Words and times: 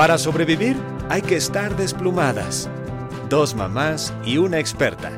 Para 0.00 0.16
sobrevivir 0.16 0.78
hay 1.10 1.20
que 1.20 1.36
estar 1.36 1.76
desplumadas. 1.76 2.70
Dos 3.28 3.54
mamás 3.54 4.14
y 4.24 4.38
una 4.38 4.58
experta. 4.58 5.12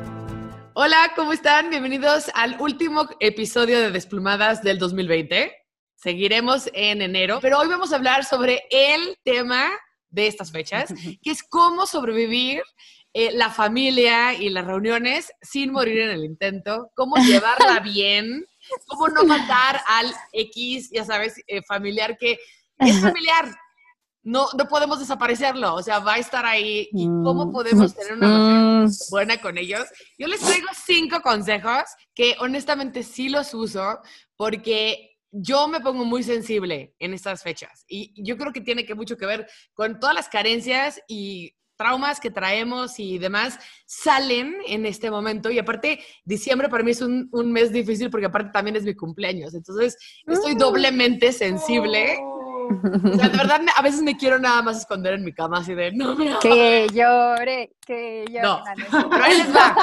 Hola, 0.73 1.13
¿cómo 1.15 1.31
están? 1.31 1.69
Bienvenidos 1.69 2.29
al 2.33 2.59
último 2.59 3.07
episodio 3.21 3.79
de 3.79 3.91
Desplumadas 3.91 4.61
del 4.61 4.79
2020. 4.79 5.55
Seguiremos 5.95 6.69
en 6.73 7.01
enero, 7.01 7.39
pero 7.41 7.59
hoy 7.59 7.69
vamos 7.69 7.93
a 7.93 7.95
hablar 7.95 8.25
sobre 8.25 8.63
el 8.71 9.17
tema 9.23 9.71
de 10.09 10.27
estas 10.27 10.51
fechas, 10.51 10.93
que 11.23 11.31
es 11.31 11.43
cómo 11.43 11.85
sobrevivir 11.85 12.61
eh, 13.13 13.31
la 13.31 13.51
familia 13.51 14.33
y 14.33 14.49
las 14.49 14.65
reuniones 14.65 15.31
sin 15.41 15.71
morir 15.71 16.01
en 16.01 16.09
el 16.09 16.25
intento, 16.25 16.91
cómo 16.93 17.15
llevarla 17.15 17.79
bien, 17.85 18.45
cómo 18.87 19.07
no 19.07 19.23
matar 19.23 19.79
al 19.87 20.13
X, 20.33 20.89
ya 20.91 21.05
sabes, 21.05 21.41
eh, 21.47 21.61
familiar 21.61 22.17
que 22.17 22.37
es 22.79 22.99
familiar. 22.99 23.62
No, 24.23 24.47
no 24.57 24.67
podemos 24.67 24.99
desaparecerlo, 24.99 25.75
o 25.75 25.83
sea, 25.83 25.99
va 25.99 26.13
a 26.13 26.17
estar 26.17 26.45
ahí. 26.45 26.87
¿Y 26.93 27.05
cómo 27.07 27.51
podemos 27.51 27.93
tener 27.93 28.13
una 28.13 28.27
relación 28.27 28.85
Mm. 28.85 28.89
buena 29.11 29.37
con 29.41 29.57
ellos? 29.57 29.85
Yo 30.17 30.27
les 30.27 30.39
traigo 30.39 30.67
cinco 30.85 31.21
consejos 31.21 31.83
que 32.15 32.35
honestamente 32.39 33.03
sí 33.03 33.29
los 33.29 33.53
uso 33.53 33.99
porque 34.35 35.17
yo 35.31 35.67
me 35.67 35.79
pongo 35.81 36.05
muy 36.05 36.21
sensible 36.23 36.93
en 36.99 37.13
estas 37.13 37.43
fechas 37.43 37.85
y 37.87 38.13
yo 38.23 38.37
creo 38.37 38.53
que 38.53 38.61
tiene 38.61 38.85
que 38.85 38.93
mucho 38.95 39.17
que 39.17 39.25
ver 39.25 39.47
con 39.73 39.99
todas 39.99 40.13
las 40.15 40.29
carencias 40.29 41.01
y 41.07 41.55
traumas 41.75 42.19
que 42.19 42.29
traemos 42.29 42.99
y 42.99 43.17
demás 43.17 43.57
salen 43.87 44.53
en 44.67 44.85
este 44.85 45.09
momento 45.09 45.49
y 45.49 45.57
aparte 45.57 45.99
diciembre 46.23 46.69
para 46.69 46.83
mí 46.83 46.91
es 46.91 47.01
un, 47.01 47.29
un 47.31 47.51
mes 47.51 47.71
difícil 47.71 48.11
porque 48.11 48.27
aparte 48.27 48.51
también 48.51 48.75
es 48.75 48.83
mi 48.83 48.93
cumpleaños 48.93 49.55
entonces 49.55 49.97
estoy 50.27 50.53
doblemente 50.53 51.31
sensible 51.31 52.19
o 52.67 53.17
sea, 53.17 53.29
de 53.29 53.37
verdad 53.37 53.61
a 53.75 53.81
veces 53.81 54.01
me 54.01 54.15
quiero 54.17 54.39
nada 54.39 54.61
más 54.61 54.77
esconder 54.79 55.13
en 55.13 55.23
mi 55.23 55.33
cama 55.33 55.59
así 55.59 55.73
de 55.73 55.91
no 55.91 56.15
Que 56.39 56.87
llore, 56.93 57.75
que 57.85 58.25
llore. 58.29 58.41
No. 58.41 58.63
Pero 59.09 59.23
ahí 59.23 59.37
les 59.37 59.55
va. 59.55 59.75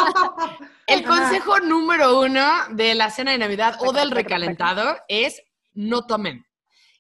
El 0.87 1.05
consejo 1.05 1.59
número 1.61 2.21
uno 2.21 2.45
de 2.71 2.95
la 2.95 3.11
cena 3.11 3.33
de 3.33 3.39
Navidad 3.39 3.77
o 3.81 3.93
del 3.93 4.11
recalentado 4.11 4.97
es 5.09 5.43
no 5.75 6.07
tomen. 6.07 6.45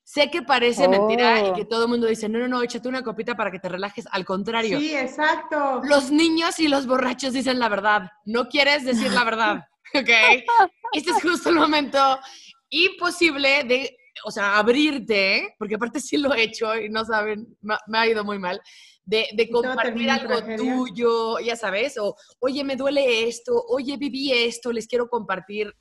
Sé 0.05 0.29
que 0.29 0.43
parece 0.43 0.89
mentira 0.89 1.39
y 1.41 1.51
Oh. 1.51 1.55
que 1.55 1.65
todo 1.65 1.85
el 1.85 1.89
mundo 1.91 2.09
dice, 2.09 2.29
no, 2.29 2.41
no, 2.41 2.49
no, 2.49 2.63
échate 2.63 2.89
una 2.89 3.03
copita 3.03 3.37
para 3.37 3.53
que 3.53 3.61
te 3.61 3.69
relajes. 3.69 4.09
Al 4.11 4.25
contrario, 4.25 4.81
Sí, 4.81 4.93
exacto. 4.95 5.81
los 5.85 6.11
niños 6.11 6.59
y 6.59 6.67
los 6.67 6.87
borrachos 6.87 7.33
dicen 7.33 7.61
la 7.61 7.69
verdad. 7.69 8.11
No 8.25 8.49
quieres 8.49 8.85
decir 8.85 9.13
la 9.13 9.23
verdad, 9.23 9.69
¿ok? 9.95 10.09
Este 10.93 11.11
es 11.13 11.23
justo 11.23 11.51
el 11.51 11.57
momento 11.57 12.19
imposible 12.71 13.63
de, 13.65 13.97
o 14.25 14.31
sea, 14.31 14.59
abrirte, 14.59 15.55
porque 15.59 15.75
aparte 15.75 16.01
sí 16.01 16.17
lo 16.17 16.35
he 16.35 16.43
hecho 16.45 16.75
y 16.77 16.89
no 16.89 17.05
saben, 17.05 17.57
me, 17.61 17.99
ha 17.99 18.07
ido 18.07 18.25
muy 18.25 18.39
mal, 18.39 18.61
de, 19.05 19.49
compartir 19.51 20.11
algo 20.11 20.37
tragedia. 20.37 20.57
tuyo, 20.57 21.39
ya 21.41 21.57
sabes, 21.57 21.99
o 21.99 22.15
oye, 22.41 22.63
me 22.65 22.77
duele 22.77 23.29
esto, 23.29 23.53
oye, 23.69 23.97
viví 23.97 24.33
esto, 24.33 24.73
les 24.73 24.87
quiero 24.87 25.09
compartir. 25.09 25.75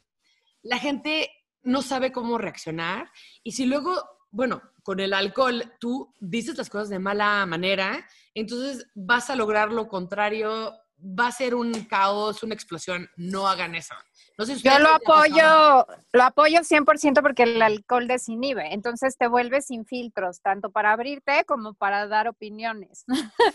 La 0.63 0.77
gente 0.77 1.29
no 1.61 1.81
sabe 1.81 2.11
cómo 2.11 2.37
reaccionar 2.37 3.09
y 3.43 3.51
si 3.51 3.65
luego, 3.65 4.01
bueno, 4.31 4.61
con 4.83 4.99
el 4.99 5.13
alcohol 5.13 5.73
tú 5.79 6.15
dices 6.19 6.57
las 6.57 6.69
cosas 6.69 6.89
de 6.89 6.99
mala 6.99 7.45
manera, 7.45 8.07
entonces 8.33 8.87
vas 8.95 9.29
a 9.29 9.35
lograr 9.35 9.71
lo 9.71 9.87
contrario, 9.87 10.73
va 10.97 11.27
a 11.27 11.31
ser 11.31 11.55
un 11.55 11.71
caos, 11.85 12.43
una 12.43 12.55
explosión, 12.55 13.09
no 13.15 13.47
hagan 13.47 13.75
eso. 13.75 13.95
No 14.39 14.45
sé 14.45 14.55
si 14.55 14.63
Yo 14.63 14.79
lo 14.79 14.89
apoyo, 14.89 15.85
lo 16.13 16.23
apoyo 16.23 16.61
100% 16.61 17.21
porque 17.21 17.43
el 17.43 17.61
alcohol 17.61 18.07
desinhibe. 18.07 18.73
Entonces 18.73 19.17
te 19.17 19.27
vuelves 19.27 19.65
sin 19.65 19.85
filtros, 19.85 20.39
tanto 20.41 20.71
para 20.71 20.93
abrirte 20.93 21.43
como 21.45 21.73
para 21.73 22.07
dar 22.07 22.29
opiniones. 22.29 23.03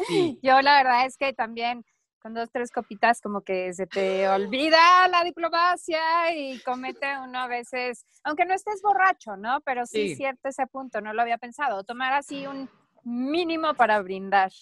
Sí. 0.07 0.39
Yo 0.43 0.61
la 0.61 0.77
verdad 0.77 1.07
es 1.07 1.17
que 1.17 1.33
también 1.33 1.87
con 2.19 2.35
dos, 2.35 2.51
tres 2.53 2.71
copitas 2.71 3.23
como 3.23 3.41
que 3.41 3.73
se 3.73 3.87
te 3.87 4.29
olvida 4.29 5.09
la 5.09 5.25
diplomacia 5.25 6.35
y 6.37 6.59
comete 6.61 7.07
uno 7.23 7.39
a 7.39 7.47
veces, 7.49 8.05
aunque 8.23 8.45
no 8.45 8.53
estés 8.53 8.83
borracho, 8.83 9.37
¿no? 9.39 9.63
Pero 9.63 9.87
sí, 9.87 10.09
Sí. 10.09 10.13
es 10.13 10.19
cierto 10.19 10.49
ese 10.51 10.67
punto, 10.67 11.01
no 11.01 11.15
lo 11.15 11.23
había 11.23 11.39
pensado. 11.39 11.83
Tomar 11.85 12.13
así 12.13 12.47
un 12.47 12.69
mínimo 13.05 13.73
para 13.73 14.03
brindar. 14.03 14.53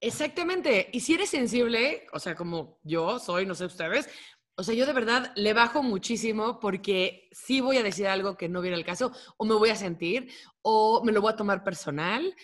Exactamente. 0.00 0.88
Y 0.92 0.98
si 1.00 1.14
eres 1.14 1.30
sensible, 1.30 2.06
o 2.12 2.18
sea, 2.18 2.34
como 2.34 2.78
yo 2.82 3.20
soy, 3.20 3.46
no 3.46 3.54
sé 3.54 3.66
ustedes, 3.66 4.08
o 4.56 4.62
sea, 4.62 4.74
yo 4.74 4.86
de 4.86 4.92
verdad 4.92 5.32
le 5.34 5.52
bajo 5.54 5.82
muchísimo 5.82 6.60
porque 6.60 7.28
sí 7.32 7.60
voy 7.60 7.78
a 7.78 7.82
decir 7.82 8.06
algo 8.06 8.36
que 8.36 8.48
no 8.48 8.60
viene 8.60 8.76
al 8.76 8.84
caso, 8.84 9.12
o 9.36 9.44
me 9.44 9.54
voy 9.54 9.70
a 9.70 9.76
sentir, 9.76 10.30
o 10.62 11.02
me 11.04 11.12
lo 11.12 11.20
voy 11.22 11.32
a 11.32 11.36
tomar 11.36 11.64
personal. 11.64 12.34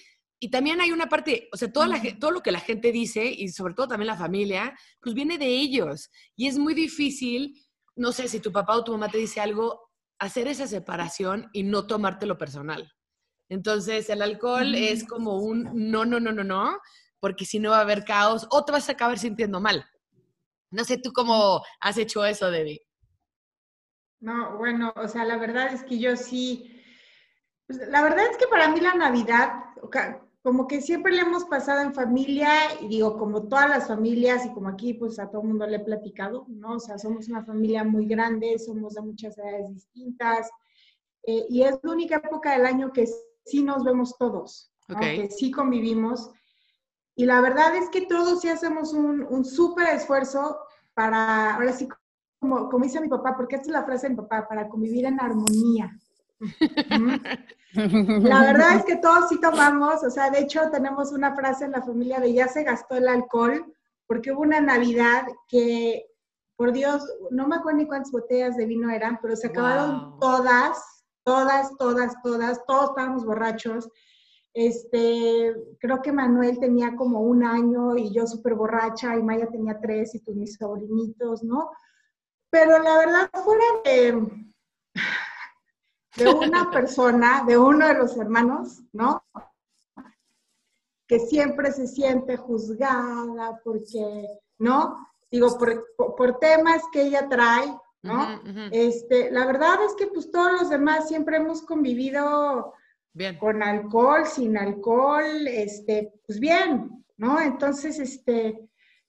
Y 0.41 0.50
también 0.50 0.80
hay 0.80 0.92
una 0.92 1.08
parte, 1.08 1.48
o 1.52 1.56
sea, 1.56 1.72
toda 1.72 1.88
la, 1.88 1.98
ge- 2.00 2.14
todo 2.14 2.30
lo 2.30 2.41
que 2.42 2.52
la 2.52 2.60
gente 2.60 2.92
dice, 2.92 3.24
y 3.26 3.48
sobre 3.48 3.74
todo 3.74 3.88
también 3.88 4.06
la 4.06 4.16
familia, 4.16 4.76
pues 5.00 5.14
viene 5.14 5.36
de 5.36 5.47
ellos. 5.48 6.10
Y 6.36 6.47
es 6.47 6.58
muy 6.58 6.74
difícil, 6.74 7.54
no 7.97 8.12
sé, 8.12 8.28
si 8.28 8.38
tu 8.41 8.52
papá 8.52 8.76
o 8.76 8.84
tu 8.84 8.92
mamá 8.92 9.08
te 9.08 9.18
dice 9.18 9.41
algo, 9.41 9.91
hacer 10.20 10.47
esa 10.48 10.66
separación 10.66 11.48
y 11.52 11.62
no 11.64 11.86
tomártelo 11.86 12.38
personal. 12.38 12.91
Entonces, 13.48 14.08
el 14.10 14.22
alcohol 14.22 14.74
es 14.74 15.04
como 15.04 15.38
un 15.38 15.70
no, 15.91 16.04
no, 16.04 16.20
no, 16.20 16.32
no, 16.32 16.44
no, 16.44 16.78
porque 17.20 17.44
si 17.44 17.58
no 17.58 17.70
va 17.70 17.78
a 17.78 17.82
haber 17.82 18.04
caos 18.04 18.47
o 18.50 18.64
te 18.64 18.72
vas 18.72 18.88
a 18.88 18.92
acabar 18.92 19.18
sintiendo 19.18 19.60
mal. 19.60 19.84
No 20.70 20.84
sé 20.84 20.98
tú 20.98 21.12
cómo 21.12 21.62
has 21.80 21.96
hecho 21.98 22.24
eso, 22.24 22.50
Debbie. 22.50 22.82
No, 24.20 24.56
bueno, 24.56 24.92
o 24.96 25.06
sea, 25.08 25.24
la 25.24 25.36
verdad 25.36 25.72
es 25.72 25.84
que 25.84 25.98
yo 25.98 26.16
sí, 26.16 26.82
pues, 27.66 27.78
la 27.88 28.02
verdad 28.02 28.26
es 28.30 28.36
que 28.36 28.48
para 28.48 28.68
mí 28.68 28.80
la 28.80 28.94
Navidad, 28.94 29.52
como 30.42 30.66
que 30.66 30.80
siempre 30.80 31.12
le 31.12 31.20
hemos 31.20 31.44
pasado 31.44 31.82
en 31.82 31.94
familia, 31.94 32.50
y 32.80 32.88
digo, 32.88 33.16
como 33.16 33.46
todas 33.46 33.68
las 33.68 33.86
familias, 33.86 34.44
y 34.44 34.52
como 34.52 34.68
aquí, 34.68 34.94
pues 34.94 35.18
a 35.18 35.30
todo 35.30 35.42
el 35.42 35.48
mundo 35.48 35.66
le 35.66 35.76
he 35.76 35.84
platicado, 35.84 36.46
¿no? 36.48 36.74
O 36.74 36.80
sea, 36.80 36.98
somos 36.98 37.28
una 37.28 37.44
familia 37.44 37.84
muy 37.84 38.06
grande, 38.06 38.58
somos 38.58 38.94
de 38.94 39.02
muchas 39.02 39.38
edades 39.38 39.68
distintas, 39.72 40.50
eh, 41.22 41.46
y 41.48 41.62
es 41.62 41.78
la 41.82 41.92
única 41.92 42.16
época 42.16 42.52
del 42.52 42.66
año 42.66 42.92
que 42.92 43.06
sí 43.44 43.62
nos 43.62 43.84
vemos 43.84 44.16
todos, 44.18 44.72
¿no? 44.88 44.98
Que 44.98 45.30
sí 45.30 45.50
convivimos. 45.50 46.30
Y 47.18 47.26
la 47.26 47.40
verdad 47.40 47.74
es 47.74 47.90
que 47.90 48.02
todos 48.02 48.42
sí 48.42 48.48
hacemos 48.48 48.92
un, 48.92 49.26
un 49.28 49.44
súper 49.44 49.88
esfuerzo 49.88 50.56
para, 50.94 51.56
ahora 51.56 51.72
sí, 51.72 51.88
como, 52.38 52.68
como 52.70 52.84
dice 52.84 53.00
mi 53.00 53.08
papá, 53.08 53.36
porque 53.36 53.56
esta 53.56 53.66
es 53.66 53.72
la 53.72 53.82
frase 53.82 54.06
de 54.06 54.10
mi 54.10 54.16
papá, 54.18 54.46
para 54.46 54.68
convivir 54.68 55.04
en 55.04 55.18
armonía. 55.18 55.98
La 57.72 58.42
verdad 58.42 58.76
es 58.76 58.84
que 58.84 58.98
todos 58.98 59.28
sí 59.30 59.40
tomamos, 59.40 60.04
o 60.04 60.10
sea, 60.10 60.30
de 60.30 60.38
hecho 60.38 60.70
tenemos 60.70 61.10
una 61.10 61.34
frase 61.34 61.64
en 61.64 61.72
la 61.72 61.82
familia 61.82 62.20
de 62.20 62.32
ya 62.32 62.46
se 62.46 62.62
gastó 62.62 62.94
el 62.94 63.08
alcohol, 63.08 63.66
porque 64.06 64.30
hubo 64.30 64.42
una 64.42 64.60
Navidad 64.60 65.26
que, 65.48 66.06
por 66.54 66.70
Dios, 66.70 67.02
no 67.32 67.48
me 67.48 67.56
acuerdo 67.56 67.78
ni 67.78 67.88
cuántas 67.88 68.12
botellas 68.12 68.56
de 68.56 68.66
vino 68.66 68.90
eran, 68.90 69.18
pero 69.20 69.34
se 69.34 69.48
acabaron 69.48 70.10
Wow. 70.10 70.20
todas, 70.20 71.04
todas, 71.24 71.76
todas, 71.78 72.14
todas, 72.22 72.64
todos 72.64 72.90
estábamos 72.90 73.24
borrachos. 73.24 73.88
Este, 74.54 75.54
creo 75.78 76.03
que 76.03 76.10
Manuel 76.10 76.59
tenía 76.59 76.97
como 76.97 77.20
un 77.20 77.44
año 77.44 77.97
y 77.97 78.12
yo 78.12 78.26
súper 78.26 78.54
borracha 78.54 79.14
y 79.16 79.22
Maya 79.22 79.47
tenía 79.48 79.78
tres 79.81 80.14
y 80.14 80.20
pues 80.20 80.36
mis 80.36 80.56
sobrinitos, 80.56 81.42
¿no? 81.44 81.70
Pero 82.50 82.78
la 82.82 82.98
verdad 82.98 83.31
fuera 83.44 83.64
de, 83.84 84.53
de 86.16 86.28
una 86.34 86.70
persona, 86.72 87.44
de 87.47 87.59
uno 87.59 87.86
de 87.86 87.94
los 87.94 88.16
hermanos, 88.16 88.81
¿no? 88.92 89.22
Que 91.06 91.20
siempre 91.20 91.72
se 91.72 91.86
siente 91.86 92.36
juzgada 92.36 93.60
porque, 93.65 94.26
¿no? 94.59 95.06
Digo, 95.30 95.56
por, 95.59 95.86
por- 96.16 96.38
temas 96.38 96.82
que 96.92 97.03
ella 97.03 97.28
trae, 97.28 97.66
¿no? 98.03 98.41
Este, 98.72 99.30
la 99.30 99.47
verdad 99.47 99.84
es 99.86 99.94
que 99.94 100.06
pues 100.06 100.30
todos 100.30 100.53
los 100.53 100.70
demás 100.70 101.06
siempre 101.09 101.36
hemos 101.36 101.62
convivido 101.62 102.72
Bien. 103.18 103.36
con 103.36 103.64
alcohol, 103.64 104.24
sin 104.26 104.56
alcohol, 104.56 105.48
este, 105.48 106.12
pues 106.24 106.38
bien, 106.38 107.04
¿no? 107.16 107.41
Entonces, 107.41 107.98
este, 107.98 108.60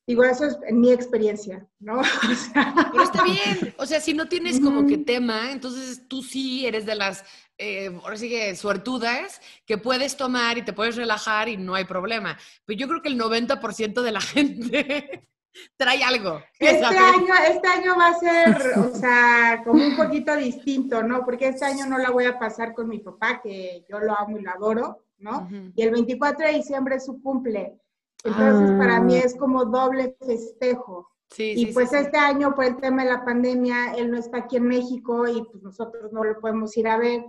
digo, 0.08 0.24
eso 0.24 0.46
es 0.46 0.58
en 0.68 0.80
mi 0.80 0.92
experiencia, 0.92 1.68
¿no? 1.80 2.02
O 2.02 2.36
sea, 2.36 2.90
Pero 2.92 3.04
está 3.04 3.24
bien. 3.24 3.76
O 3.78 3.86
sea, 3.86 4.02
si 4.02 4.16
no 4.16 4.28
tienes 4.28 4.60
como 4.60 4.88
que 4.88 4.96
Ujú. 4.96 5.06
tema, 5.06 5.52
entonces 5.52 6.08
tú 6.08 6.24
sí 6.24 6.66
eres 6.66 6.88
de 6.88 6.96
las, 6.96 7.24
eh, 7.60 7.92
ahora 8.04 8.18
sí 8.18 8.30
que 8.30 8.56
suertudas, 8.56 9.40
que 9.68 9.78
puedes 9.78 10.18
tomar 10.18 10.58
y 10.58 10.64
te 10.64 10.74
puedes 10.74 10.96
relajar 10.96 11.48
y 11.48 11.58
no 11.58 11.76
hay 11.76 11.86
problema. 11.86 12.36
Pero 12.66 12.80
yo 12.80 12.88
creo 12.88 13.04
que 13.04 13.10
el 13.10 13.20
90% 13.20 14.02
de 14.02 14.12
la 14.12 14.22
gente 14.34 15.30
trae 15.78 16.04
algo. 16.04 16.42
Este 16.60 16.86
año, 16.86 17.34
este 17.48 17.68
año 17.68 17.96
va 17.98 18.08
a 18.08 18.20
ser, 18.20 18.80
o 18.80 18.96
sea, 18.96 19.62
como 19.64 19.84
un 19.84 19.96
poquito 19.96 20.36
distinto, 20.36 21.04
¿no? 21.04 21.26
Porque 21.26 21.48
este 21.48 21.66
año 21.66 21.86
no 21.86 21.98
la 21.98 22.12
voy 22.12 22.26
a 22.26 22.40
pasar 22.40 22.74
con 22.74 22.88
mi 22.88 23.00
papá, 23.00 23.42
que 23.42 23.86
yo 23.90 24.00
lo 24.00 24.18
amo 24.18 24.38
y 24.38 24.42
lo 24.42 24.52
adoro, 24.52 25.06
¿no? 25.18 25.42
Ujú. 25.44 25.72
Y 25.76 25.82
el 25.84 25.92
24 25.92 26.48
de 26.48 26.54
diciembre 26.54 26.96
es 26.96 27.06
su 27.06 27.22
cumple. 27.22 27.80
Entonces, 28.24 28.78
para 28.78 29.00
mí 29.00 29.16
es 29.16 29.36
como 29.36 29.66
doble 29.66 30.16
festejo. 30.26 31.10
Sí, 31.30 31.52
Y 31.52 31.66
sí, 31.68 31.74
pues 31.74 31.92
sí. 31.92 31.98
este 31.98 32.18
año, 32.18 32.56
por 32.56 32.66
el 32.66 32.78
tema 32.78 33.04
de 33.04 33.12
la 33.12 33.24
pandemia, 33.24 33.94
él 33.94 34.12
no 34.12 34.18
está 34.18 34.40
aquí 34.40 34.58
en 34.58 34.68
México 34.68 35.28
y 35.28 35.44
pues 35.44 35.64
nosotros 35.64 36.12
no 36.12 36.24
lo 36.24 36.40
podemos 36.40 36.76
ir 36.76 36.88
a 36.88 36.98
ver. 36.98 37.24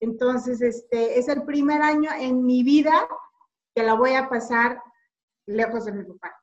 Entonces, 0.00 0.60
este, 0.60 1.18
es 1.18 1.28
el 1.28 1.42
primer 1.44 1.82
año 1.82 2.10
en 2.16 2.44
mi 2.44 2.62
vida 2.62 3.08
que 3.74 3.82
la 3.82 3.94
voy 3.94 4.12
a 4.14 4.28
pasar 4.28 4.80
lejos 5.46 5.86
de 5.86 5.92
mi 5.92 6.04
papá. 6.04 6.36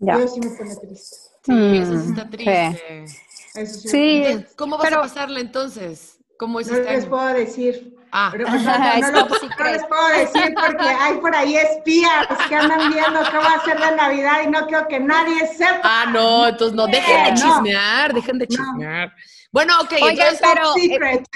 Ya. 0.00 0.18
Yo 0.18 0.26
sí 0.28 0.40
me 0.40 0.50
pone 0.50 0.74
triste. 0.76 1.16
Sí, 1.44 1.76
eso 1.78 1.92
sí 2.00 2.06
Mm, 2.08 2.10
está 2.18 2.30
triste. 2.30 3.04
Eso 3.04 3.74
sí. 3.80 3.86
me 3.86 3.90
Sí, 3.90 4.22
Entonces, 4.24 4.54
¿Cómo 4.56 4.76
vas 4.78 4.86
pero- 4.86 4.98
a 4.98 5.02
pasarla 5.02 5.40
entonces? 5.40 6.18
¿Cómo 6.38 6.58
es 6.60 6.68
No 6.68 6.76
este 6.76 6.90
les 6.90 7.02
año? 7.02 7.10
puedo 7.10 7.26
decir. 7.28 7.96
Ah, 8.12 8.30
Pero, 8.32 8.48
o 8.48 8.50
sea, 8.58 8.98
no, 9.00 9.12
no, 9.12 9.28
no 9.28 9.64
les 9.70 9.84
puedo 9.86 10.08
decir 10.08 10.54
porque 10.54 10.84
hay 10.84 11.18
por 11.18 11.34
ahí 11.34 11.56
espías 11.56 12.26
que 12.48 12.54
andan 12.56 12.90
viendo 12.90 13.20
qué 13.30 13.36
va 13.36 13.52
a 13.52 13.56
hacer 13.58 13.78
de 13.78 13.94
Navidad 13.96 14.42
y 14.44 14.50
no 14.50 14.66
quiero 14.66 14.88
que 14.88 14.98
nadie 14.98 15.46
sepa. 15.46 15.80
ah, 15.84 16.06
no, 16.12 16.48
entonces 16.48 16.74
no, 16.74 16.86
dejen 16.86 17.24
de 17.24 17.34
chismear, 17.40 18.12
dejen 18.14 18.38
de 18.38 18.46
No. 18.50 18.56
chismear. 18.56 19.12
Bueno, 19.52 19.80
ok, 19.80 19.92
Oigan, 19.92 20.10
entonces, 20.10 20.40
pero- 20.42 20.62
Top 20.72 20.78
secret. 20.80 21.26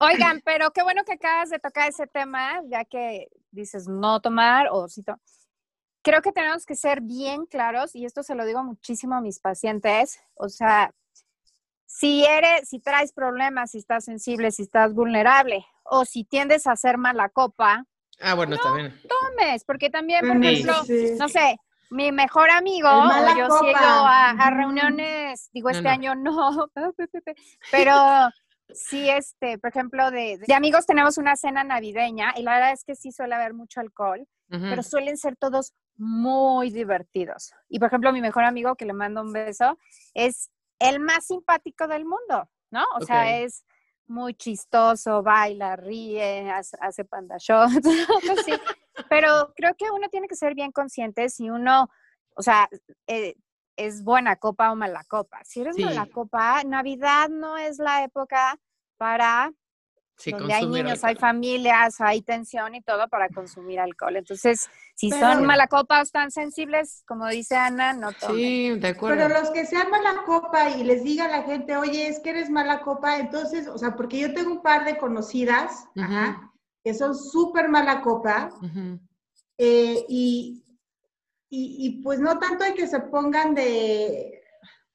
Oigan, 0.00 0.42
pero 0.44 0.70
qué 0.72 0.82
bueno 0.82 1.04
que 1.04 1.12
acabas 1.12 1.50
de 1.50 1.58
tocar 1.60 1.88
ese 1.88 2.06
tema, 2.08 2.60
ya 2.68 2.84
que 2.84 3.28
dices 3.52 3.86
no 3.86 4.20
tomar 4.20 4.66
o 4.72 4.88
sí 4.88 5.02
to- 5.04 5.20
Creo 6.04 6.20
que 6.20 6.32
tenemos 6.32 6.66
que 6.66 6.76
ser 6.76 7.00
bien 7.00 7.46
claros, 7.46 7.96
y 7.96 8.04
esto 8.04 8.22
se 8.22 8.34
lo 8.34 8.44
digo 8.44 8.62
muchísimo 8.62 9.14
a 9.16 9.22
mis 9.22 9.40
pacientes. 9.40 10.20
O 10.34 10.50
sea, 10.50 10.92
si 11.86 12.24
eres, 12.26 12.68
si 12.68 12.78
traes 12.78 13.12
problemas, 13.12 13.70
si 13.70 13.78
estás 13.78 14.04
sensible, 14.04 14.50
si 14.50 14.62
estás 14.62 14.92
vulnerable, 14.92 15.64
o 15.82 16.04
si 16.04 16.24
tiendes 16.24 16.66
a 16.66 16.72
hacer 16.72 16.98
mala 16.98 17.30
copa, 17.30 17.86
ah, 18.20 18.34
bueno, 18.34 18.54
está 18.56 18.74
bien. 18.74 18.94
tomes, 19.08 19.64
porque 19.64 19.88
también, 19.88 20.20
por 20.26 20.36
Sí, 20.38 20.46
ejemplo, 20.46 20.74
sí. 20.84 21.14
no 21.18 21.28
sé, 21.30 21.56
mi 21.90 22.12
mejor 22.12 22.50
amigo, 22.50 22.88
yo 23.38 23.46
sí 23.58 23.66
he 23.66 23.70
ido 23.70 23.78
copa. 23.80 24.10
a, 24.10 24.30
a 24.30 24.50
reuniones, 24.50 25.48
digo, 25.54 25.70
No, 25.70 25.76
este 25.78 25.84
no. 25.88 25.90
año 25.90 26.14
no, 26.14 26.68
pero 27.70 27.94
sí, 28.72 29.08
este, 29.08 29.58
por 29.58 29.70
ejemplo, 29.70 30.10
de, 30.10 30.38
de 30.38 30.54
amigos 30.54 30.86
tenemos 30.86 31.18
una 31.18 31.36
cena 31.36 31.64
navideña 31.64 32.32
y 32.36 32.42
la 32.42 32.54
verdad 32.54 32.72
es 32.72 32.84
que 32.84 32.94
sí 32.94 33.12
suele 33.12 33.34
haber 33.34 33.54
mucho 33.54 33.80
alcohol, 33.80 34.26
pero 34.48 34.84
suelen 34.84 35.16
ser 35.16 35.36
todos 35.36 35.72
muy 35.96 36.70
divertidos. 36.70 37.52
Y 37.68 37.78
por 37.78 37.88
ejemplo, 37.88 38.12
mi 38.12 38.20
mejor 38.20 38.44
amigo, 38.44 38.76
que 38.76 38.84
le 38.84 38.92
mando 38.92 39.20
un 39.22 39.32
beso, 39.32 39.78
es 40.12 40.50
el 40.78 41.00
más 41.00 41.26
simpático 41.26 41.88
del 41.88 42.04
mundo, 42.04 42.48
¿no? 42.70 42.84
O 42.94 43.00
sea, 43.00 43.40
es 43.40 43.64
muy 44.06 44.34
chistoso, 44.34 45.22
baila, 45.22 45.76
ríe, 45.76 46.50
hace, 46.50 46.76
hace 46.80 47.04
panda 47.04 47.36
shots, 47.38 47.80
así. 48.38 48.52
Pero 49.08 49.52
creo 49.56 49.74
que 49.76 49.90
uno 49.90 50.08
tiene 50.08 50.28
que 50.28 50.36
ser 50.36 50.54
bien 50.54 50.72
consciente 50.72 51.28
si 51.28 51.50
uno, 51.50 51.88
o 52.36 52.42
sea, 52.42 52.68
eh, 53.06 53.34
es 53.76 54.02
buena 54.04 54.36
copa 54.36 54.70
o 54.72 54.76
mala 54.76 55.04
copa. 55.04 55.40
Si 55.44 55.60
eres 55.60 55.76
Sí. 55.76 55.84
mala 55.84 56.06
copa, 56.06 56.62
Navidad 56.64 57.28
no 57.28 57.56
es 57.56 57.78
la 57.78 58.04
época 58.04 58.58
para 58.96 59.52
Sí, 60.16 60.30
donde 60.30 60.54
hay 60.54 60.64
niños, 60.68 61.02
hay 61.02 61.16
familias, 61.16 62.00
hay 62.00 62.22
tensión 62.22 62.76
y 62.76 62.82
todo 62.82 63.08
para 63.08 63.28
consumir 63.30 63.80
alcohol. 63.80 64.14
Entonces, 64.16 64.70
si 64.94 65.10
Pero- 65.10 65.32
son 65.32 65.44
mala 65.44 65.66
copa 65.66 65.98
o 65.98 66.02
están 66.02 66.30
sensibles, 66.30 67.02
como 67.08 67.26
dice 67.26 67.56
Ana, 67.56 67.94
no 67.94 68.12
tomen. 68.12 68.36
Sí, 68.36 68.78
de 68.78 68.88
acuerdo. 68.88 69.16
Pero 69.26 69.40
los 69.40 69.50
que 69.50 69.66
sean 69.66 69.90
mala 69.90 70.22
copa 70.24 70.70
y 70.70 70.84
les 70.84 71.02
diga 71.02 71.24
a 71.24 71.28
la 71.28 71.42
gente, 71.42 71.76
oye, 71.76 72.06
es 72.06 72.20
que 72.20 72.30
eres 72.30 72.48
mala 72.48 72.80
copa, 72.82 73.18
entonces, 73.18 73.66
o 73.66 73.76
sea, 73.76 73.96
porque 73.96 74.20
yo 74.20 74.32
tengo 74.32 74.52
un 74.52 74.62
par 74.62 74.84
de 74.84 74.96
conocidas, 74.98 75.88
ajá, 75.96 76.52
que 76.84 76.94
son 76.94 77.16
súper 77.16 77.68
mala 77.68 78.00
copa, 78.00 78.50
eh, 79.58 80.04
y, 80.08 80.63
y, 81.56 81.86
y, 81.86 82.02
pues 82.02 82.18
no 82.18 82.38
tanto 82.40 82.64
hay 82.64 82.74
que 82.74 82.88
se 82.88 82.98
pongan 82.98 83.54
de, 83.54 84.42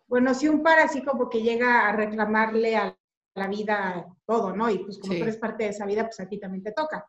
bueno, 0.08 0.34
si 0.34 0.50
un 0.50 0.62
par 0.62 0.80
así 0.80 1.02
como 1.04 1.30
que 1.30 1.42
llega 1.42 1.88
a 1.88 1.94
reclamarle 1.94 2.76
a 2.76 2.98
la 3.36 3.48
vida 3.48 4.06
todo, 4.26 4.54
¿no? 4.56 4.70
Y 4.70 4.80
pues 4.80 5.00
como 5.00 5.14
Sí. 5.14 5.20
tú 5.20 5.24
eres 5.24 5.38
parte 5.38 5.64
de 5.64 5.70
esa 5.70 5.86
vida, 5.86 6.04
pues 6.04 6.20
a 6.20 6.28
ti 6.28 6.38
también 6.38 6.64
te 6.64 6.74
toca. 6.74 7.06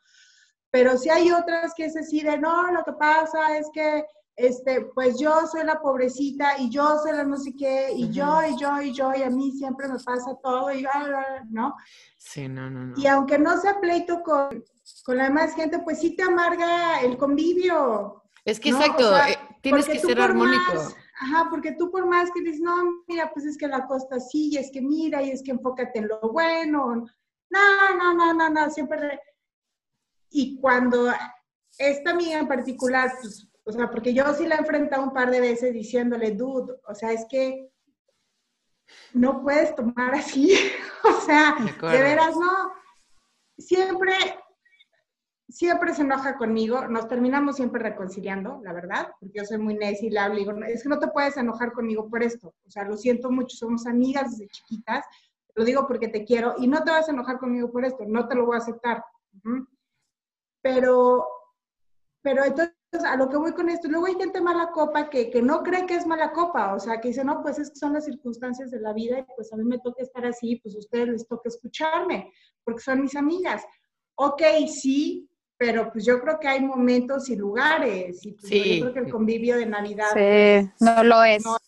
Pero 0.70 0.96
si 0.96 1.10
hay 1.10 1.32
otras 1.32 1.74
que 1.74 1.90
se 1.90 1.98
así 2.00 2.20
de, 2.20 2.38
no, 2.38 2.70
lo 2.70 2.84
que 2.84 2.92
pasa 2.92 3.56
es 3.58 3.68
que, 3.72 4.04
este, 4.36 4.82
pues 4.94 5.18
yo 5.18 5.46
soy 5.48 5.64
la 5.64 5.80
pobrecita 5.80 6.56
y 6.58 6.70
yo 6.70 6.98
soy 7.02 7.12
la 7.12 7.24
no 7.24 7.36
sé 7.36 7.52
qué, 7.58 7.90
y 7.92 8.08
yo, 8.12 8.38
Ujú. 8.38 8.54
y 8.54 8.58
yo, 8.60 8.80
y 8.82 8.92
yo, 8.92 9.12
y 9.14 9.22
a 9.24 9.30
mí 9.30 9.50
siempre 9.52 9.88
me 9.88 9.98
pasa 9.98 10.36
todo, 10.42 10.72
y 10.72 10.84
ah, 10.86 10.90
ah, 10.94 11.44
¿no? 11.50 11.74
Sí, 12.16 12.46
no, 12.48 12.70
no, 12.70 12.86
no. 12.86 12.94
Y 12.96 13.06
aunque 13.08 13.36
no 13.38 13.60
sea 13.60 13.80
pleito 13.80 14.22
con, 14.22 14.64
con 15.04 15.16
la 15.16 15.24
demás 15.24 15.54
gente, 15.56 15.80
pues 15.80 15.98
sí 15.98 16.14
te 16.14 16.22
amarga 16.22 17.00
el 17.00 17.16
convivio. 17.16 18.19
Es 18.44 18.58
que 18.60 18.70
¿no? 18.70 18.78
exacto, 18.80 19.08
O 19.10 19.16
sea, 19.16 19.30
eh, 19.30 19.38
tienes 19.62 19.86
que 19.86 19.98
ser 19.98 20.20
armónico. 20.20 20.74
más- 20.74 20.96
ajá, 21.20 21.46
porque 21.50 21.72
tú 21.72 21.90
por 21.90 22.06
más 22.06 22.30
que 22.30 22.40
dices, 22.40 22.60
no, 22.60 22.74
mira, 23.06 23.30
pues 23.32 23.44
es 23.44 23.56
que 23.58 23.68
la 23.68 23.86
costa 23.86 24.18
sí, 24.20 24.50
y 24.52 24.56
es 24.56 24.70
que 24.70 24.80
mira, 24.80 25.22
y 25.22 25.30
es 25.30 25.42
que 25.42 25.50
enfócate 25.50 25.98
en 25.98 26.08
lo 26.08 26.20
bueno. 26.20 27.06
No, 27.50 27.96
no, 27.98 28.14
no, 28.14 28.32
no, 28.34 28.48
no, 28.48 28.70
siempre. 28.70 29.20
Y 30.30 30.56
cuando 30.60 31.12
esta 31.78 32.10
amiga 32.10 32.38
en 32.38 32.48
particular, 32.48 33.12
pues, 33.20 33.46
o 33.64 33.72
sea, 33.72 33.90
porque 33.90 34.14
yo 34.14 34.32
sí 34.34 34.46
la 34.46 34.56
he 34.56 34.58
enfrentado 34.58 35.02
un 35.02 35.12
par 35.12 35.30
de 35.30 35.40
veces 35.40 35.72
diciéndole, 35.72 36.30
dude, 36.32 36.74
o 36.86 36.94
sea, 36.94 37.12
es 37.12 37.26
que 37.28 37.68
no 39.12 39.42
puedes 39.42 39.74
tomar 39.76 40.14
así. 40.14 40.56
o 41.04 41.20
sea, 41.20 41.56
De 41.58 41.88
de 41.98 42.02
veras, 42.02 42.34
no. 42.36 42.72
Siempre, 43.58 44.14
siempre 45.50 45.94
se 45.94 46.02
enoja 46.02 46.36
conmigo, 46.36 46.86
nos 46.88 47.08
terminamos 47.08 47.56
siempre 47.56 47.82
reconciliando, 47.82 48.60
la 48.62 48.72
verdad, 48.72 49.08
porque 49.18 49.38
yo 49.38 49.44
soy 49.44 49.58
muy 49.58 49.74
necia 49.74 50.06
y 50.06 50.10
le 50.10 50.18
hablo 50.18 50.36
y 50.36 50.44
digo, 50.44 50.52
es 50.64 50.82
que 50.82 50.88
no 50.88 50.98
te 50.98 51.08
puedes 51.08 51.36
enojar 51.36 51.72
conmigo 51.72 52.08
por 52.08 52.22
esto, 52.22 52.54
o 52.66 52.70
sea, 52.70 52.84
lo 52.84 52.96
siento 52.96 53.30
mucho, 53.30 53.56
somos 53.56 53.86
amigas 53.86 54.32
desde 54.32 54.48
chiquitas, 54.48 55.04
lo 55.54 55.64
digo 55.64 55.86
porque 55.86 56.08
te 56.08 56.24
quiero 56.24 56.54
y 56.58 56.68
no 56.68 56.82
te 56.84 56.90
vas 56.90 57.08
a 57.08 57.12
enojar 57.12 57.38
conmigo 57.38 57.70
por 57.70 57.84
esto, 57.84 58.04
no 58.06 58.28
te 58.28 58.34
lo 58.34 58.46
voy 58.46 58.56
a 58.56 58.58
aceptar. 58.58 59.04
Ujú. 59.36 59.66
Pero, 60.62 61.26
pero 62.22 62.44
entonces, 62.44 62.74
a 63.04 63.16
lo 63.16 63.28
que 63.28 63.36
voy 63.36 63.52
con 63.52 63.68
esto, 63.68 63.88
luego 63.88 64.06
hay 64.06 64.14
gente 64.14 64.40
mala 64.40 64.70
copa 64.72 65.08
que, 65.08 65.30
que 65.30 65.42
no 65.42 65.62
cree 65.62 65.86
que 65.86 65.94
es 65.94 66.06
mala 66.06 66.32
copa, 66.32 66.74
o 66.74 66.80
sea, 66.80 67.00
que 67.00 67.08
dice, 67.08 67.24
no, 67.24 67.42
pues 67.42 67.58
es 67.58 67.72
son 67.74 67.94
las 67.94 68.04
circunstancias 68.04 68.70
de 68.70 68.80
la 68.80 68.92
vida 68.92 69.18
y 69.18 69.24
pues 69.36 69.52
a 69.52 69.56
mí 69.56 69.64
me 69.64 69.78
toca 69.78 70.02
estar 70.02 70.24
así, 70.24 70.56
pues 70.56 70.74
a 70.74 70.78
ustedes 70.78 71.08
les 71.08 71.26
toca 71.26 71.48
escucharme, 71.48 72.32
porque 72.64 72.80
son 72.80 73.00
mis 73.00 73.16
amigas. 73.16 73.64
Ok, 74.16 74.42
sí, 74.68 75.29
pero 75.60 75.92
pues 75.92 76.06
yo 76.06 76.18
creo 76.22 76.40
que 76.40 76.48
hay 76.48 76.60
momentos 76.62 77.28
y 77.28 77.36
lugares, 77.36 78.24
y 78.24 78.32
pues, 78.32 78.48
Sí. 78.48 78.78
yo 78.78 78.80
creo 78.80 78.94
que 78.94 79.00
el 79.00 79.10
convivio 79.12 79.58
de 79.58 79.66
Navidad 79.66 80.06
Sí, 80.14 80.70
no 80.80 81.04
lo 81.04 81.22
es. 81.22 81.44
No. 81.44 81.58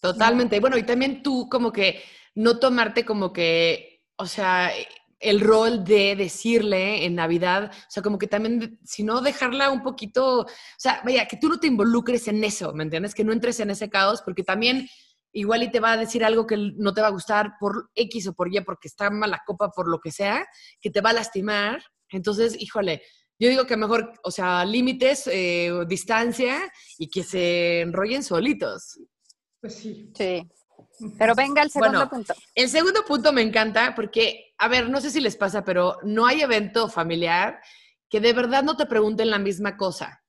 Totalmente. 0.00 0.58
Bueno, 0.58 0.76
y 0.76 0.82
también 0.82 1.22
tú 1.22 1.48
como 1.48 1.70
que 1.72 2.02
no 2.34 2.58
tomarte 2.58 3.04
como 3.04 3.32
que, 3.32 4.02
o 4.16 4.26
sea, 4.26 4.72
el 5.20 5.40
rol 5.40 5.84
de 5.84 6.16
decirle 6.16 7.04
en 7.04 7.14
Navidad, 7.14 7.70
o 7.72 7.90
sea, 7.90 8.02
como 8.02 8.18
que 8.18 8.26
también, 8.26 8.80
si 8.82 9.04
no, 9.04 9.20
dejarla 9.20 9.70
un 9.70 9.84
poquito, 9.84 10.40
o 10.40 10.46
sea, 10.76 11.00
vaya, 11.04 11.28
que 11.28 11.36
tú 11.36 11.48
no 11.48 11.60
te 11.60 11.68
involucres 11.68 12.26
en 12.26 12.42
eso, 12.42 12.72
¿me 12.72 12.82
entiendes? 12.82 13.14
Que 13.14 13.22
no 13.22 13.32
entres 13.32 13.60
en 13.60 13.70
ese 13.70 13.88
caos, 13.88 14.20
porque 14.22 14.42
también 14.42 14.88
igual 15.30 15.62
y 15.62 15.70
te 15.70 15.78
va 15.78 15.92
a 15.92 15.96
decir 15.96 16.24
algo 16.24 16.44
que 16.44 16.56
no 16.56 16.92
te 16.92 17.00
va 17.02 17.06
a 17.06 17.12
gustar 17.12 17.52
por 17.60 17.88
X 17.94 18.26
o 18.26 18.34
por 18.34 18.52
Y, 18.52 18.60
porque 18.62 18.88
está 18.88 19.10
mala 19.10 19.42
copa, 19.46 19.70
por 19.70 19.86
lo 19.88 20.00
que 20.00 20.10
sea, 20.10 20.44
que 20.80 20.90
te 20.90 21.00
va 21.00 21.10
a 21.10 21.14
lastimar. 21.14 21.80
Entonces, 22.12 22.54
híjole, 22.60 23.02
yo 23.38 23.48
digo 23.48 23.66
que 23.66 23.76
mejor, 23.76 24.12
o 24.22 24.30
sea, 24.30 24.64
límites, 24.64 25.26
eh, 25.26 25.72
distancia 25.88 26.72
y 26.98 27.08
que 27.08 27.24
se 27.24 27.80
enrollen 27.80 28.22
solitos. 28.22 29.00
Pues 29.60 29.74
sí. 29.74 30.12
Sí. 30.16 30.48
Pero 31.18 31.34
venga 31.34 31.62
el 31.62 31.70
segundo 31.70 31.98
Bueno, 31.98 32.10
punto. 32.10 32.34
El 32.54 32.68
segundo 32.68 33.04
punto 33.04 33.32
me 33.32 33.42
encanta 33.42 33.94
porque, 33.94 34.54
a 34.58 34.68
ver, 34.68 34.88
no 34.88 35.00
sé 35.00 35.10
si 35.10 35.20
les 35.20 35.36
pasa, 35.36 35.64
pero 35.64 35.98
no 36.04 36.26
hay 36.26 36.42
evento 36.42 36.88
familiar 36.88 37.60
que 38.08 38.20
de 38.20 38.32
verdad 38.32 38.62
no 38.62 38.76
te 38.76 38.86
pregunten 38.86 39.30
la 39.30 39.38
misma 39.38 39.76
cosa. 39.76 40.22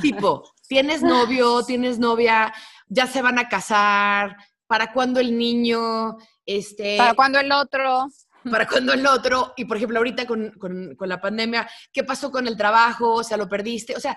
Tipo, 0.00 0.42
¿tienes 0.68 1.02
novio? 1.02 1.62
¿Tienes 1.66 1.98
novia? 1.98 2.52
¿Ya 2.88 3.06
se 3.06 3.22
van 3.22 3.38
a 3.38 3.48
casar? 3.48 4.36
¿Para 4.66 4.92
cuándo 4.92 5.20
el 5.20 5.38
niño? 5.38 6.16
Este, 6.44 6.98
Para 6.98 7.14
cuando 7.14 7.38
el 7.38 7.52
otro. 7.52 8.08
¿Para 8.50 8.66
cuándo 8.66 8.92
el 8.92 9.06
otro? 9.06 9.54
Y 9.56 9.64
por 9.64 9.76
ejemplo, 9.76 9.98
ahorita 9.98 10.26
con, 10.26 10.50
con- 10.52 10.96
la 11.00 11.20
pandemia, 11.20 11.68
¿qué 11.92 12.04
pasó 12.04 12.30
con 12.30 12.46
el 12.46 12.56
trabajo? 12.56 13.14
O 13.14 13.24
sea, 13.24 13.36
lo 13.36 13.48
perdiste. 13.48 13.94
O 13.96 14.00
sea, 14.00 14.16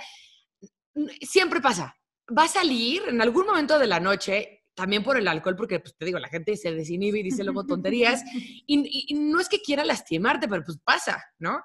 siempre 1.22 1.62
pasa. 1.62 1.96
Va 2.38 2.44
a 2.44 2.48
salir 2.48 3.04
en 3.08 3.22
algún 3.22 3.46
momento 3.46 3.78
de 3.78 3.88
la 3.88 4.00
noche, 4.00 4.64
también 4.74 5.04
por 5.04 5.18
el 5.18 5.28
alcohol, 5.28 5.56
porque 5.56 5.80
pues, 5.80 5.96
te 5.96 6.06
digo, 6.06 6.20
la 6.20 6.28
gente 6.28 6.56
se 6.58 6.74
desinhibe 6.74 7.20
y 7.20 7.24
dice 7.24 7.44
luego 7.44 7.66
tonterías. 7.66 8.24
Y 8.68 9.14
no 9.16 9.40
es 9.40 9.48
que 9.50 9.62
quiera 9.62 9.86
lastimarte, 9.86 10.48
pero 10.48 10.64
pues 10.64 10.78
pasa, 10.84 11.24
¿no? 11.40 11.64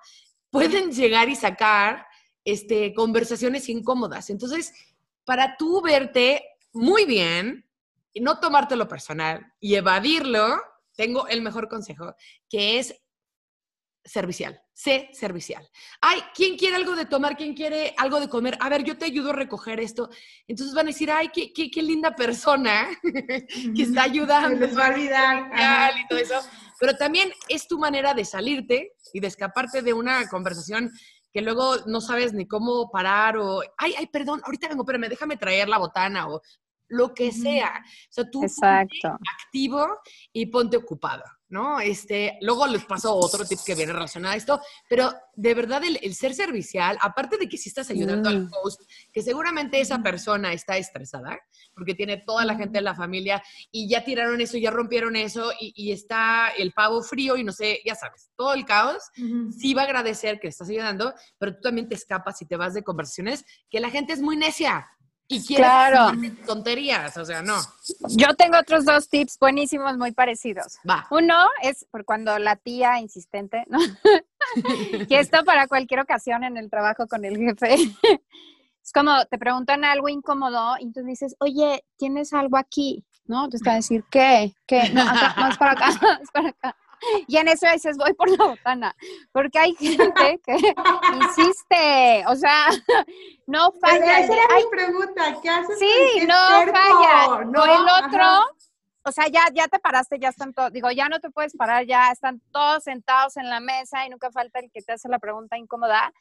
Pueden 0.51 0.91
llegar 0.93 1.29
y 1.29 1.37
sacar 1.37 2.07
este, 2.45 2.93
conversaciones 2.95 3.69
incómodas. 3.69 4.31
Entonces, 4.31 4.73
para 5.25 5.57
tú 5.57 5.81
verte 5.81 6.45
muy 6.73 7.05
bien 7.05 7.67
y 8.13 8.21
no 8.21 8.41
tomártelo 8.41 8.89
personal 8.89 9.53
y 9.61 9.75
evadirlo, 9.77 10.61
tengo 11.01 11.27
el 11.29 11.41
mejor 11.41 11.67
consejo, 11.67 12.15
que 12.47 12.79
es 12.79 12.95
servicial. 14.05 14.61
Sé 14.75 15.09
servicial. 15.15 15.67
Ay, 15.99 16.21
¿quién 16.35 16.59
quiere 16.59 16.77
algo 16.77 16.95
de 16.95 17.07
tomar? 17.07 17.39
¿Quién 17.39 17.55
quiere 17.55 17.95
algo 17.97 18.21
de 18.21 18.29
comer? 18.29 18.59
A 18.61 18.69
ver, 18.69 18.85
yo 18.85 18.99
te 18.99 19.07
ayudo 19.07 19.31
a 19.31 19.33
recoger 19.33 19.81
esto. 19.81 20.11
Entonces 20.47 20.75
van 20.75 20.89
a 20.89 20.91
decir, 20.91 21.11
ay, 21.11 21.31
qué, 21.33 21.55
qué, 21.55 21.71
qué 21.71 21.83
linda 21.83 22.15
persona 22.15 22.87
que 23.03 23.83
está 23.83 24.05
Se 24.05 24.11
ayudando 24.11 24.61
les 24.67 24.77
va 24.77 24.89
a 24.89 24.91
olvidar. 24.91 25.93
y 25.99 26.07
todo 26.07 26.19
eso. 26.19 26.39
Pero 26.79 26.95
también 26.99 27.33
es 27.49 27.67
tu 27.67 27.79
manera 27.79 28.13
de 28.13 28.27
salirte 28.27 28.93
y 29.15 29.21
de 29.21 29.29
escaparte 29.29 29.81
de 29.81 29.95
una 29.95 30.29
conversación 30.29 30.91
que 31.33 31.41
luego 31.41 31.77
no 31.87 32.03
sabes 32.03 32.35
ni 32.35 32.47
cómo 32.47 32.91
parar 32.91 33.39
o, 33.39 33.63
ay, 33.79 33.95
ay, 33.97 34.07
perdón, 34.09 34.43
ahorita 34.45 34.69
vengo, 34.69 34.85
pero 34.85 34.99
me 34.99 35.09
déjame 35.09 35.39
traer 35.39 35.67
la 35.67 35.79
botana 35.79 36.29
o 36.29 36.43
lo 36.91 37.15
que 37.15 37.33
sea. 37.33 37.83
O 37.85 38.13
sea, 38.13 38.31
tú 38.31 38.43
Exacto. 38.43 39.17
activo 39.45 39.87
y 40.33 40.47
ponte 40.47 40.77
ocupado, 40.77 41.23
¿no? 41.49 41.81
Este, 41.81 42.37
luego 42.43 42.67
les 42.67 42.85
paso 42.85 43.15
otro 43.15 43.45
tip 43.45 43.59
que 43.65 43.75
viene 43.75 43.93
relacionado 43.93 44.35
a 44.35 44.37
esto, 44.37 44.61
pero 44.89 45.13
de 45.35 45.55
verdad 45.55 45.83
el, 45.85 45.99
el 46.03 46.15
ser 46.15 46.35
servicial, 46.35 46.99
aparte 47.01 47.37
de 47.39 47.49
que 47.49 47.57
si 47.57 47.69
estás 47.69 47.91
ayudando 47.91 48.29
al 48.29 48.41
Mm. 48.43 48.51
host, 48.63 48.81
que 49.13 49.23
seguramente 49.23 49.81
esa 49.81 50.03
persona 50.03 50.53
está 50.53 50.77
estresada, 50.77 51.39
porque 51.75 51.95
tiene 51.95 52.19
toda 52.19 52.45
la 52.45 52.57
gente 52.57 52.79
de 52.79 52.83
la 52.83 52.95
familia 52.95 53.43
y 53.71 53.89
ya 53.89 54.05
tiraron 54.05 54.41
eso, 54.41 54.59
ya 54.59 54.71
rompieron 54.71 55.15
eso 55.17 55.53
y, 55.61 55.73
y 55.77 55.93
está 55.93 56.49
el 56.59 56.73
pavo 56.73 57.03
frío 57.03 57.37
y 57.37 57.45
no 57.45 57.53
sé, 57.53 57.81
ya 57.85 57.95
sabes, 57.95 58.31
todo 58.37 58.53
el 58.55 58.65
caos, 58.65 59.03
sí 59.57 59.75
va 59.75 59.83
a 59.83 59.85
agradecer 59.85 60.41
que 60.41 60.49
le 60.49 60.51
estás 60.51 60.69
ayudando, 60.69 61.15
pero 61.39 61.55
tú 61.55 61.61
también 61.63 61.89
te 61.89 61.95
escapas 61.95 62.43
y 62.43 62.47
te 62.47 62.57
vas 62.57 62.75
de 62.75 62.83
conversaciones 62.83 63.45
que 63.71 63.79
la 63.81 63.91
gente 63.91 64.13
es 64.13 64.21
muy 64.21 64.37
necia 64.37 64.87
y 65.31 65.47
quiere 65.47 65.63
Claro. 65.63 66.13
tonterías, 66.45 67.17
o 67.17 67.25
sea, 67.25 67.41
no, 67.41 67.57
Yo 68.09 68.35
tengo 68.35 68.59
otros 68.59 68.85
dos 68.85 69.09
tips 69.09 69.39
buenísimos, 69.39 69.97
muy 69.97 70.11
parecidos. 70.13 70.79
va. 70.89 71.07
Uno 71.11 71.37
es 71.63 71.87
por 71.91 72.05
cuando 72.05 72.37
la 72.41 72.57
tía 72.57 72.99
insistente, 72.99 73.65
¿no? 73.69 73.79
que 75.09 75.21
esto 75.21 75.45
para 75.45 75.69
cualquier 75.69 76.01
ocasión 76.01 76.43
en 76.43 76.57
el 76.57 76.69
trabajo 76.69 77.07
con 77.07 77.25
el 77.25 77.37
jefe. 77.39 77.77
Es 78.83 78.93
como 78.93 79.25
te 79.27 79.39
preguntan 79.39 79.85
algo 79.85 80.09
incómodo 80.09 80.75
y 80.81 80.91
tú 80.91 81.03
dices, 81.05 81.37
oye, 81.39 81.85
¿tienes 81.97 82.33
algo 82.33 82.57
aquí? 82.57 83.05
¿No? 83.27 83.45
Entonces 83.45 83.63
te 83.63 83.69
va 83.69 83.75
a 83.75 83.77
decir, 83.77 84.03
¿qué? 84.11 84.53
¿Qué? 84.67 84.89
No, 84.91 85.03
acá, 85.03 85.35
no, 85.39 85.49
es 85.49 85.59
para 85.59 85.73
acá, 85.73 85.89
es 86.23 86.31
para 86.33 86.49
acá. 86.49 86.77
Y 87.29 87.37
en 87.37 87.49
eso 87.49 87.67
dices, 87.73 87.97
voy 87.97 88.13
por 88.15 88.29
la 88.31 88.45
botana. 88.47 88.97
Porque 89.33 89.59
hay 89.59 89.75
gente 89.77 90.41
que 90.45 90.75
insiste, 91.15 92.25
o 92.27 92.37
sea, 92.37 92.67
no 93.47 93.73
falla. 93.81 94.21
Esa 94.21 94.33
era 94.33 94.43
"Ay, 94.51 94.65
mi 94.65 94.71
pregunta, 94.71 95.37
¿qué 95.43 95.49
haces 95.49 95.79
Sí, 95.79 96.27
no 96.27 96.59
es 96.59 96.65
terco? 96.67 96.79
falla. 96.79 97.45
No, 97.47 97.63
o 97.63 97.65
el 97.65 98.05
otro, 98.05 98.23
ajá. 98.23 98.47
o 99.05 99.13
sea, 99.13 99.29
ya, 99.29 99.47
ya 99.53 99.69
te 99.69 99.79
paraste, 99.79 100.19
ya 100.19 100.29
están 100.29 100.53
todos, 100.53 100.73
digo, 100.73 100.91
ya 100.91 101.09
no 101.09 101.21
te 101.21 101.31
puedes 101.31 101.57
parar, 101.57 101.87
ya 101.87 102.11
están 102.11 102.41
todos 102.53 102.85
sentados 102.85 103.37
en 103.37 103.49
la 103.49 103.61
mesa 103.61 104.07
y 104.07 104.11
nunca 104.11 104.31
falta 104.31 104.59
el 104.61 104.71
que 104.71 104.83
te 104.83 104.93
hace 104.93 105.09
la 105.09 105.19
pregunta 105.19 105.57
incómoda, 105.59 106.13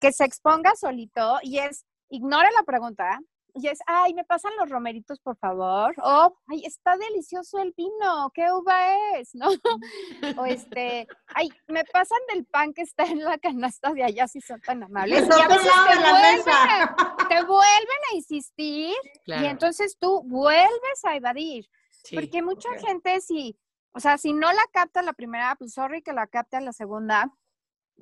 que 0.00 0.12
se 0.12 0.24
exponga 0.24 0.74
solito 0.74 1.38
y 1.42 1.58
es, 1.58 1.84
ignore 2.10 2.48
la 2.56 2.62
pregunta. 2.64 3.20
Y 3.54 3.66
es, 3.66 3.78
ay, 3.86 4.14
me 4.14 4.24
pasan 4.24 4.52
los 4.58 4.68
romeritos, 4.68 5.18
por 5.20 5.36
favor. 5.36 5.94
O, 6.02 6.36
ay, 6.48 6.64
está 6.64 6.96
delicioso 6.96 7.58
el 7.58 7.72
vino, 7.76 8.30
¿qué 8.34 8.52
uva 8.52 9.16
es? 9.18 9.34
¿No? 9.34 9.48
O 10.38 10.44
este, 10.46 11.08
ay, 11.34 11.48
me 11.66 11.84
pasan 11.84 12.18
del 12.32 12.44
pan 12.44 12.72
que 12.72 12.82
está 12.82 13.04
en 13.04 13.24
la 13.24 13.38
canasta 13.38 13.92
de 13.92 14.04
allá, 14.04 14.28
si 14.28 14.40
son 14.40 14.60
tan 14.60 14.82
amables. 14.82 15.26
Y 15.26 15.32
a 15.42 15.48
veces 15.48 15.72
te 15.88 15.94
la 16.00 16.10
vuelven, 16.10 16.36
mesa. 16.36 16.82
a- 16.84 17.28
te 17.28 17.42
vuelven 17.44 18.00
a 18.12 18.14
insistir 18.16 18.94
Claro, 19.24 19.42
y 19.42 19.46
entonces 19.46 19.96
tú 19.98 20.22
vuelves 20.24 21.04
a 21.04 21.16
evadir, 21.16 21.68
sí. 22.04 22.14
porque 22.14 22.42
mucha 22.42 22.68
gente 22.78 23.20
si, 23.20 23.58
o 23.92 24.00
sea, 24.00 24.18
si 24.18 24.32
no 24.34 24.52
la 24.52 24.64
capta 24.72 25.02
la 25.02 25.14
primera, 25.14 25.56
pues 25.56 25.72
sorry 25.72 26.02
que 26.02 26.12
la 26.12 26.26
capte 26.26 26.60
la 26.60 26.72
segunda, 26.72 27.32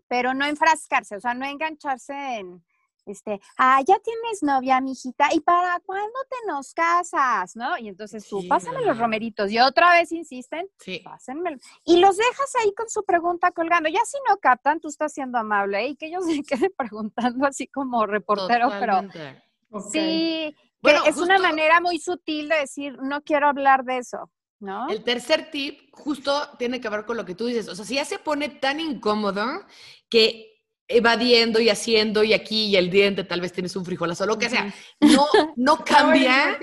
pero 0.08 0.34
no 0.34 0.44
enfrascarse, 0.44 1.16
o 1.16 1.20
sea, 1.20 1.32
no 1.34 1.46
engancharse 1.46 2.12
en, 2.38 2.62
este, 3.06 3.40
ah, 3.56 3.80
ya 3.86 3.98
tienes 4.00 4.42
novia, 4.42 4.80
mijita, 4.80 5.28
¿y 5.32 5.40
para 5.40 5.80
cuándo 5.80 6.18
te 6.28 6.46
nos 6.48 6.74
casas? 6.74 7.54
¿No? 7.56 7.78
Y 7.78 7.88
entonces 7.88 8.28
tú, 8.28 8.42
Sí, 8.42 8.48
pásame 8.48 8.80
no. 8.80 8.86
los 8.86 8.98
romeritos, 8.98 9.50
y 9.50 9.58
otra 9.58 9.92
vez 9.92 10.12
insisten, 10.12 10.68
Sí. 10.80 11.00
pásenmelo. 11.04 11.56
Y 11.84 12.00
los 12.00 12.16
dejas 12.16 12.52
ahí 12.62 12.74
con 12.74 12.88
su 12.90 13.04
pregunta 13.04 13.52
colgando. 13.52 13.88
Ya 13.88 14.04
si 14.04 14.18
no 14.28 14.36
captan, 14.38 14.80
tú 14.80 14.88
estás 14.88 15.12
siendo 15.12 15.38
amable 15.38 15.86
y 15.86 15.96
que 15.96 16.06
ellos 16.06 16.24
se 16.26 16.42
queden 16.70 16.72
preguntando 16.76 17.46
así 17.46 17.66
como 17.68 18.04
reportero, 18.06 18.68
pero. 18.80 19.02
Sí, 19.90 20.54
que 20.54 20.54
Bueno, 20.82 21.04
es 21.06 21.16
una 21.18 21.38
manera 21.38 21.80
muy 21.80 21.98
sutil 21.98 22.48
de 22.48 22.56
decir, 22.56 22.96
no 23.02 23.22
quiero 23.22 23.48
hablar 23.48 23.84
de 23.84 23.98
eso, 23.98 24.30
¿no? 24.60 24.88
El 24.88 25.02
tercer 25.04 25.50
tip 25.50 25.90
justo 25.92 26.32
tiene 26.58 26.80
que 26.80 26.88
ver 26.88 27.04
con 27.04 27.16
lo 27.16 27.24
que 27.24 27.34
tú 27.34 27.46
dices. 27.46 27.68
O 27.68 27.74
sea, 27.74 27.84
si 27.84 27.94
ya 27.96 28.04
se 28.04 28.18
pone 28.18 28.48
tan 28.48 28.80
incómodo 28.80 29.44
que 30.08 30.55
evadiendo 30.88 31.60
y 31.60 31.68
haciendo 31.68 32.22
y 32.22 32.32
aquí 32.32 32.66
y 32.66 32.76
el 32.76 32.90
diente, 32.90 33.24
tal 33.24 33.40
vez 33.40 33.52
tienes 33.52 33.74
un 33.76 33.84
frijolazo, 33.84 34.24
lo 34.26 34.38
que 34.38 34.48
sea, 34.48 34.72
no, 35.00 35.26
no 35.56 35.78
cambia. 35.84 36.58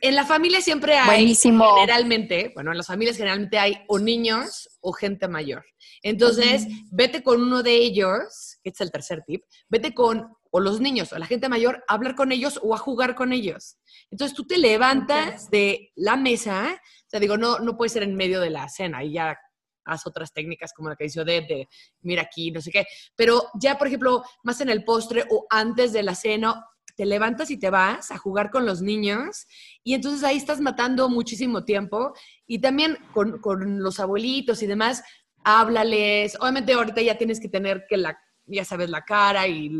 En 0.00 0.14
la 0.14 0.24
familia 0.24 0.60
siempre 0.60 0.96
hay, 0.96 1.06
Buenísimo. 1.06 1.76
generalmente, 1.76 2.52
bueno, 2.54 2.72
en 2.72 2.76
las 2.76 2.86
familias 2.86 3.16
generalmente 3.16 3.58
hay 3.58 3.78
o 3.88 3.98
niños 3.98 4.68
o 4.80 4.92
gente 4.92 5.28
mayor. 5.28 5.64
Entonces, 6.02 6.66
vete 6.90 7.22
con 7.22 7.40
uno 7.40 7.62
de 7.62 7.74
ellos, 7.74 8.58
que 8.62 8.70
es 8.70 8.80
el 8.80 8.90
tercer 8.90 9.22
tip, 9.26 9.42
vete 9.68 9.94
con 9.94 10.28
o 10.50 10.60
los 10.60 10.80
niños 10.80 11.12
o 11.12 11.18
la 11.18 11.26
gente 11.26 11.48
mayor 11.48 11.84
a 11.88 11.94
hablar 11.94 12.14
con 12.14 12.32
ellos 12.32 12.58
o 12.62 12.74
a 12.74 12.78
jugar 12.78 13.14
con 13.14 13.32
ellos. 13.32 13.78
Entonces, 14.10 14.36
tú 14.36 14.46
te 14.46 14.58
levantas 14.58 15.50
de 15.50 15.92
la 15.94 16.16
mesa, 16.16 16.80
o 17.06 17.10
sea, 17.10 17.20
digo, 17.20 17.36
no, 17.36 17.58
no 17.58 17.76
puede 17.76 17.90
ser 17.90 18.02
en 18.02 18.14
medio 18.14 18.40
de 18.40 18.50
la 18.50 18.68
cena 18.68 19.04
y 19.04 19.12
ya 19.12 19.38
haz 19.88 20.06
otras 20.06 20.32
técnicas 20.32 20.72
como 20.72 20.88
la 20.88 20.96
que 20.96 21.06
hizo 21.06 21.24
Deb, 21.24 21.46
de 21.48 21.68
mira 22.02 22.22
aquí, 22.22 22.50
no 22.50 22.60
sé 22.60 22.70
qué, 22.70 22.86
pero 23.16 23.42
ya, 23.60 23.76
por 23.78 23.86
ejemplo, 23.88 24.22
más 24.44 24.60
en 24.60 24.68
el 24.68 24.84
postre 24.84 25.24
o 25.30 25.46
antes 25.50 25.92
de 25.92 26.02
la 26.02 26.14
cena, 26.14 26.64
te 26.96 27.06
levantas 27.06 27.50
y 27.50 27.58
te 27.58 27.70
vas 27.70 28.10
a 28.10 28.18
jugar 28.18 28.50
con 28.50 28.66
los 28.66 28.82
niños 28.82 29.46
y 29.84 29.94
entonces 29.94 30.24
ahí 30.24 30.36
estás 30.36 30.60
matando 30.60 31.08
muchísimo 31.08 31.64
tiempo 31.64 32.12
y 32.46 32.60
también 32.60 32.98
con, 33.12 33.38
con 33.40 33.82
los 33.82 34.00
abuelitos 34.00 34.62
y 34.62 34.66
demás, 34.66 35.02
háblales. 35.44 36.36
Obviamente 36.40 36.72
ahorita 36.72 37.00
ya 37.00 37.16
tienes 37.16 37.40
que 37.40 37.48
tener 37.48 37.84
que 37.88 37.96
la, 37.96 38.18
ya 38.46 38.64
sabes, 38.64 38.90
la 38.90 39.04
cara 39.04 39.46
y 39.46 39.70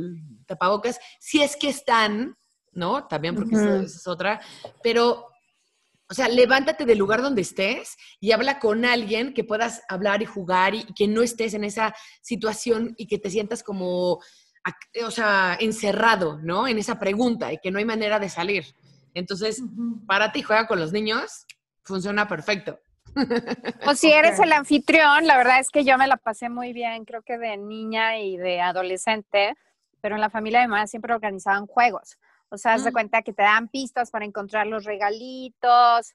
tapabocas, 0.47 0.99
si 1.19 1.43
es 1.43 1.57
que 1.57 1.69
están, 1.71 2.37
¿no? 2.73 3.07
También 3.09 3.35
porque 3.35 3.57
esa- 3.57 3.75
Ujú. 3.75 3.85
esa 3.85 3.97
es 3.99 4.07
otra, 4.07 4.41
pero... 4.83 5.27
O 6.11 6.15
sea, 6.15 6.29
levántate 6.29 6.87
del 6.87 6.99
lugar 6.99 7.21
donde 7.21 7.43
estés 7.43 7.97
y 8.19 8.33
habla 8.33 8.59
con 8.59 8.85
alguien 8.85 9.35
que 9.35 9.45
puedas 9.45 9.83
hablar 9.89 10.23
y 10.23 10.25
jugar 10.25 10.75
y, 10.75 10.87
y 10.89 10.95
que 10.95 11.07
no 11.07 11.23
estés 11.23 11.53
en 11.53 11.65
esa 11.65 11.95
situación 12.23 12.95
y 12.97 13.07
que 13.07 13.19
te 13.19 13.31
sientas 13.31 13.63
como, 13.63 14.21
o 15.05 15.11
sea, 15.11 15.57
encerrado, 15.61 16.39
¿no? 16.43 16.67
En 16.67 16.79
esa 16.79 16.99
pregunta 16.99 17.53
y 17.53 17.59
que 17.59 17.71
no 17.71 17.79
hay 17.79 17.85
manera 17.85 18.19
de 18.19 18.29
salir. 18.29 18.65
Entonces, 19.15 19.61
Ujú. 19.61 20.05
para 20.07 20.33
ti, 20.33 20.43
juega 20.43 20.67
con 20.67 20.81
los 20.81 20.93
niños, 20.93 21.47
funciona 21.85 22.27
perfecto. 22.27 22.81
O 23.87 23.95
si 23.95 24.13
eres 24.13 24.39
el 24.39 24.53
anfitrión, 24.53 25.27
la 25.27 25.37
verdad 25.37 25.61
es 25.61 25.71
que 25.71 25.85
yo 25.85 25.99
me 25.99 26.07
la 26.07 26.17
pasé 26.17 26.49
muy 26.49 26.73
bien, 26.73 27.05
creo 27.05 27.23
que 27.23 27.39
de 27.39 27.57
niña 27.57 28.19
y 28.19 28.37
de 28.37 28.61
adolescente, 28.61 29.55
pero 30.01 30.15
en 30.15 30.21
la 30.21 30.31
familia 30.31 30.61
de 30.61 30.67
mi 30.67 30.73
mamá 30.73 30.87
siempre 30.87 31.15
organizaban 31.15 31.67
juegos. 31.67 32.19
O 32.51 32.57
sea, 32.59 32.75
haz 32.75 32.85
de 32.85 32.93
cuenta 32.93 33.23
que 33.23 33.33
te 33.33 33.43
dan 33.43 33.69
pistas 33.69 34.11
para 34.11 34.25
encontrar 34.25 34.67
los 34.67 34.85
regalitos. 34.85 36.15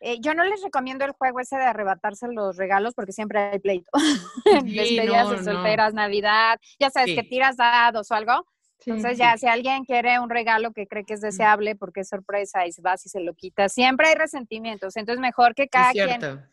Eh, 0.00 0.18
yo 0.20 0.34
no 0.34 0.44
les 0.44 0.62
recomiendo 0.62 1.04
el 1.04 1.12
juego 1.12 1.40
ese 1.40 1.56
de 1.56 1.64
arrebatarse 1.64 2.26
los 2.28 2.56
regalos 2.56 2.94
porque 2.94 3.12
siempre 3.12 3.38
hay 3.38 3.58
pleito. 3.58 3.90
Sí, 4.64 4.74
Despedidas 4.76 5.24
no, 5.24 5.30
de 5.30 5.36
no. 5.38 5.44
solteras, 5.44 5.94
Navidad, 5.94 6.60
ya 6.78 6.90
sabes 6.90 7.10
Sí. 7.10 7.16
que 7.16 7.22
tiras 7.22 7.56
dados 7.56 8.10
o 8.10 8.14
algo. 8.14 8.46
Sí. 8.80 8.90
Entonces 8.90 9.16
ya, 9.16 9.36
si 9.38 9.46
alguien 9.46 9.84
quiere 9.84 10.18
un 10.18 10.28
regalo 10.28 10.72
que 10.72 10.86
cree 10.86 11.04
que 11.04 11.14
es 11.14 11.20
deseable 11.22 11.74
porque 11.76 12.00
es 12.00 12.08
sorpresa 12.08 12.66
y 12.66 12.72
se 12.72 12.82
va 12.82 12.94
y 13.02 13.08
se 13.08 13.20
lo 13.20 13.32
quita, 13.34 13.68
siempre 13.68 14.08
hay 14.08 14.14
resentimientos. 14.14 14.96
Entonces 14.96 15.20
mejor 15.20 15.54
que 15.54 15.68
cada 15.68 15.90
es 15.92 16.06
quien 16.06 16.44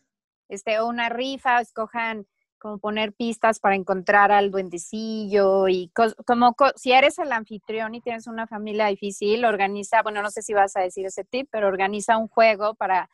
este, 0.48 0.80
o 0.80 0.86
una 0.86 1.08
rifa, 1.08 1.60
escojan 1.60 2.26
como 2.62 2.78
poner 2.78 3.12
pistas 3.12 3.58
para 3.58 3.74
encontrar 3.74 4.30
al 4.30 4.52
duendecillo 4.52 5.66
y 5.66 5.90
como 6.24 6.54
co- 6.54 6.70
si 6.76 6.92
eres 6.92 7.18
el 7.18 7.32
anfitrión 7.32 7.96
y 7.96 8.00
tienes 8.00 8.28
una 8.28 8.46
familia 8.46 8.86
difícil, 8.86 9.44
organiza, 9.44 10.00
bueno, 10.02 10.22
no 10.22 10.30
sé 10.30 10.42
si 10.42 10.54
vas 10.54 10.76
a 10.76 10.80
decir 10.80 11.04
ese 11.04 11.24
tip, 11.24 11.48
pero 11.50 11.66
organiza 11.66 12.16
un 12.16 12.28
juego 12.28 12.74
para, 12.74 13.10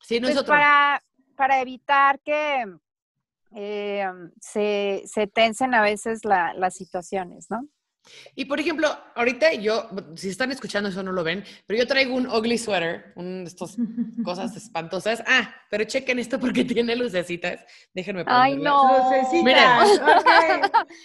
Sí, 0.00 0.18
no 0.18 0.28
es 0.28 0.34
pues, 0.36 0.46
para, 0.46 1.04
para 1.36 1.60
evitar 1.60 2.20
que 2.20 2.64
eh, 3.54 4.06
se, 4.40 5.02
se 5.04 5.26
tensen 5.26 5.74
a 5.74 5.82
veces 5.82 6.24
la- 6.24 6.54
las 6.54 6.74
situaciones, 6.74 7.50
¿no? 7.50 7.68
Y 8.34 8.44
por 8.46 8.60
ejemplo, 8.60 8.88
ahorita 9.14 9.52
yo, 9.54 9.88
si 10.14 10.28
están 10.28 10.52
escuchando 10.52 10.88
eso 10.88 11.02
no 11.02 11.12
lo 11.12 11.24
ven, 11.24 11.44
pero 11.66 11.78
yo 11.80 11.86
traigo 11.86 12.14
un 12.14 12.26
ugly 12.26 12.58
sweater, 12.58 13.12
un 13.16 13.44
de 13.44 13.48
esestas 13.50 13.76
cosas 14.24 14.56
espantosas. 14.56 15.22
Ah, 15.26 15.54
pero 15.70 15.84
chequen 15.84 16.18
esto 16.18 16.38
porque 16.38 16.64
tiene 16.64 16.96
lucecitas. 16.96 17.64
Déjenme 17.94 18.24
Ay, 18.26 18.56
ponerlas. 18.58 18.74
no. 18.74 19.08
Lucecitas, 19.08 20.00
ok. 20.00 20.86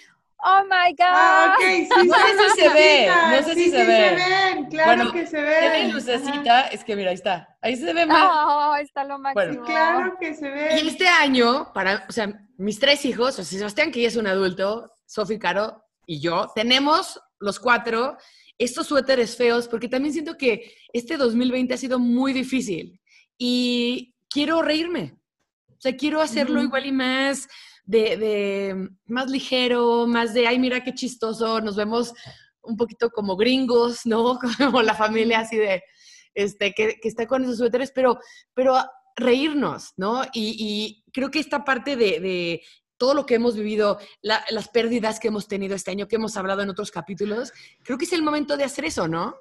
Oh 0.44 0.64
my 0.64 0.92
God. 0.98 1.06
Ah, 1.06 1.56
ok, 1.56 1.64
sí, 1.64 2.08
No 2.08 2.16
sé 2.16 2.50
si 2.56 2.62
se 2.62 2.70
ve, 2.70 3.08
no 3.30 3.44
sé 3.44 3.54
si 3.54 3.64
sí, 3.66 3.70
se 3.70 3.78
sí 3.80 3.86
ve. 3.86 4.10
se 4.10 4.16
ven, 4.56 4.66
claro 4.72 4.88
Bueno, 4.96 5.12
que 5.14 5.28
se 5.28 5.38
Tiene 5.38 5.70
ven. 5.70 5.92
lucecita, 5.94 6.62
es 6.62 6.84
que 6.84 6.96
mira, 6.96 7.10
ahí 7.12 7.14
está. 7.16 7.56
Ahí 7.62 7.76
se 7.78 7.94
ve 7.94 8.08
más. 8.08 8.28
Oh, 8.34 8.76
está 8.78 9.04
lo 9.04 9.20
máximo. 9.20 9.54
Sí, 9.54 9.72
claro 9.72 10.18
que 10.20 10.34
se 10.34 10.48
Y 10.48 10.52
ven. 10.52 10.88
este 10.88 11.08
año, 11.08 11.72
para, 11.76 12.06
o 12.10 12.12
sea, 12.12 12.34
mis 12.58 12.80
tres 12.80 13.06
hijos, 13.06 13.38
o 13.38 13.44
sea, 13.44 13.60
Sebastián, 13.60 13.92
que 13.92 14.02
ya 14.02 14.08
es 14.08 14.16
un 14.16 14.26
adulto, 14.26 14.92
Sofi, 15.06 15.38
Caro 15.38 15.84
y 16.06 16.20
yo, 16.20 16.52
tenemos 16.56 17.20
los 17.40 17.60
cuatro 17.60 18.18
estos 18.58 18.88
suéteres 18.88 19.36
feos, 19.36 19.68
porque 19.68 19.88
también 19.88 20.14
siento 20.14 20.38
que 20.38 20.76
este 20.94 21.18
2020 21.18 21.74
ha 21.74 21.78
sido 21.78 21.98
muy 21.98 22.32
difícil 22.32 23.02
y 23.38 24.14
quiero 24.30 24.62
reírme. 24.62 25.18
O 25.70 25.82
sea, 25.82 25.98
quiero 25.98 26.22
hacerlo 26.22 26.62
igual 26.62 26.86
y 26.86 26.92
más 26.92 27.48
de, 27.86 28.18
de 28.18 28.90
más 29.06 29.32
ligero, 29.32 30.06
más 30.06 30.36
de, 30.36 30.46
ay, 30.46 30.60
mira 30.60 30.84
qué 30.84 30.94
chistoso, 30.94 31.60
nos 31.60 31.76
vemos 31.76 32.14
un 32.62 32.78
poquito 32.78 33.10
como 33.10 33.36
gringos, 33.36 34.06
¿no? 34.06 34.38
Como 34.58 34.84
la 34.84 34.94
familia 34.94 35.40
así 35.40 35.58
de, 35.58 35.82
este, 36.36 36.74
que, 36.74 37.00
que 37.02 37.08
está 37.08 37.26
con 37.26 37.44
esos 37.44 37.58
suéteres, 37.58 37.92
pero, 37.92 38.20
pero 38.54 38.78
reírnos, 39.16 39.94
¿no? 39.98 40.24
Y, 40.34 41.04
creo 41.14 41.30
que 41.30 41.40
esta 41.40 41.66
parte 41.66 41.96
de, 41.96 42.62
todo 43.02 43.16
lo 43.16 43.26
que 43.26 43.34
hemos 43.34 43.56
vivido, 43.56 43.98
las 44.22 44.68
pérdidas 44.68 45.20
que 45.20 45.30
hemos 45.30 45.48
tenido 45.48 45.74
este 45.74 45.90
año, 45.90 46.08
que 46.08 46.18
hemos 46.18 46.38
hablado 46.38 46.62
en 46.62 46.70
otros 46.70 46.92
capítulos, 46.92 47.52
creo 47.82 47.98
que 47.98 48.06
es 48.06 48.14
el 48.14 48.22
momento 48.22 48.58
de 48.58 48.64
hacer 48.64 48.86
eso, 48.86 49.08
¿no? 49.08 49.38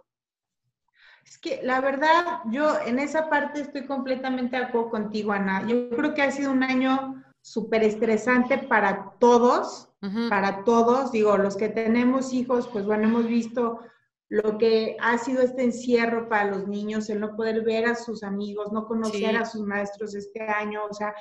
Es 1.26 1.36
que 1.36 1.60
la 1.62 1.82
verdad, 1.82 2.40
yo 2.46 2.78
en 2.86 2.98
esa 2.98 3.28
parte 3.28 3.60
estoy 3.60 3.84
completamente 3.84 4.56
de 4.56 4.64
acuerdo 4.64 4.88
contigo, 4.88 5.32
Ana. 5.32 5.66
Yo 5.68 5.90
creo 5.90 6.14
que 6.14 6.22
ha 6.22 6.32
sido 6.32 6.52
un 6.52 6.62
año 6.62 7.22
súper 7.42 7.82
estresante 7.82 8.56
para 8.56 9.10
todos, 9.18 9.90
para 10.30 10.64
todos. 10.64 11.12
Digo, 11.12 11.36
los 11.36 11.54
que 11.58 11.68
tenemos 11.68 12.32
hijos, 12.32 12.66
pues 12.66 12.86
bueno, 12.86 13.08
hemos 13.08 13.26
visto 13.26 13.80
lo 14.30 14.58
que 14.58 14.96
ha 15.00 15.18
sido 15.18 15.42
este 15.42 15.64
encierro 15.64 16.28
para 16.28 16.52
los 16.52 16.68
niños, 16.68 17.10
el 17.10 17.18
no 17.18 17.34
poder 17.34 17.62
ver 17.62 17.86
a 17.86 17.96
sus 17.96 18.22
amigos, 18.22 18.72
no 18.72 18.86
conocer 18.86 19.36
a 19.36 19.44
sus 19.44 19.66
maestros 19.66 20.14
este 20.14 20.40
año, 20.40 20.82
o 20.88 20.94
sea, 20.94 21.12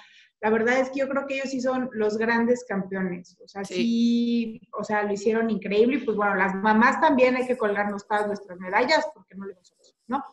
la 0.41 0.51
verdad 0.51 0.79
es 0.79 0.91
que 0.91 0.99
yo 0.99 1.09
creo 1.09 1.25
que 1.25 1.35
ellos 1.35 1.49
sí 1.49 1.59
son 1.59 1.89
los 1.91 2.17
grandes 2.17 2.63
campeones, 2.65 3.35
o 3.43 3.47
sea, 3.47 3.65
sí, 3.65 4.61
o 4.77 4.83
sea, 4.83 5.01
lo 5.03 5.11
hicieron 5.11 5.49
increíble 5.49 5.97
y 5.97 6.05
pues 6.05 6.15
bueno, 6.15 6.35
las 6.35 6.53
mamás 6.53 7.01
también 7.01 7.35
hay 7.35 7.47
que 7.47 7.57
colgarnos 7.57 8.07
todas 8.07 8.27
nuestras 8.27 8.59
medallas 8.59 9.09
porque 9.13 9.35
no 9.35 9.47
le 9.47 9.55
nosotros, 9.55 9.95
¿no? 10.05 10.23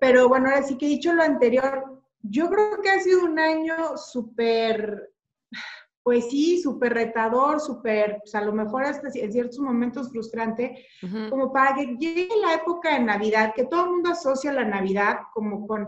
Pero 0.00 0.28
bueno, 0.28 0.48
ahora 0.48 0.62
sí 0.62 0.78
que 0.78 0.86
dicho 0.86 1.12
lo 1.12 1.22
anterior, 1.22 2.02
yo 2.22 2.48
creo 2.48 2.80
que 2.80 2.90
ha 2.90 3.00
sido 3.00 3.24
un 3.24 3.38
año 3.38 3.98
súper 3.98 5.12
pues 6.08 6.30
sí, 6.30 6.58
súper 6.58 6.94
retador, 6.94 7.60
súper, 7.60 8.16
pues 8.22 8.34
a 8.34 8.40
lo 8.40 8.54
mejor 8.54 8.82
hasta 8.82 9.08
en 9.12 9.30
ciertos 9.30 9.58
momentos 9.58 10.08
frustrante, 10.08 10.86
como 11.28 11.52
para 11.52 11.74
que 11.74 11.98
llegue 11.98 12.30
la 12.40 12.54
época 12.54 12.94
de 12.94 13.00
Navidad, 13.00 13.52
que 13.54 13.66
todo 13.66 13.84
el 13.84 13.90
mundo 13.90 14.12
asocia 14.12 14.50
la 14.50 14.64
Navidad 14.64 15.18
como 15.34 15.66
con 15.66 15.86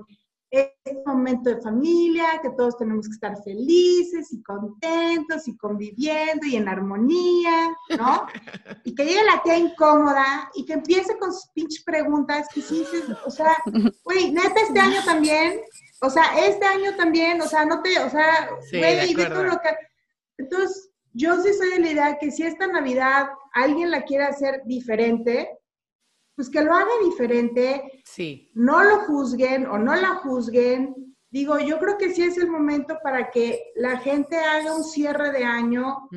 este 0.51 1.03
momento 1.07 1.49
de 1.49 1.63
familia, 1.63 2.39
que 2.43 2.51
todos 2.51 2.77
tenemos 2.77 3.09
que 3.09 3.15
estar 3.15 3.35
felices 3.43 4.31
y 4.31 4.43
contentos 4.43 5.49
y 5.49 5.57
conviviendo 5.57 6.47
y 6.47 6.57
en 6.57 6.69
armonía, 6.69 7.75
¿no? 7.97 8.27
y 8.85 8.95
que 8.95 9.07
llegue 9.07 9.25
la 9.25 9.43
tía 9.43 9.57
incómoda 9.57 10.51
y 10.55 10.67
que 10.67 10.75
empiece 10.75 11.17
con 11.17 11.33
sus 11.33 11.49
pinches 11.55 11.83
preguntas 11.83 12.47
que 12.53 12.61
sí 12.61 12.85
o 13.25 13.31
sea, 13.31 13.57
güey, 14.05 14.33
neta 14.33 14.61
este 14.61 14.81
año 14.81 15.01
también, 15.03 15.63
o 16.03 16.11
sea, 16.11 16.25
este 16.47 16.67
año 16.67 16.95
también, 16.95 17.41
o 17.41 17.49
sea, 17.49 17.65
no 17.65 17.81
te, 17.81 17.99
o 18.01 18.11
sea, 18.11 18.51
güey, 18.71 19.15
de 19.15 19.25
todo 19.25 19.45
lo 19.45 19.59
que 19.61 19.90
entonces, 20.41 20.91
yo 21.13 21.41
sí 21.43 21.53
soy 21.55 21.71
de 21.71 21.81
la 21.81 21.91
idea 21.91 22.19
que 22.19 22.31
si 22.31 22.43
esta 22.43 22.67
Navidad 22.67 23.29
alguien 23.53 23.91
la 23.91 24.03
quiere 24.03 24.25
hacer 24.25 24.63
diferente, 24.65 25.49
pues 26.37 26.49
que 26.49 26.63
lo 26.63 26.73
haga 26.73 26.91
diferente. 27.05 28.03
Sí. 28.05 28.51
No 28.55 28.83
lo 28.83 29.01
juzguen 29.01 29.67
o 29.67 29.79
no 29.79 29.95
la 29.95 30.17
juzguen. 30.17 30.95
Digo, 31.31 31.59
yo 31.59 31.79
creo 31.79 31.99
que 31.99 32.15
sí 32.15 32.23
es 32.23 32.39
el 32.39 32.49
momento 32.49 32.99
para 33.03 33.31
que 33.31 33.73
la 33.77 33.99
gente 33.99 34.37
haga 34.37 34.75
un 34.75 34.85
cierre 34.85 35.31
de 35.33 35.45
año, 35.45 36.09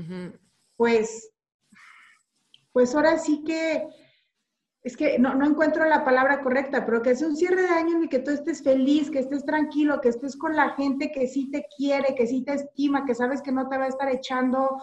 pues, 0.76 1.30
pues 2.72 2.96
ahora 2.96 3.20
sí 3.20 3.44
que 3.44 3.86
es 4.84 4.98
que 4.98 5.18
no, 5.18 5.34
no, 5.34 5.46
encuentro 5.46 5.86
la 5.86 6.04
palabra 6.04 6.42
correcta, 6.42 6.86
pero 6.86 7.02
que 7.02 7.16
sea 7.16 7.30
un 7.30 7.38
cierre 7.38 7.62
de 7.62 7.70
año 7.70 7.96
en 7.96 8.04
el 8.04 8.10
que 8.10 8.20
tú 8.20 8.32
estés 8.32 8.62
feliz, 8.62 9.10
que 9.10 9.20
estés 9.20 9.46
tranquilo, 9.46 10.02
que 10.02 10.10
estés 10.10 10.36
con 10.36 10.58
la 10.58 10.72
gente 10.72 11.10
que 11.10 11.26
sí 11.28 11.50
te 11.50 11.66
quiere, 11.78 12.16
que 12.16 12.28
sí 12.28 12.44
te 12.44 12.54
estima, 12.54 13.06
que 13.06 13.16
sabes 13.16 13.42
que 13.42 13.54
no 13.54 13.70
te 13.70 13.78
va 13.78 13.86
a 13.86 13.88
estar 13.88 14.10
echando 14.10 14.78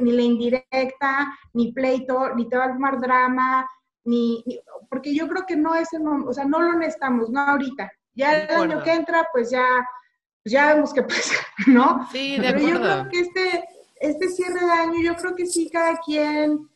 ni 0.00 0.12
la 0.12 0.22
indirecta, 0.22 1.36
ni 1.52 1.70
pleito, 1.72 2.34
ni 2.34 2.48
te 2.48 2.56
va 2.56 2.64
a 2.64 2.68
armar 2.68 2.98
drama, 2.98 3.68
ni, 4.04 4.42
porque 4.88 5.14
yo 5.14 5.28
creo 5.28 5.44
que 5.44 5.56
no 5.56 5.74
es 5.74 5.92
el 5.92 6.02
momento, 6.02 6.30
o 6.30 6.32
sea, 6.32 6.46
no 6.46 6.58
lo 6.58 6.72
necesitamos, 6.72 7.28
no 7.28 7.40
ahorita. 7.40 7.92
Ya 8.14 8.32
el 8.44 8.50
año 8.50 8.82
que 8.82 8.92
entra, 8.92 9.28
pues 9.32 9.50
ya, 9.50 9.64
pues 10.42 10.52
ya 10.52 10.72
vemos 10.72 10.94
qué 10.94 11.02
pasa, 11.02 11.34
¿no? 11.66 12.08
Sí, 12.10 12.38
de 12.38 12.48
acuerdo. 12.48 12.66
Pero 12.66 12.78
yo 12.78 12.80
creo 12.80 13.08
que 13.10 13.20
este, 13.20 13.64
este 14.00 14.28
cierre 14.30 14.64
de 14.64 14.70
año, 14.72 15.02
yo 15.02 15.14
creo 15.14 15.34
que 15.34 15.44
sí, 15.44 15.68
cada 15.70 15.98
quien 15.98 16.71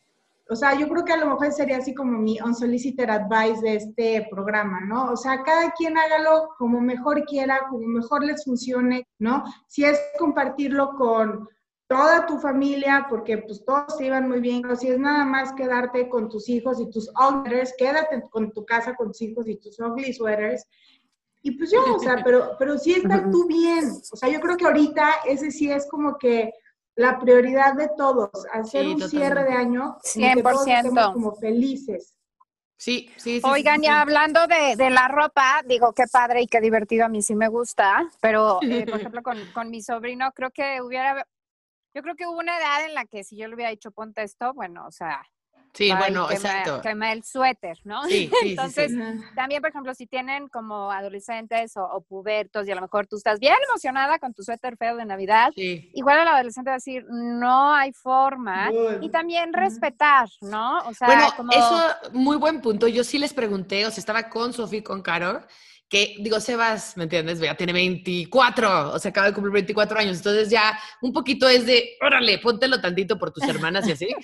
o 0.48 0.54
sea, 0.54 0.78
yo 0.78 0.88
creo 0.88 1.04
que 1.04 1.12
a 1.12 1.16
lo 1.16 1.26
mejor 1.26 1.52
sería 1.52 1.78
así 1.78 1.92
como 1.94 2.18
mi 2.18 2.38
unsolicited 2.40 3.08
advice 3.08 3.60
de 3.62 3.74
este 3.74 4.28
programa, 4.30 4.80
¿no? 4.80 5.12
O 5.12 5.16
sea, 5.16 5.42
cada 5.42 5.72
quien 5.72 5.98
hágalo 5.98 6.50
como 6.56 6.80
mejor 6.80 7.24
quiera, 7.24 7.66
como 7.68 7.86
mejor 7.86 8.24
les 8.24 8.44
funcione, 8.44 9.08
¿no? 9.18 9.42
Si 9.66 9.84
es 9.84 10.00
compartirlo 10.18 10.94
con 10.96 11.48
toda 11.88 12.26
tu 12.26 12.38
familia, 12.38 13.06
porque 13.08 13.38
pues 13.38 13.64
todos 13.64 13.96
se 13.96 14.06
iban 14.06 14.28
muy 14.28 14.40
bien, 14.40 14.64
o 14.66 14.76
si 14.76 14.88
es 14.88 14.98
nada 14.98 15.24
más 15.24 15.52
quedarte 15.52 16.08
con 16.08 16.28
tus 16.28 16.48
hijos 16.48 16.80
y 16.80 16.90
tus 16.90 17.06
sweaters, 17.06 17.74
quédate 17.76 18.22
con 18.30 18.52
tu 18.52 18.64
casa 18.64 18.94
con 18.94 19.08
tus 19.08 19.22
hijos 19.22 19.48
y 19.48 19.56
tus 19.56 19.78
ugly 19.80 20.12
sweaters. 20.12 20.64
Y 21.42 21.52
pues 21.52 21.70
yo, 21.70 21.80
o 21.94 21.98
sea, 21.98 22.22
pero, 22.24 22.56
pero 22.58 22.78
sí 22.78 22.92
estar 22.92 23.30
tú 23.30 23.46
bien. 23.46 23.84
O 24.12 24.16
sea, 24.16 24.28
yo 24.28 24.40
creo 24.40 24.56
que 24.56 24.64
ahorita 24.64 25.08
ese 25.26 25.50
sí 25.50 25.70
es 25.70 25.88
como 25.88 26.18
que 26.18 26.52
la 26.96 27.18
prioridad 27.18 27.74
de 27.74 27.90
todos, 27.96 28.30
hacer 28.52 28.86
un 28.86 29.00
cierre 29.08 29.44
de 29.44 29.52
año 29.52 29.98
100%. 30.02 31.12
como 31.12 31.34
felices. 31.36 32.14
Sí, 32.78 33.10
sí, 33.16 33.40
sí. 33.40 33.42
Oigan, 33.44 33.82
ya 33.82 34.02
hablando 34.02 34.46
de, 34.46 34.76
de, 34.76 34.90
la 34.90 35.08
ropa, 35.08 35.62
digo, 35.66 35.92
qué 35.94 36.04
padre 36.10 36.42
y 36.42 36.46
qué 36.46 36.60
divertido, 36.60 37.06
a 37.06 37.08
mí 37.08 37.22
sí 37.22 37.34
me 37.34 37.48
gusta, 37.48 38.10
pero, 38.20 38.58
eh, 38.62 38.86
por 38.86 39.00
ejemplo, 39.00 39.22
con, 39.22 39.38
con, 39.52 39.70
mi 39.70 39.82
sobrino, 39.82 40.32
creo 40.32 40.50
que 40.50 40.82
hubiera, 40.82 41.26
yo 41.94 42.02
creo 42.02 42.16
que 42.16 42.26
hubo 42.26 42.38
una 42.38 42.58
edad 42.58 42.84
en 42.84 42.94
la 42.94 43.06
que 43.06 43.24
si 43.24 43.36
yo 43.36 43.48
le 43.48 43.54
hubiera 43.54 43.70
dicho 43.70 43.92
ponte 43.92 44.22
esto, 44.22 44.52
bueno, 44.52 44.86
o 44.86 44.90
sea, 44.90 45.22
Sí, 45.76 45.92
bueno, 45.92 46.30
exacto. 46.30 46.80
Quema 46.80 47.12
el 47.12 47.22
suéter, 47.22 47.78
¿no? 47.84 48.02
Sí, 48.16 48.30
sí, 48.40 48.50
Entonces, 48.50 48.92
también, 49.34 49.60
por 49.60 49.70
ejemplo, 49.70 49.94
si 49.94 50.06
tienen 50.06 50.48
como 50.48 50.90
adolescentes 50.90 51.72
o, 51.76 52.00
pubertos 52.08 52.66
y 52.66 52.70
a 52.70 52.74
lo 52.74 52.80
mejor 52.80 53.06
tú 53.06 53.16
estás 53.16 53.38
bien 53.38 53.56
emocionada 53.68 54.18
con 54.18 54.32
tu 54.32 54.42
suéter 54.42 54.76
feo 54.76 54.96
de 54.96 55.04
Navidad, 55.04 55.52
igual 55.56 56.20
el 56.20 56.28
adolescente 56.28 56.70
va 56.70 56.74
a 56.74 56.78
decir, 56.78 57.04
no 57.08 57.74
hay 57.74 57.92
forma. 57.92 58.70
Y 59.00 59.10
también 59.10 59.52
respetar, 59.52 60.28
¿no? 60.40 60.78
O 60.86 60.94
sea, 60.94 61.08
bueno, 61.08 61.28
como... 61.36 61.52
eso, 61.52 61.80
muy 62.12 62.36
buen 62.36 62.60
punto. 62.60 62.88
Yo 62.88 63.04
sí 63.04 63.18
les 63.18 63.34
pregunté, 63.34 63.86
o 63.86 63.90
sea, 63.90 64.00
estaba 64.00 64.28
con 64.28 64.52
Sofía 64.52 64.78
y 64.78 64.82
con 64.82 65.02
Caro, 65.02 65.42
que 65.88 66.16
digo, 66.18 66.40
Sebas, 66.40 66.96
¿me 66.96 67.04
entiendes? 67.04 67.38
Ya 67.38 67.54
tiene 67.54 67.72
24, 67.72 68.92
o 68.92 68.98
sea, 68.98 69.10
acaba 69.10 69.28
de 69.28 69.34
cumplir 69.34 69.52
24 69.52 69.98
años, 69.98 70.16
entonces 70.16 70.50
ya 70.50 70.78
un 71.00 71.12
poquito 71.12 71.48
es 71.48 71.64
de, 71.66 71.96
órale, 72.04 72.38
póntelo 72.38 72.80
tantito 72.80 73.18
por 73.18 73.32
tus 73.32 73.44
hermanas 73.44 73.86
y 73.88 73.92
así. 73.92 74.08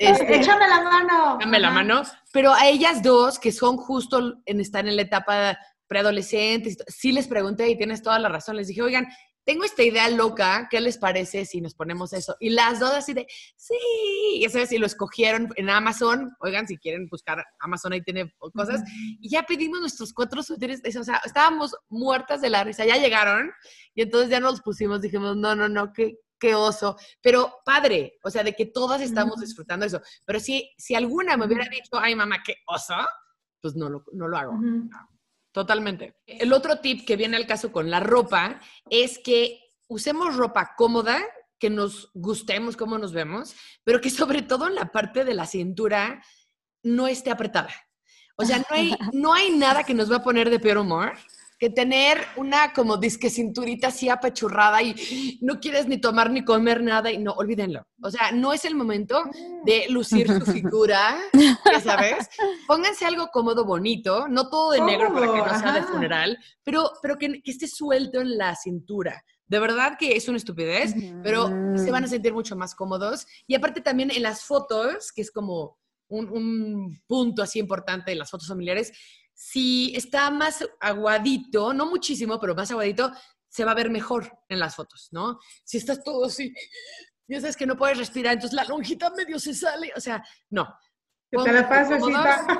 Este, 0.00 0.36
échame 0.36 0.68
la 0.68 0.80
mano. 0.80 1.38
Échame 1.40 1.58
la 1.58 1.70
mano. 1.72 2.02
Pero 2.32 2.54
a 2.54 2.68
ellas 2.68 3.02
dos, 3.02 3.40
que 3.40 3.50
son 3.50 3.76
justo 3.76 4.36
en 4.46 4.60
estar 4.60 4.86
en 4.86 4.94
la 4.94 5.02
etapa 5.02 5.58
preadolescentes, 5.88 6.76
sí 6.86 7.10
les 7.10 7.26
pregunté 7.26 7.68
y 7.68 7.76
tienes 7.76 8.00
toda 8.00 8.20
la 8.20 8.28
razón, 8.28 8.54
les 8.54 8.68
dije, 8.68 8.80
oigan, 8.80 9.08
tengo 9.48 9.64
esta 9.64 9.82
idea 9.82 10.10
loca, 10.10 10.68
¿qué 10.70 10.78
les 10.78 10.98
parece 10.98 11.46
si 11.46 11.62
nos 11.62 11.72
ponemos 11.72 12.12
eso? 12.12 12.36
Y 12.38 12.50
las 12.50 12.80
dos 12.80 12.92
así 12.92 13.14
de, 13.14 13.26
sí, 13.56 13.78
ya 14.42 14.50
sabes, 14.50 14.68
si 14.68 14.76
lo 14.76 14.84
escogieron 14.84 15.48
en 15.56 15.70
Amazon, 15.70 16.36
oigan, 16.40 16.68
si 16.68 16.76
quieren 16.76 17.08
buscar 17.08 17.42
Amazon, 17.58 17.94
ahí 17.94 18.02
tiene 18.02 18.30
cosas, 18.36 18.82
y 19.18 19.30
ya 19.30 19.44
pedimos 19.44 19.80
nuestros 19.80 20.12
cuatro 20.12 20.42
suéteres, 20.42 20.82
o 20.94 21.02
sea, 21.02 21.22
estábamos 21.24 21.74
muertas 21.88 22.42
de 22.42 22.50
la 22.50 22.62
risa, 22.62 22.84
ya 22.84 22.98
llegaron, 22.98 23.50
y 23.94 24.02
entonces 24.02 24.28
ya 24.28 24.38
nos 24.38 24.60
pusimos, 24.60 25.00
dijimos, 25.00 25.34
no, 25.34 25.54
no, 25.54 25.66
no, 25.66 25.94
qué, 25.94 26.18
qué 26.38 26.54
oso, 26.54 26.98
pero 27.22 27.54
padre, 27.64 28.18
o 28.24 28.28
sea, 28.28 28.44
de 28.44 28.54
que 28.54 28.66
todas 28.66 29.00
estamos 29.00 29.40
disfrutando 29.40 29.86
eso, 29.86 30.02
pero 30.26 30.40
si, 30.40 30.70
si 30.76 30.94
alguna 30.94 31.38
me 31.38 31.46
hubiera 31.46 31.64
dicho, 31.70 31.98
ay 31.98 32.14
mamá, 32.14 32.42
qué 32.44 32.56
oso, 32.66 32.96
pues 33.62 33.74
no 33.76 33.88
lo, 33.88 34.04
no 34.12 34.28
lo 34.28 34.36
hago. 34.36 34.58
Totalmente. 35.58 36.14
El 36.24 36.52
otro 36.52 36.78
tip 36.78 37.04
que 37.04 37.16
viene 37.16 37.36
al 37.36 37.44
caso 37.44 37.72
con 37.72 37.90
la 37.90 37.98
ropa 37.98 38.60
es 38.90 39.18
que 39.18 39.58
usemos 39.88 40.36
ropa 40.36 40.74
cómoda, 40.76 41.20
que 41.58 41.68
nos 41.68 42.12
gustemos 42.14 42.76
cómo 42.76 42.96
nos 42.96 43.12
vemos, 43.12 43.56
pero 43.82 44.00
que 44.00 44.08
sobre 44.08 44.42
todo 44.42 44.68
en 44.68 44.76
la 44.76 44.92
parte 44.92 45.24
de 45.24 45.34
la 45.34 45.46
cintura 45.46 46.22
no 46.84 47.08
esté 47.08 47.32
apretada. 47.32 47.74
O 48.36 48.44
sea, 48.44 48.58
no 48.58 48.66
hay, 48.70 48.94
no 49.12 49.34
hay 49.34 49.50
nada 49.50 49.82
que 49.82 49.94
nos 49.94 50.12
va 50.12 50.18
a 50.18 50.22
poner 50.22 50.48
de 50.48 50.60
peor 50.60 50.78
humor 50.78 51.14
que 51.58 51.70
tener 51.70 52.18
una 52.36 52.72
como 52.72 52.96
disque 52.96 53.30
cinturita 53.30 53.88
así 53.88 54.08
apachurrada 54.08 54.80
y 54.82 55.38
no 55.42 55.58
quieres 55.58 55.88
ni 55.88 55.98
tomar 55.98 56.30
ni 56.30 56.44
comer 56.44 56.82
nada 56.82 57.10
y 57.10 57.18
no, 57.18 57.32
olvídenlo. 57.32 57.86
O 58.00 58.10
sea, 58.10 58.30
no 58.30 58.52
es 58.52 58.64
el 58.64 58.76
momento 58.76 59.24
de 59.64 59.86
lucir 59.88 60.28
su 60.28 60.46
figura, 60.52 61.18
ya 61.32 61.80
sabes. 61.80 62.28
Pónganse 62.66 63.04
algo 63.06 63.28
cómodo, 63.32 63.64
bonito, 63.64 64.28
no 64.28 64.48
todo 64.48 64.72
de 64.72 64.80
negro 64.80 65.12
para 65.12 65.32
que 65.32 65.38
no 65.38 65.58
sea 65.58 65.72
de 65.72 65.82
funeral, 65.82 66.38
pero, 66.62 66.92
pero 67.02 67.18
que, 67.18 67.40
esté 67.44 67.66
suelto 67.66 68.20
en 68.20 68.38
la 68.38 68.54
cintura. 68.54 69.22
De 69.46 69.58
verdad 69.58 69.96
que 69.98 70.14
es 70.14 70.28
una 70.28 70.36
estupidez, 70.36 70.94
pero 71.22 71.48
se 71.76 71.90
van 71.90 72.04
a 72.04 72.08
sentir 72.08 72.34
mucho 72.34 72.54
más 72.54 72.74
cómodos. 72.74 73.26
Y 73.46 73.54
aparte 73.54 73.80
también 73.80 74.10
en 74.10 74.22
las 74.22 74.44
fotos, 74.44 75.10
que 75.10 75.22
es 75.22 75.30
como 75.30 75.78
un, 76.08 76.28
un 76.28 77.00
punto 77.06 77.42
así 77.42 77.58
importante 77.58 78.12
en 78.12 78.18
las 78.18 78.30
fotos 78.30 78.46
familiares, 78.46 78.92
si 79.40 79.94
está 79.94 80.32
más 80.32 80.68
aguadito, 80.80 81.72
no 81.72 81.86
muchísimo, 81.86 82.40
pero 82.40 82.56
más 82.56 82.72
aguadito, 82.72 83.12
se 83.48 83.64
va 83.64 83.70
a 83.70 83.76
ver 83.76 83.88
mejor 83.88 84.36
en 84.48 84.58
las 84.58 84.74
fotos, 84.74 85.10
¿no? 85.12 85.38
Si 85.62 85.78
estás 85.78 86.02
todo 86.02 86.24
así, 86.24 86.52
ya 87.28 87.40
sabes 87.40 87.56
que 87.56 87.64
no 87.64 87.76
puedes 87.76 87.98
respirar, 87.98 88.32
entonces 88.34 88.56
la 88.56 88.64
lonjita 88.64 89.10
medio 89.10 89.38
se 89.38 89.54
sale, 89.54 89.92
o 89.96 90.00
sea, 90.00 90.24
no. 90.50 90.66
Que 91.30 91.38
te 91.38 91.52
la 91.52 91.68
pases 91.68 92.02
así, 92.02 92.12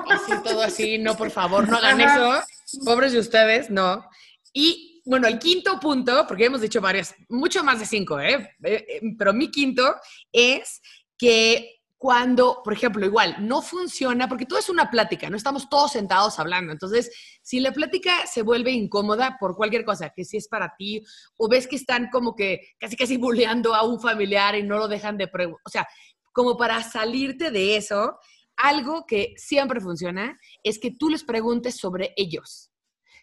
así, 0.09 0.43
todo 0.43 0.61
así, 0.61 0.97
no, 0.99 1.17
por 1.17 1.29
favor, 1.31 1.67
no 1.67 1.75
hagan 1.75 1.99
eso, 1.99 2.41
pobres 2.85 3.11
de 3.11 3.19
ustedes, 3.19 3.69
no. 3.69 4.05
Y 4.53 5.03
bueno, 5.05 5.27
el 5.27 5.37
quinto 5.37 5.81
punto, 5.81 6.25
porque 6.27 6.45
hemos 6.45 6.61
dicho 6.61 6.79
varias, 6.79 7.13
mucho 7.27 7.61
más 7.61 7.79
de 7.81 7.87
cinco, 7.87 8.21
¿eh? 8.21 8.55
Eh, 8.63 8.85
eh, 8.87 9.01
Pero 9.17 9.33
mi 9.33 9.51
quinto 9.51 9.95
es 10.31 10.81
que 11.17 11.78
cuando, 11.99 12.61
por 12.63 12.71
ejemplo, 12.71 13.05
igual, 13.05 13.35
no 13.45 13.61
funciona, 13.61 14.29
porque 14.29 14.45
todo 14.45 14.57
es 14.57 14.69
una 14.69 14.89
plática, 14.89 15.29
no 15.29 15.35
estamos 15.35 15.69
todos 15.69 15.91
sentados 15.91 16.39
hablando. 16.39 16.71
Entonces, 16.71 17.11
si 17.41 17.59
la 17.59 17.73
plática 17.73 18.25
se 18.25 18.41
vuelve 18.41 18.71
incómoda 18.71 19.35
por 19.37 19.57
cualquier 19.57 19.83
cosa, 19.83 20.09
que 20.15 20.23
si 20.23 20.37
es 20.37 20.47
para 20.47 20.73
ti, 20.77 21.03
o 21.35 21.49
ves 21.49 21.67
que 21.67 21.75
están 21.75 22.07
como 22.09 22.37
que 22.37 22.61
casi 22.79 22.95
casi 22.95 23.17
bulleando 23.17 23.75
a 23.75 23.83
un 23.83 23.99
familiar 23.99 24.55
y 24.55 24.63
no 24.63 24.77
lo 24.77 24.87
dejan 24.87 25.17
de 25.17 25.27
preguntar, 25.27 25.61
o 25.65 25.69
sea, 25.69 25.85
como 26.31 26.55
para 26.55 26.81
salirte 26.83 27.51
de 27.51 27.75
eso, 27.75 28.17
algo 28.55 29.05
que 29.05 29.33
siempre 29.35 29.81
funciona 29.81 30.39
es 30.63 30.79
que 30.79 30.91
tú 30.91 31.09
les 31.09 31.25
preguntes 31.25 31.75
sobre 31.75 32.13
ellos. 32.15 32.71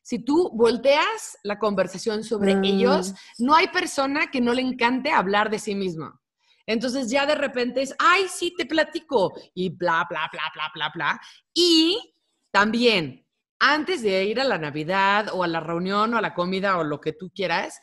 Si 0.03 0.19
tú 0.19 0.51
volteas 0.53 1.39
la 1.45 1.59
conversación 1.59 2.25
sobre 2.25 2.55
Mm. 2.55 2.65
ellos, 2.65 3.15
no 3.39 3.55
hay 3.55 3.69
persona 3.69 4.31
que 4.31 4.43
no 4.43 4.53
le 4.53 4.61
encante 4.61 5.13
hablar 5.13 5.49
de 5.49 5.59
sí 5.59 5.75
mismo. 5.75 6.21
Entonces 6.67 7.09
ya 7.09 7.27
de 7.27 7.37
repente 7.37 7.83
es, 7.83 7.95
ay, 7.99 8.27
sí, 8.29 8.53
te 8.57 8.67
platico, 8.67 9.33
y 9.55 9.71
bla, 9.71 10.07
bla, 10.11 10.29
bla, 10.33 10.43
bla, 10.53 10.71
bla, 10.75 10.91
bla. 10.95 11.21
Y 11.55 12.15
también, 12.51 13.25
antes 13.59 14.03
de 14.03 14.25
ir 14.25 14.41
a 14.41 14.45
la 14.45 14.59
Navidad 14.59 15.29
o 15.33 15.45
a 15.45 15.49
la 15.49 15.61
reunión 15.61 16.13
o 16.13 16.19
a 16.19 16.23
la 16.23 16.35
comida 16.35 16.79
o 16.79 16.85
lo 16.85 17.01
que 17.01 17.13
tú 17.13 17.31
quieras, 17.35 17.81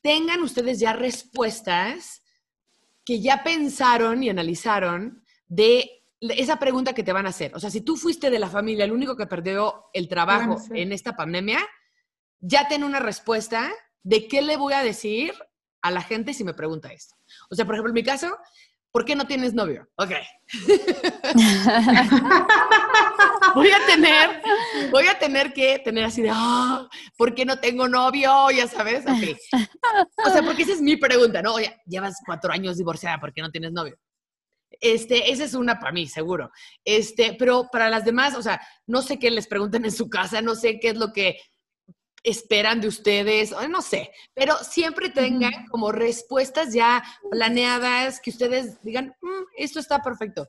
tengan 0.00 0.42
ustedes 0.42 0.78
ya 0.80 0.92
respuestas 0.92 2.22
que 3.04 3.20
ya 3.20 3.42
pensaron 3.42 4.22
y 4.22 4.30
analizaron 4.30 5.24
de 5.46 6.02
esa 6.20 6.58
pregunta 6.58 6.94
que 6.94 7.02
te 7.02 7.12
van 7.12 7.26
a 7.26 7.30
hacer. 7.30 7.54
O 7.54 7.60
sea, 7.60 7.70
si 7.70 7.80
tú 7.80 7.96
fuiste 7.96 8.30
de 8.30 8.38
la 8.38 8.48
familia 8.48 8.84
el 8.84 8.92
único 8.92 9.16
que 9.16 9.26
perdió 9.26 9.86
el 9.92 10.08
trabajo 10.08 10.56
en 10.72 10.92
esta 10.92 11.16
pandemia, 11.16 11.58
ya 12.38 12.68
ten 12.68 12.84
una 12.84 13.00
respuesta 13.00 13.72
de 14.02 14.28
qué 14.28 14.42
le 14.42 14.56
voy 14.56 14.72
a 14.72 14.82
decir 14.82 15.34
a 15.80 15.90
la 15.90 16.02
gente 16.02 16.32
si 16.32 16.44
me 16.44 16.54
pregunta 16.54 16.92
esto. 16.92 17.16
O 17.52 17.54
sea, 17.54 17.66
por 17.66 17.74
ejemplo, 17.74 17.90
en 17.90 17.94
mi 17.94 18.02
caso, 18.02 18.34
¿por 18.90 19.04
qué 19.04 19.14
no 19.14 19.26
tienes 19.26 19.52
novio? 19.52 19.86
Ok. 19.96 20.12
voy 23.54 23.70
a 23.70 23.84
tener, 23.84 24.42
voy 24.90 25.06
a 25.06 25.18
tener 25.18 25.52
que 25.52 25.78
tener 25.80 26.04
así 26.04 26.22
de, 26.22 26.30
ah, 26.32 26.88
¿por 27.18 27.34
qué 27.34 27.44
no 27.44 27.60
tengo 27.60 27.86
novio? 27.88 28.50
Ya 28.50 28.66
sabes. 28.66 29.04
O 29.06 30.30
sea, 30.30 30.42
porque 30.42 30.62
esa 30.62 30.72
es 30.72 30.80
mi 30.80 30.96
pregunta, 30.96 31.42
¿no? 31.42 31.52
Oye, 31.52 31.78
llevas 31.84 32.22
cuatro 32.24 32.50
años 32.50 32.78
divorciada, 32.78 33.20
¿por 33.20 33.34
qué 33.34 33.42
no 33.42 33.50
tienes 33.50 33.72
novio? 33.72 33.98
Este, 34.80 35.30
esa 35.30 35.44
es 35.44 35.52
una 35.52 35.78
para 35.78 35.92
mí, 35.92 36.08
seguro. 36.08 36.50
Este, 36.86 37.36
pero 37.38 37.68
para 37.70 37.90
las 37.90 38.06
demás, 38.06 38.34
o 38.34 38.42
sea, 38.42 38.62
no 38.86 39.02
sé 39.02 39.18
qué 39.18 39.30
les 39.30 39.46
preguntan 39.46 39.84
en 39.84 39.92
su 39.92 40.08
casa, 40.08 40.40
no 40.40 40.54
sé 40.54 40.80
qué 40.80 40.88
es 40.88 40.96
lo 40.96 41.12
que 41.12 41.36
esperan 42.24 42.80
de 42.80 42.88
ustedes, 42.88 43.52
no 43.68 43.82
sé, 43.82 44.10
pero 44.34 44.56
siempre 44.58 45.10
tengan 45.10 45.66
como 45.70 45.90
respuestas 45.92 46.72
ya 46.72 47.02
planeadas 47.30 48.20
que 48.20 48.30
ustedes 48.30 48.80
digan, 48.82 49.14
"Mm, 49.20 49.44
esto 49.56 49.80
está 49.80 50.00
perfecto. 50.00 50.46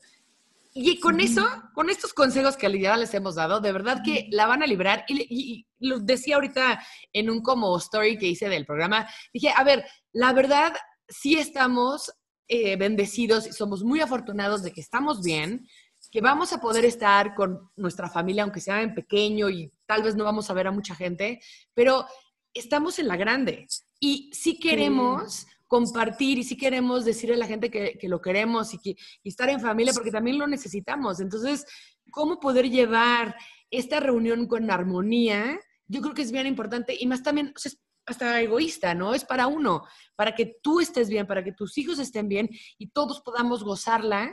Y 0.75 0.99
con 0.99 1.19
eso, 1.19 1.45
con 1.75 1.89
estos 1.91 2.13
consejos 2.13 2.57
que 2.57 2.79
ya 2.79 2.97
les 2.97 3.13
hemos 3.13 3.35
dado, 3.35 3.59
de 3.59 3.71
verdad 3.71 4.01
que 4.03 4.27
la 4.31 4.47
van 4.47 4.63
a 4.63 4.67
librar. 4.67 5.05
Y, 5.07 5.21
y- 5.29 5.67
y 5.79 5.87
lo 5.87 5.99
decía 5.99 6.35
ahorita 6.35 6.83
en 7.11 7.29
un 7.29 7.41
como 7.43 7.77
story 7.77 8.17
que 8.17 8.25
hice 8.27 8.49
del 8.49 8.65
programa, 8.65 9.07
dije, 9.31 9.51
a 9.55 9.63
ver, 9.63 9.85
la 10.13 10.33
verdad, 10.33 10.73
sí 11.07 11.35
estamos 11.35 12.11
eh, 12.49 12.75
bendecidos 12.75 13.47
y 13.47 13.53
somos 13.53 13.83
muy 13.83 14.01
afortunados 14.01 14.63
de 14.63 14.71
que 14.73 14.81
estamos 14.81 15.21
bien, 15.23 15.65
que 16.13 16.21
vamos 16.21 16.53
a 16.53 16.61
poder 16.61 16.85
estar 16.85 17.33
con 17.33 17.71
nuestra 17.75 18.07
familia, 18.07 18.43
aunque 18.43 18.61
sea 18.61 18.83
en 18.83 18.93
pequeño 18.93 19.49
y 19.49 19.73
tal 19.87 20.03
vez 20.03 20.15
no 20.15 20.23
vamos 20.23 20.47
a 20.47 20.53
ver 20.53 20.67
a 20.67 20.71
mucha 20.71 20.93
gente, 20.93 21.41
pero 21.73 22.05
estamos 22.53 22.99
en 22.99 23.07
la 23.07 23.17
grande. 23.17 23.65
Y 23.99 24.29
sí 24.31 24.59
queremos 24.59 25.47
compartir 25.67 26.37
y 26.37 26.43
sí 26.43 26.55
queremos 26.55 27.03
decirle 27.03 27.33
a 27.33 27.39
la 27.39 27.47
gente 27.47 27.71
que, 27.71 27.97
que 27.97 28.07
lo 28.07 28.21
queremos 28.21 28.75
y, 28.75 28.77
que, 28.77 28.95
y 29.23 29.29
estar 29.29 29.49
en 29.49 29.59
familia 29.59 29.91
porque 29.91 30.11
también 30.11 30.37
lo 30.37 30.45
necesitamos. 30.45 31.19
Entonces, 31.19 31.65
¿cómo 32.11 32.39
poder 32.39 32.69
llevar 32.69 33.35
esta 33.71 33.99
reunión 33.99 34.45
con 34.45 34.69
armonía? 34.69 35.59
Yo 35.87 36.01
creo 36.01 36.13
que 36.13 36.21
es 36.21 36.31
bien 36.31 36.45
importante 36.45 36.95
y 36.95 37.07
más 37.07 37.23
también, 37.23 37.53
o 37.55 37.59
sea, 37.59 37.71
es 37.71 37.79
hasta 38.05 38.39
egoísta, 38.39 38.93
¿no? 38.93 39.15
Es 39.15 39.25
para 39.25 39.47
uno, 39.47 39.83
para 40.15 40.35
que 40.35 40.57
tú 40.61 40.79
estés 40.79 41.09
bien, 41.09 41.25
para 41.25 41.43
que 41.43 41.53
tus 41.53 41.75
hijos 41.79 41.97
estén 41.97 42.27
bien 42.27 42.51
y 42.77 42.89
todos 42.89 43.19
podamos 43.21 43.63
gozarla. 43.63 44.31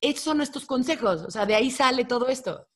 Estos 0.00 0.24
son 0.24 0.36
nuestros 0.38 0.64
consejos, 0.66 1.22
o 1.22 1.30
sea, 1.30 1.44
de 1.46 1.54
ahí 1.54 1.70
sale 1.70 2.04
todo 2.04 2.28
esto. 2.28 2.66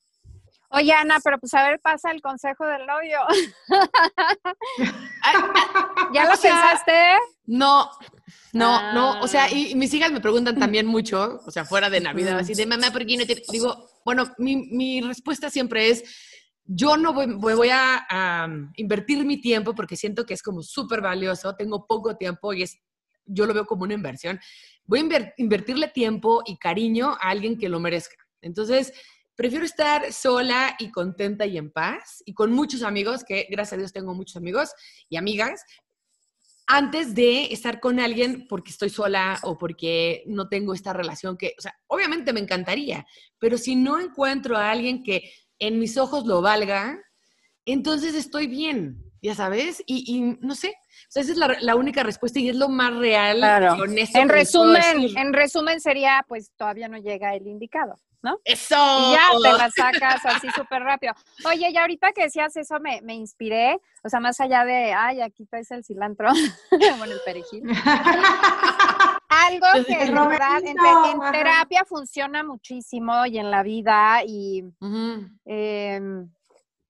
Oye, 0.74 0.92
Ana, 0.92 1.18
pero 1.22 1.38
pues 1.38 1.52
a 1.54 1.62
ver, 1.68 1.80
pasa 1.80 2.10
el 2.10 2.22
consejo 2.22 2.64
del 2.64 2.86
novio. 2.86 3.18
¿Ya 6.14 6.24
lo 6.24 6.32
O 6.32 6.36
sea, 6.36 6.52
pensaste? 6.52 6.92
No, 7.46 7.90
no, 8.52 8.92
no. 8.94 9.20
O 9.20 9.28
sea, 9.28 9.44
Ah. 9.44 9.50
y, 9.52 9.72
y 9.72 9.74
mis 9.74 9.92
hijas 9.94 10.10
me 10.12 10.20
preguntan 10.20 10.58
también 10.58 10.86
mucho, 10.86 11.40
o 11.46 11.50
sea, 11.50 11.64
fuera 11.64 11.90
de 11.90 12.00
Navidad, 12.00 12.36
Mm. 12.36 12.40
así 12.40 12.54
de 12.54 12.66
mamá, 12.66 12.90
¿por 12.90 13.04
qué 13.06 13.16
no 13.16 13.26
te-?" 13.26 13.42
Digo, 13.50 13.88
bueno, 14.04 14.32
mi, 14.38 14.56
mi 14.56 15.00
respuesta 15.02 15.50
siempre 15.50 15.90
es, 15.90 16.04
yo 16.64 16.96
no 16.96 17.12
voy, 17.12 17.26
voy- 17.34 17.54
voy 17.54 17.68
a, 17.70 18.06
a 18.08 18.48
invertir 18.76 19.24
mi 19.24 19.40
tiempo 19.40 19.74
porque 19.74 19.96
siento 19.96 20.24
que 20.24 20.34
es 20.34 20.42
como 20.42 20.62
súper 20.62 21.00
valioso, 21.00 21.54
tengo 21.54 21.86
poco 21.86 22.16
tiempo 22.16 22.52
y 22.52 22.62
es, 22.62 22.78
yo 23.26 23.46
lo 23.46 23.54
veo 23.54 23.66
como 23.66 23.82
una 23.84 23.94
inversión. 23.94 24.40
Voy 24.84 25.00
a 25.00 25.02
inver- 25.02 25.34
invertirle 25.36 25.88
tiempo 25.88 26.42
y 26.44 26.56
cariño 26.56 27.10
a 27.12 27.30
alguien 27.30 27.58
que 27.58 27.68
lo 27.68 27.80
merezca. 27.80 28.16
Entonces, 28.40 28.92
prefiero 29.34 29.64
estar 29.64 30.12
sola 30.12 30.76
y 30.78 30.90
contenta 30.90 31.46
y 31.46 31.56
en 31.56 31.70
paz 31.70 32.22
y 32.26 32.34
con 32.34 32.52
muchos 32.52 32.82
amigos, 32.82 33.24
que 33.24 33.46
gracias 33.50 33.74
a 33.74 33.76
Dios 33.78 33.92
tengo 33.92 34.14
muchos 34.14 34.36
amigos 34.36 34.72
y 35.08 35.16
amigas, 35.16 35.64
antes 36.66 37.14
de 37.14 37.52
estar 37.52 37.80
con 37.80 38.00
alguien 38.00 38.46
porque 38.48 38.70
estoy 38.70 38.88
sola 38.88 39.38
o 39.42 39.58
porque 39.58 40.22
no 40.26 40.48
tengo 40.48 40.74
esta 40.74 40.92
relación 40.92 41.36
que, 41.36 41.54
obviamente 41.86 42.32
me 42.32 42.40
encantaría, 42.40 43.04
pero 43.38 43.58
si 43.58 43.76
no 43.76 44.00
encuentro 44.00 44.56
a 44.56 44.70
alguien 44.70 45.02
que 45.02 45.32
en 45.58 45.78
mis 45.78 45.96
ojos 45.96 46.24
lo 46.24 46.40
valga, 46.40 46.98
entonces 47.66 48.14
estoy 48.14 48.46
bien, 48.46 49.11
ya 49.22 49.36
sabes, 49.36 49.82
y, 49.86 50.04
y 50.06 50.36
no 50.44 50.56
sé, 50.56 50.68
o 50.68 51.06
sea, 51.08 51.22
esa 51.22 51.32
es 51.32 51.38
la, 51.38 51.56
la 51.60 51.76
única 51.76 52.02
respuesta 52.02 52.40
y 52.40 52.48
es 52.48 52.56
lo 52.56 52.68
más 52.68 52.92
real. 52.94 53.36
Claro. 53.36 53.74
honesto 53.74 54.18
En 54.18 54.28
resumen, 54.28 55.16
en 55.16 55.32
resumen 55.32 55.80
sería, 55.80 56.24
pues 56.28 56.50
todavía 56.56 56.88
no 56.88 56.98
llega 56.98 57.34
el 57.36 57.46
indicado, 57.46 57.94
¿no? 58.20 58.38
¡Eso! 58.44 58.74
Y 58.74 59.12
ya 59.12 59.28
te 59.40 59.58
la 59.58 59.70
sacas 59.70 60.26
así 60.26 60.48
súper 60.50 60.82
rápido. 60.82 61.14
Oye, 61.44 61.70
y 61.70 61.76
ahorita 61.76 62.12
que 62.12 62.24
decías 62.24 62.56
eso 62.56 62.80
me, 62.80 63.00
me 63.02 63.14
inspiré, 63.14 63.78
o 64.02 64.08
sea, 64.08 64.18
más 64.18 64.40
allá 64.40 64.64
de, 64.64 64.92
ay, 64.92 65.20
aquí 65.20 65.46
traes 65.46 65.70
el 65.70 65.84
cilantro, 65.84 66.30
bueno, 66.98 67.12
el 67.12 67.20
perejil. 67.24 67.62
Algo 69.28 69.66
que 69.86 70.10
verdad 70.10 70.62
en, 70.64 70.76
terapia 71.32 71.84
funciona 71.86 72.42
muchísimo 72.42 73.24
y 73.26 73.38
en 73.38 73.50
la 73.50 73.62
vida 73.62 74.22
y 74.26 74.64
em, 75.44 76.28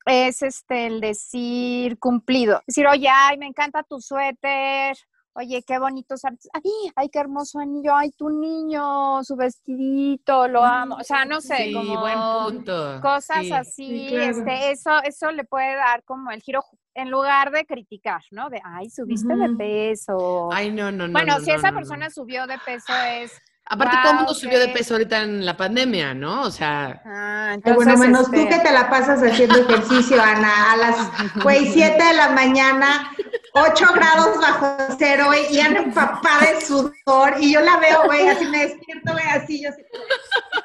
es 0.07 0.43
este 0.43 0.87
el 0.87 1.01
decir 1.01 1.99
cumplido. 1.99 2.61
Decir, 2.67 2.87
oye, 2.87 3.09
ay, 3.09 3.39
me 3.39 3.47
encanta 3.47 3.83
tu 3.83 4.01
suéter. 4.01 4.97
Oye, 5.35 5.63
qué 5.67 5.79
bonitos 5.79 6.25
artes. 6.27 6.47
Ay, 6.53 6.63
ay, 6.95 7.09
qué 7.09 7.19
hermoso 7.19 7.59
anillo. 7.59 7.95
Ay, 7.97 8.11
tu 8.11 8.29
niño, 8.29 9.25
su 9.25 9.35
vestidito, 9.35 10.47
lo 10.47 10.63
amo. 10.63 10.97
O 10.97 11.05
sea, 11.05 11.25
no 11.25 11.41
sé, 11.41 11.57
Sí, 11.57 11.73
como 11.73 12.01
buen 12.01 12.19
punto. 12.55 13.01
cosas 13.01 13.39
Sí. 13.41 13.53
así, 13.53 13.73
Sí, 13.89 14.07
claro. 14.11 14.25
este, 14.31 14.71
eso, 14.73 14.91
eso 15.05 15.33
le 15.33 15.45
puede 15.45 15.75
dar 15.77 16.05
como 16.05 16.31
el 16.33 16.43
giro 16.43 16.63
en 16.95 17.11
lugar 17.11 17.51
de 17.51 17.65
criticar, 17.65 18.21
¿no? 18.31 18.51
De 18.51 18.61
ay, 18.63 18.91
subiste 18.91 19.35
de 19.35 19.49
peso. 19.57 20.51
Ay, 20.53 20.71
no, 20.71 20.93
no, 20.93 21.07
no. 21.07 21.13
bueno, 21.15 21.39
no, 21.39 21.41
si 21.41 21.51
no, 21.51 21.57
esa 21.57 21.71
no, 21.71 21.79
persona 21.79 22.07
no. 22.07 22.11
subió 22.11 22.47
de 22.47 22.59
peso 22.59 22.93
es. 23.19 23.33
Aparte, 23.65 23.97
todo 24.03 24.11
el 24.13 24.17
mundo 24.19 24.35
subió 24.35 24.59
de 24.59 24.69
peso 24.69 24.95
ahorita 24.95 25.23
en 25.23 25.47
la 25.47 25.57
pandemia, 25.57 26.15
¿no? 26.15 26.43
O 26.43 26.51
sea, 26.51 27.01
Ah, 27.07 27.53
entonces, 27.55 27.85
bueno, 27.85 27.97
menos 27.99 28.31
tú 28.31 28.37
este, 28.37 28.49
que 28.57 28.61
te 28.61 28.73
la 28.73 28.91
pasas 28.91 29.23
haciendo 29.23 29.61
ejercicio, 29.61 30.21
Ana, 30.23 30.73
a 30.73 30.77
las, 30.77 30.97
güey, 31.43 31.67
7 31.73 32.03
de 32.03 32.13
la 32.15 32.31
mañana, 32.31 33.11
8 33.55 33.87
grados 33.95 34.39
bajo 34.41 34.77
cero, 34.99 35.31
y 35.51 35.61
Ana 35.61 35.81
empapada 35.81 36.53
de 36.53 36.61
sudor, 36.61 37.35
y 37.39 37.53
yo 37.53 37.61
la 37.61 37.77
veo, 37.79 38.05
güey, 38.05 38.29
así 38.29 38.45
me 38.47 38.67
despierto, 38.67 39.13
güey, 39.13 39.25
así, 39.27 39.63
yo 39.63 39.71
así, 39.71 39.83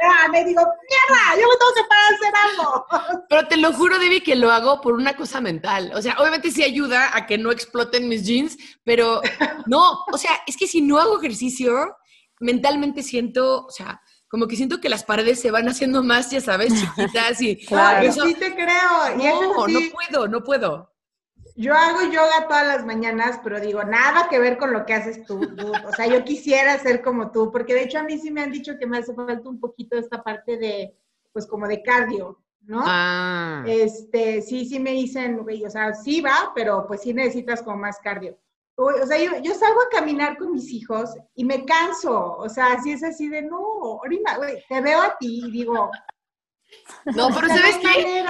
ah, 0.04 0.28
me 0.32 0.44
digo, 0.44 0.62
mierda, 0.62 1.42
yo 1.42 1.48
me 1.48 1.56
tengo 1.58 1.74
que 1.76 1.84
parar 1.88 2.12
a 2.12 2.16
hacer 2.16 2.34
algo. 2.50 3.26
Pero 3.30 3.48
te 3.48 3.58
lo 3.58 3.74
juro, 3.74 4.00
Debbie, 4.00 4.24
que 4.24 4.36
lo 4.36 4.52
hago 4.52 4.82
por 4.82 4.94
una 4.94 5.16
cosa 5.16 5.40
mental. 5.40 5.92
O 5.96 6.02
sea, 6.02 6.16
obviamente 6.20 6.52
sí 6.52 6.64
ayuda 6.64 7.12
a 7.14 7.26
que 7.26 7.38
no 7.38 7.52
exploten 7.52 8.10
mis 8.10 8.26
jeans, 8.26 8.58
pero 8.84 9.22
no, 9.66 10.00
o 10.12 10.18
sea, 10.18 10.32
es 10.48 10.58
que 10.58 10.68
si 10.68 10.82
no 10.82 10.98
hago 11.00 11.20
ejercicio, 11.20 11.96
mentalmente 12.39 13.04
siento, 13.04 13.65
o 13.65 13.71
sea, 13.71 14.02
como 14.28 14.47
que 14.47 14.56
siento 14.56 14.80
que 14.82 14.89
las 14.89 15.04
paredes 15.04 15.39
se 15.39 15.52
van 15.52 15.67
haciendo 15.69 16.04
más, 16.04 16.30
ya 16.32 16.41
sabes, 16.41 16.73
chiquitas 16.73 17.41
y 17.41 17.56
Claro. 17.67 18.06
Eso- 18.08 18.26
sí 18.26 18.34
te 18.36 18.54
creo, 18.54 19.17
y 19.19 19.26
eso 19.26 19.41
no, 19.41 19.67
no 19.67 19.80
puedo, 19.91 20.28
no 20.28 20.43
puedo. 20.43 20.93
Yo 21.56 21.73
hago 21.73 22.04
yoga 22.04 22.47
todas 22.47 22.67
las 22.67 22.86
mañanas, 22.86 23.39
pero 23.43 23.60
digo, 23.60 23.84
nada 23.84 24.28
que 24.30 24.38
ver 24.38 24.60
con 24.60 24.71
lo 24.73 24.86
que 24.86 24.93
haces 24.93 25.26
tú, 25.26 25.41
O 25.88 25.91
sea, 25.93 26.06
yo 26.06 26.23
quisiera 26.23 26.78
ser 26.78 27.02
como 27.02 27.32
tú, 27.32 27.52
porque 27.52 27.73
de 27.73 27.84
hecho 27.84 27.97
a 27.97 28.04
mí 28.04 28.19
sí 28.19 28.30
me 28.30 28.41
han 28.41 28.52
dicho 28.52 28.78
que 28.80 28.86
me 28.86 29.00
hace 29.00 29.15
falta 29.15 29.50
un 29.50 29.60
poquito 29.60 29.97
esta 29.97 30.21
parte 30.23 30.58
de, 30.58 30.95
pues 31.34 31.47
como 31.47 31.67
de 31.67 31.82
cardio, 31.82 32.39
¿no? 32.62 32.84
Ah. 32.86 33.63
Este, 33.65 34.43
sí, 34.43 34.67
sí 34.67 34.80
me 34.80 34.91
dicen, 34.91 35.39
güey, 35.39 35.65
o 35.65 35.69
sea, 35.71 35.95
sí 35.95 36.21
va, 36.21 36.52
pero 36.54 36.86
pues 36.88 37.02
sí 37.02 37.12
necesitas 37.12 37.63
como 37.63 37.78
más 37.78 37.97
cardio. 38.04 38.38
O 38.80 39.08
sea, 39.08 39.18
yo, 39.18 39.32
yo, 39.42 39.56
salgo 39.56 39.82
a 39.82 39.90
caminar 39.90 40.38
con 40.38 40.52
mis 40.52 40.72
hijos 40.72 41.10
y 41.36 41.44
me 41.44 41.66
canso. 41.66 42.36
O 42.38 42.48
sea, 42.48 42.74
así 42.74 42.92
es 42.92 43.04
así 43.04 43.28
de, 43.28 43.42
no, 43.42 43.58
ahorita, 43.58 44.38
güey, 44.38 44.63
te 44.70 44.82
veo 44.82 45.02
a 45.02 45.18
ti 45.18 45.42
y 45.46 45.52
digo, 45.52 45.90
no, 47.16 47.30
pero 47.34 47.48
¿sabes 47.48 47.78
qué? 47.78 48.24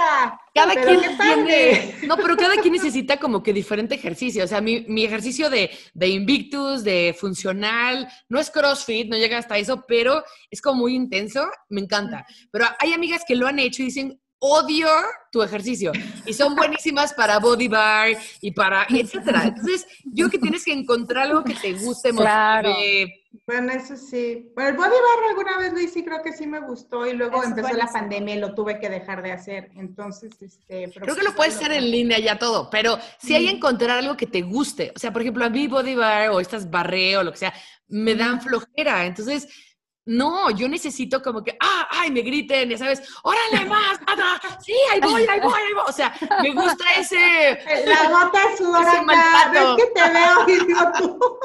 Cada 0.54 0.74
quien 0.74 1.00
tiene... 1.18 1.94
No, 2.06 2.16
pero 2.16 2.36
cada 2.36 2.56
quien 2.56 2.74
necesita 2.74 3.18
como 3.18 3.42
que 3.42 3.52
diferente 3.52 3.96
ejercicio. 3.96 4.44
O 4.44 4.46
sea, 4.46 4.60
mi, 4.60 4.84
mi 4.88 5.04
ejercicio 5.04 5.50
de, 5.50 5.70
de, 5.94 6.08
Invictus, 6.08 6.84
de 6.84 7.14
funcional, 7.18 8.08
no 8.28 8.38
es 8.38 8.50
CrossFit, 8.50 9.08
no 9.08 9.16
llega 9.16 9.38
hasta 9.38 9.58
eso, 9.58 9.84
pero 9.86 10.22
es 10.50 10.60
como 10.60 10.82
muy 10.82 10.94
intenso, 10.94 11.48
me 11.68 11.80
encanta. 11.80 12.24
Pero 12.50 12.66
hay 12.78 12.92
amigas 12.92 13.22
que 13.26 13.36
lo 13.36 13.46
han 13.46 13.58
hecho 13.58 13.82
y 13.82 13.86
dicen, 13.86 14.20
odio 14.40 14.88
tu 15.32 15.42
ejercicio 15.42 15.92
y 16.24 16.32
son 16.32 16.54
buenísimas 16.54 17.12
para 17.12 17.38
body 17.38 17.68
bar 17.68 18.08
y 18.40 18.50
para 18.52 18.86
etcétera. 18.88 19.44
Entonces, 19.44 19.86
yo 20.04 20.30
que 20.30 20.38
tienes 20.38 20.64
que 20.64 20.72
encontrar 20.72 21.26
algo 21.26 21.44
que 21.44 21.54
te 21.54 21.74
guste, 21.74 22.10
claro. 22.10 22.74
Bueno, 23.46 23.72
eso 23.72 23.96
sí. 23.96 24.50
Bueno, 24.54 24.70
el 24.70 24.76
body 24.76 24.88
bar 24.88 25.28
alguna 25.28 25.58
vez 25.58 25.72
lo 25.72 25.80
hice, 25.80 26.04
creo 26.04 26.22
que 26.22 26.32
sí 26.32 26.46
me 26.46 26.60
gustó 26.60 27.06
y 27.06 27.14
luego 27.14 27.42
empezó 27.42 27.74
la 27.74 27.86
pandemia 27.86 28.36
y 28.36 28.38
lo 28.40 28.54
tuve 28.54 28.78
que 28.78 28.88
dejar 28.88 29.22
de 29.22 29.32
hacer. 29.32 29.70
Entonces, 29.76 30.32
este... 30.40 30.90
Creo 30.90 31.14
que 31.14 31.22
lo 31.22 31.34
puedes 31.34 31.56
hacer 31.56 31.72
en 31.72 31.90
línea 31.90 32.18
ya 32.18 32.38
todo, 32.38 32.68
pero 32.70 32.98
si 33.18 33.34
hay 33.34 33.48
encontrar 33.48 33.98
algo 33.98 34.16
que 34.16 34.26
te 34.26 34.42
guste. 34.42 34.92
O 34.94 34.98
sea, 34.98 35.12
por 35.12 35.22
ejemplo, 35.22 35.44
a 35.44 35.50
mí 35.50 35.66
body 35.66 35.94
bar 35.94 36.30
o 36.30 36.40
estas 36.40 36.70
barreo 36.70 37.20
o 37.20 37.24
lo 37.24 37.32
que 37.32 37.38
sea, 37.38 37.54
me 37.88 38.14
dan 38.14 38.40
flojera. 38.40 39.06
Entonces, 39.06 39.48
no, 40.08 40.50
yo 40.50 40.70
necesito 40.70 41.22
como 41.22 41.44
que, 41.44 41.54
ah, 41.60 41.86
ay, 41.90 42.10
me 42.10 42.22
griten, 42.22 42.70
ya 42.70 42.78
sabes, 42.78 43.02
órale 43.22 43.66
más, 43.66 44.00
nada, 44.06 44.40
sí, 44.64 44.72
ahí 44.90 45.00
voy, 45.00 45.26
ahí 45.28 45.38
voy, 45.38 45.52
ahí 45.52 45.74
voy. 45.74 45.84
O 45.86 45.92
sea, 45.92 46.14
me 46.42 46.50
gusta 46.52 46.84
ese. 46.96 47.58
La 47.84 48.08
gota 48.08 48.40
sudorosa, 48.56 49.04
ves 49.52 49.66
que 49.76 49.86
te 49.92 50.10
veo 50.10 50.48
y 50.48 50.64
digo 50.66 50.80
tú. 50.98 51.38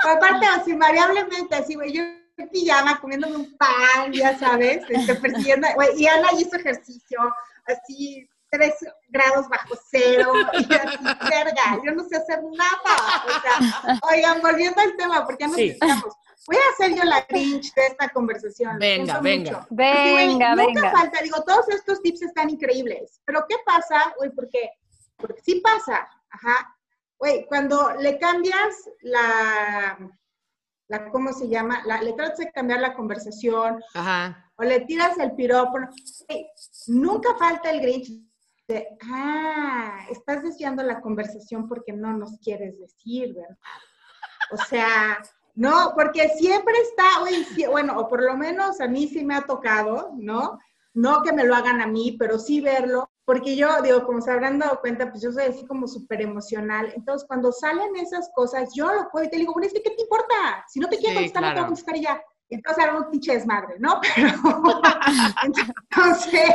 Aparte, 0.00 0.46
así, 0.46 0.72
variablemente, 0.72 1.54
así, 1.54 1.76
güey, 1.76 1.92
yo 1.92 2.02
en 2.02 2.48
pijama 2.50 2.98
comiéndome 3.00 3.36
un 3.36 3.56
pan, 3.56 4.12
ya 4.12 4.36
sabes, 4.36 4.82
este, 4.88 5.14
persiguiendo, 5.14 5.68
güey, 5.76 5.90
y 5.96 6.08
Ana 6.08 6.28
hizo 6.36 6.56
ejercicio, 6.56 7.20
así, 7.66 8.28
tres 8.52 8.74
grados 9.08 9.48
bajo 9.48 9.74
cero, 9.90 10.32
y 10.52 10.74
así, 10.74 10.98
verga, 11.02 11.80
yo 11.84 11.92
no 11.92 12.04
sé 12.04 12.16
hacer 12.16 12.40
nada. 12.42 13.24
O 13.26 13.40
sea, 13.40 13.98
oigan, 14.12 14.42
volviendo 14.42 14.80
al 14.80 14.94
tema, 14.96 15.24
porque 15.24 15.44
ya 15.44 15.48
nos 15.48 15.56
sí 15.56 15.78
voy 16.46 16.56
a 16.56 16.72
hacer 16.72 16.96
yo 16.96 17.04
la 17.04 17.26
cringe 17.26 17.72
de 17.74 17.86
esta 17.86 18.08
conversación. 18.08 18.78
Venga, 18.78 19.20
venga. 19.20 19.66
Venga, 19.70 20.54
venga. 20.54 20.80
Nunca 20.80 20.90
falta, 20.90 21.22
digo, 21.22 21.42
todos 21.44 21.68
estos 21.68 22.02
tips 22.02 22.22
están 22.22 22.50
increíbles, 22.50 23.20
pero 23.24 23.44
¿qué 23.48 23.56
pasa? 23.64 24.14
Güey, 24.18 24.30
porque, 24.30 24.70
porque 25.16 25.40
sí 25.42 25.60
pasa, 25.60 26.08
ajá. 26.30 26.76
Güey, 27.18 27.46
cuando 27.46 27.92
le 28.00 28.18
cambias 28.18 28.90
la, 29.02 29.98
la, 30.88 31.10
¿cómo 31.10 31.32
se 31.32 31.48
llama? 31.48 31.82
La, 31.86 32.02
le 32.02 32.12
tratas 32.14 32.38
de 32.38 32.50
cambiar 32.50 32.80
la 32.80 32.94
conversación, 32.94 33.80
ajá. 33.94 34.50
o 34.56 34.64
le 34.64 34.80
tiras 34.80 35.16
el 35.18 35.32
pirófono, 35.36 35.88
nunca 36.88 37.36
falta 37.36 37.70
el 37.70 37.80
grinch 37.80 38.10
de, 38.68 38.86
ah, 39.04 40.06
estás 40.10 40.42
desviando 40.42 40.82
la 40.82 41.00
conversación 41.00 41.68
porque 41.68 41.92
no 41.92 42.16
nos 42.16 42.38
quieres 42.38 42.78
decir, 42.78 43.34
¿verdad? 43.34 43.58
O 44.52 44.56
sea, 44.56 45.22
no, 45.54 45.92
porque 45.94 46.28
siempre 46.30 46.74
está, 46.82 47.04
bueno, 47.70 47.98
o 47.98 48.08
por 48.08 48.22
lo 48.22 48.36
menos 48.36 48.80
a 48.80 48.88
mí 48.88 49.08
sí 49.08 49.24
me 49.24 49.34
ha 49.34 49.42
tocado, 49.42 50.12
¿no? 50.16 50.58
No 50.94 51.22
que 51.22 51.32
me 51.32 51.44
lo 51.44 51.54
hagan 51.54 51.80
a 51.80 51.86
mí, 51.86 52.16
pero 52.18 52.38
sí 52.38 52.60
verlo, 52.60 53.10
porque 53.24 53.56
yo, 53.56 53.80
digo, 53.82 54.04
como 54.04 54.20
se 54.20 54.30
habrán 54.30 54.58
dado 54.58 54.80
cuenta, 54.80 55.10
pues 55.10 55.22
yo 55.22 55.30
soy 55.32 55.44
así 55.44 55.66
como 55.66 55.86
súper 55.86 56.20
emocional. 56.22 56.92
Entonces, 56.94 57.26
cuando 57.26 57.52
salen 57.52 57.96
esas 57.96 58.30
cosas, 58.34 58.70
yo 58.74 58.92
lo 58.92 59.08
puedo 59.10 59.26
y 59.26 59.30
te 59.30 59.36
digo, 59.38 59.52
bueno, 59.52 59.66
es 59.66 59.72
que 59.72 59.82
¿qué 59.82 59.90
te 59.90 60.02
importa? 60.02 60.64
Si 60.68 60.80
no 60.80 60.88
te 60.88 60.98
quiero 60.98 61.14
contestar, 61.14 61.42
no 61.42 61.48
te 61.48 61.54
voy 61.54 61.62
a 61.62 61.66
contestar 61.66 61.96
ya. 61.96 62.22
Entonces, 62.50 62.84
era 62.84 62.96
un 62.96 63.10
pinche 63.10 63.32
desmadre, 63.32 63.76
¿no? 63.78 64.00
Pero, 64.14 64.34
entonces, 65.44 66.54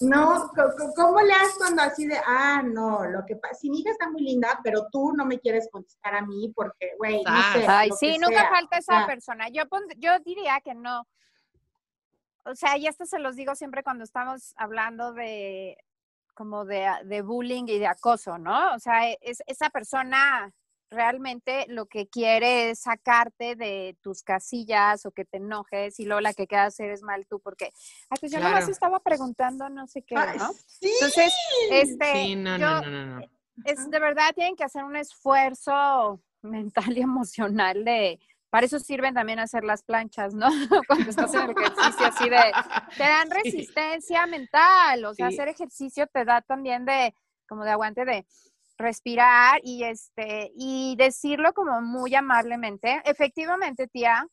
no, 0.00 0.50
¿cómo 0.96 1.20
le 1.20 1.32
haces 1.32 1.54
cuando 1.58 1.82
así 1.82 2.06
de, 2.06 2.18
ah, 2.26 2.62
no, 2.62 3.04
lo 3.04 3.24
que 3.26 3.36
pasa, 3.36 3.54
si 3.54 3.70
mi 3.70 3.80
hija 3.80 3.90
está 3.90 4.08
muy 4.10 4.22
linda, 4.22 4.60
pero 4.62 4.88
tú 4.90 5.12
no 5.12 5.24
me 5.24 5.38
quieres 5.38 5.68
contestar 5.70 6.14
a 6.14 6.22
mí 6.22 6.52
porque, 6.54 6.92
güey, 6.98 7.22
no 7.24 7.42
sé. 7.52 7.66
Ay, 7.68 7.90
sí, 7.98 8.18
nunca 8.18 8.48
falta 8.48 8.78
esa 8.78 9.06
persona. 9.06 9.48
Yo, 9.48 9.64
yo 9.98 10.18
diría 10.20 10.60
que 10.60 10.74
no. 10.74 11.06
O 12.44 12.54
sea, 12.54 12.76
y 12.76 12.86
esto 12.86 13.04
se 13.04 13.18
los 13.18 13.36
digo 13.36 13.54
siempre 13.54 13.82
cuando 13.82 14.04
estamos 14.04 14.54
hablando 14.56 15.12
de 15.12 15.76
como 16.34 16.64
de, 16.64 16.88
de 17.04 17.20
bullying 17.20 17.64
y 17.66 17.78
de 17.78 17.86
acoso, 17.86 18.38
¿no? 18.38 18.74
O 18.74 18.78
sea, 18.78 19.10
es, 19.20 19.42
esa 19.46 19.68
persona 19.68 20.50
realmente 20.90 21.66
lo 21.68 21.86
que 21.86 22.08
quiere 22.08 22.70
es 22.70 22.80
sacarte 22.80 23.54
de 23.54 23.96
tus 24.02 24.22
casillas 24.22 25.06
o 25.06 25.12
que 25.12 25.24
te 25.24 25.38
enojes 25.38 25.98
y 26.00 26.04
luego 26.04 26.20
la 26.20 26.34
que 26.34 26.46
queda 26.46 26.64
hacer 26.64 26.90
es 26.90 27.02
mal 27.02 27.26
tú 27.26 27.40
porque 27.40 27.70
ay, 28.10 28.18
pues 28.20 28.32
yo 28.32 28.40
nomás 28.40 28.68
estaba 28.68 29.00
preguntando 29.00 29.68
no 29.68 29.86
sé 29.86 30.02
qué, 30.02 30.16
¿no? 30.16 30.50
Entonces, 30.80 31.32
este 31.70 32.12
sí, 32.12 32.36
no, 32.36 32.58
no, 32.58 32.80
no, 32.82 33.20
es 33.64 33.90
de 33.90 33.98
verdad 33.98 34.32
tienen 34.34 34.56
que 34.56 34.64
hacer 34.64 34.84
un 34.84 34.96
esfuerzo 34.96 36.20
mental 36.42 36.96
y 36.96 37.02
emocional 37.02 37.84
de 37.84 38.18
para 38.50 38.66
eso 38.66 38.80
sirven 38.80 39.14
también 39.14 39.38
hacer 39.38 39.62
las 39.62 39.84
planchas, 39.84 40.34
¿no? 40.34 40.48
Cuando 40.88 41.08
estás 41.08 41.32
en 41.34 41.42
el 41.42 41.50
ejercicio 41.50 42.06
así 42.06 42.28
de 42.28 42.52
te 42.96 43.04
dan 43.04 43.30
resistencia 43.44 44.26
mental, 44.26 45.04
o 45.04 45.14
sea, 45.14 45.28
hacer 45.28 45.48
ejercicio 45.48 46.06
te 46.08 46.24
da 46.24 46.40
también 46.40 46.84
de 46.84 47.14
como 47.48 47.64
de 47.64 47.70
aguante 47.70 48.04
de 48.04 48.26
respirar 48.80 49.60
y 49.62 49.84
este 49.84 50.50
y 50.54 50.96
decirlo 50.96 51.52
como 51.52 51.80
muy 51.80 52.14
amablemente. 52.14 53.00
Efectivamente, 53.04 53.86
tía, 53.86 54.26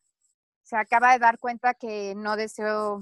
se 0.64 0.78
acaba 0.78 1.14
de 1.14 1.20
dar 1.20 1.38
cuenta 1.38 1.74
que 1.74 2.14
no 2.16 2.36
deseo 2.36 3.02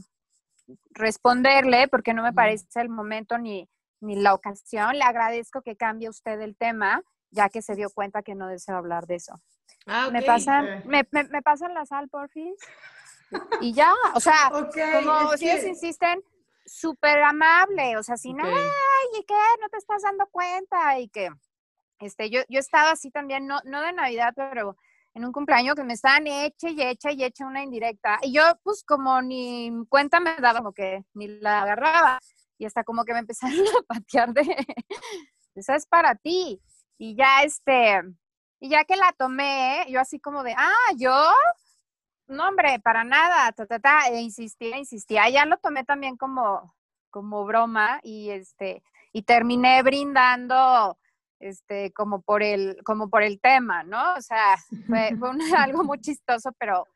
responderle 0.92 1.88
porque 1.88 2.14
no 2.14 2.24
me 2.24 2.34
parece 2.34 2.82
el 2.82 2.90
momento 2.90 3.38
ni, 3.38 3.70
ni 4.02 4.16
la 4.16 4.34
ocasión. 4.34 4.98
Le 4.98 5.04
agradezco 5.04 5.62
que 5.62 5.76
cambie 5.76 6.10
usted 6.10 6.40
el 6.42 6.56
tema, 6.56 7.02
ya 7.32 7.50
que 7.50 7.62
se 7.62 7.76
dio 7.76 7.90
cuenta 7.90 8.24
que 8.24 8.36
no 8.36 8.48
deseo 8.48 8.76
hablar 8.76 9.06
de 9.06 9.16
eso. 9.16 9.40
Ah, 9.86 10.10
me 10.12 10.24
pasan, 10.24 10.84
me, 10.86 11.08
me, 11.12 11.42
pasan 11.42 11.74
la 11.74 11.86
sal, 11.86 12.10
porfis. 12.10 12.56
Y 13.60 13.74
ya, 13.74 13.92
o 14.14 14.20
sea, 14.20 14.52
como 14.52 15.36
si 15.36 15.50
ellos 15.50 15.66
insisten, 15.66 16.24
súper 16.66 17.22
amable, 17.24 17.98
o 17.98 18.04
sea, 18.04 18.18
sin, 18.18 18.40
okay. 18.40 18.54
ay, 18.54 19.20
¿y 19.20 19.24
qué? 19.26 19.34
No 19.62 19.70
te 19.70 19.78
estás 19.78 20.02
dando 20.02 20.28
cuenta 20.28 21.00
y 21.00 21.10
que, 21.10 21.30
este, 22.00 22.30
yo, 22.30 22.42
yo 22.50 22.60
estaba 22.60 22.92
así 22.92 23.12
también, 23.12 23.48
no, 23.48 23.60
no 23.66 23.82
de 23.82 23.94
Navidad, 23.94 24.34
pero 24.36 24.76
en 25.16 25.26
un 25.26 25.32
cumpleaños 25.32 25.76
que 25.76 25.84
me 25.84 25.94
estaban 25.94 26.28
hecha 26.28 26.70
y 26.70 26.82
hecha 26.82 27.12
y 27.12 27.24
hecha 27.24 27.48
una 27.48 27.64
indirecta. 27.64 28.20
Y 28.22 28.34
yo, 28.34 28.44
pues, 28.64 28.84
como 28.84 29.22
ni 29.22 29.72
cuenta 29.90 30.20
me 30.20 30.36
daba, 30.36 30.60
como 30.60 30.74
que 30.74 31.06
ni 31.14 31.28
la 31.40 31.62
agarraba. 31.62 32.20
Y 32.58 32.66
hasta 32.66 32.84
como 32.84 33.06
que 33.06 33.14
me 33.14 33.20
empezaron 33.26 33.66
a 33.68 33.82
patear 33.88 34.34
de, 34.34 34.44
esa 35.56 35.76
es 35.76 35.88
para 35.88 36.16
ti. 36.16 36.62
Y 36.98 37.16
ya, 37.16 37.44
este, 37.44 38.02
y 38.60 38.70
ya 38.70 38.84
que 38.84 38.98
la 38.98 39.14
tomé, 39.14 39.86
yo 39.90 40.02
así 40.02 40.20
como 40.20 40.44
de, 40.44 40.54
ah, 40.58 40.94
yo, 40.98 41.32
no, 42.28 42.48
hombre, 42.48 42.80
para 42.80 43.04
nada, 43.04 43.52
ta, 43.52 43.66
ta, 43.66 43.80
ta, 43.80 44.08
e 44.10 44.22
insistía, 44.22 44.78
insistía. 44.78 45.30
Ya 45.30 45.46
lo 45.46 45.58
tomé 45.58 45.84
también 45.84 46.18
como, 46.18 46.76
como 47.10 47.46
broma 47.46 48.00
y 48.04 48.30
este, 48.32 48.84
y 49.12 49.24
terminé 49.24 49.82
brindando, 49.84 50.98
este, 51.40 51.94
como 51.94 52.22
por 52.22 52.44
el, 52.44 52.82
como 52.84 53.10
por 53.10 53.24
el 53.24 53.40
tema, 53.40 53.84
¿no? 53.84 54.16
O 54.16 54.22
sea, 54.22 54.58
fue, 54.88 55.16
fue 55.18 55.30
algo 55.58 55.84
muy 55.84 56.00
chistoso, 56.00 56.52
pero 56.58 56.88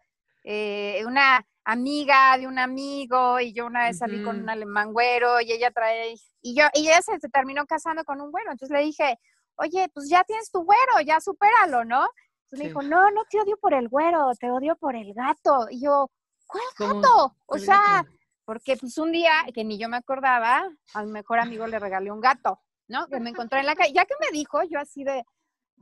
eh, 0.44 1.04
una 1.06 1.46
amiga 1.64 2.38
de 2.38 2.48
un 2.48 2.58
amigo 2.58 3.40
y 3.40 3.54
yo 3.54 3.68
una 3.68 3.86
vez 3.86 4.00
salí 4.00 4.24
con 4.24 4.40
un 4.42 4.50
alemán 4.50 4.92
güero 4.92 5.40
y 5.42 5.52
ella 5.52 5.70
trae, 5.72 6.16
y 6.42 6.56
yo, 6.56 6.66
y 6.74 6.88
ella 6.88 7.02
se, 7.02 7.20
se 7.20 7.30
terminó 7.30 7.66
casando 7.68 8.04
con 8.04 8.20
un 8.20 8.32
güero, 8.32 8.52
entonces 8.52 8.76
le 8.76 8.84
dije, 8.84 9.20
oye, 9.58 9.90
pues 9.94 10.10
ya 10.10 10.24
tienes 10.24 10.50
tu 10.52 10.64
güero, 10.64 11.02
ya 11.06 11.20
supéralo, 11.20 11.86
¿no? 11.86 12.08
Entonces 12.52 12.60
me 12.60 12.68
dijo, 12.70 12.82
no, 12.82 13.12
no 13.12 13.26
te 13.30 13.40
odio 13.40 13.58
por 13.58 13.76
el 13.76 13.90
güero, 13.90 14.32
te 14.40 14.50
odio 14.50 14.76
por 14.76 14.96
el 14.96 15.14
gato. 15.14 15.68
Y 15.70 15.82
yo, 15.82 16.10
¿cuál 16.48 16.64
gato? 16.80 17.36
O 17.46 17.60
sea, 17.60 18.04
porque 18.44 18.76
pues 18.76 18.98
un 18.98 19.12
día 19.12 19.32
que 19.54 19.64
ni 19.64 19.78
yo 19.78 19.88
me 19.88 19.98
acordaba, 19.98 20.68
al 20.96 21.08
mejor 21.08 21.40
amigo 21.40 21.68
le 21.68 21.78
regalé 21.78 22.12
un 22.12 22.20
gato, 22.20 22.60
¿no? 22.88 23.08
Que 23.08 23.20
me 23.20 23.30
encontré 23.30 23.60
en 23.60 23.68
la 23.68 23.76
calle. 23.76 23.94
Ya 23.94 24.06
que 24.06 24.16
me 24.20 24.32
dijo, 24.32 24.64
yo 24.64 24.80
así 24.80 25.04
de, 25.04 25.24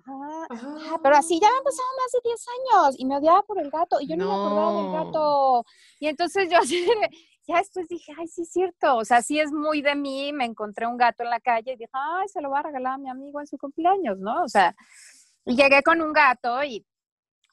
ah, 0.06 0.48
ah, 0.50 1.00
pero 1.02 1.16
así 1.16 1.40
ya 1.40 1.48
han 1.48 1.64
pasado 1.64 1.88
más 1.98 2.12
de 2.12 2.20
10 2.26 2.46
años 2.50 2.96
y 2.98 3.06
me 3.06 3.16
odiaba 3.16 3.44
por 3.44 3.62
el 3.62 3.70
gato 3.70 4.02
y 4.02 4.08
yo 4.08 4.18
no, 4.18 4.26
me 4.26 4.34
acordaba 4.34 4.82
del 4.82 4.92
gato. 4.92 5.66
Y 6.02 6.08
entonces 6.08 6.50
yo 6.50 6.58
así 6.58 6.82
de, 6.82 7.10
ya 7.48 7.60
después 7.60 7.88
dije, 7.88 8.12
ay, 8.20 8.28
sí 8.28 8.42
es 8.42 8.52
cierto, 8.52 8.98
o 8.98 9.06
sea, 9.06 9.22
sí 9.22 9.40
es 9.40 9.54
muy 9.54 9.82
de 9.82 9.96
mí, 9.96 10.34
me 10.34 10.44
encontré 10.44 10.86
un 10.86 10.98
gato 10.98 11.24
en 11.24 11.30
la 11.30 11.40
calle 11.40 11.72
y 11.72 11.78
dije, 11.78 11.90
ay, 11.94 12.28
se 12.28 12.42
lo 12.42 12.50
voy 12.50 12.60
a 12.60 12.64
regalar 12.64 12.96
a 12.96 12.98
mi 12.98 13.10
amigo 13.10 13.40
en 13.40 13.48
su 13.48 13.58
cumpleaños, 13.58 14.20
¿no? 14.20 14.44
O 14.44 14.50
sea, 14.50 14.76
y 15.48 15.56
llegué 15.56 15.82
con 15.82 16.02
un 16.02 16.14
gato 16.14 16.64
y 16.64 16.86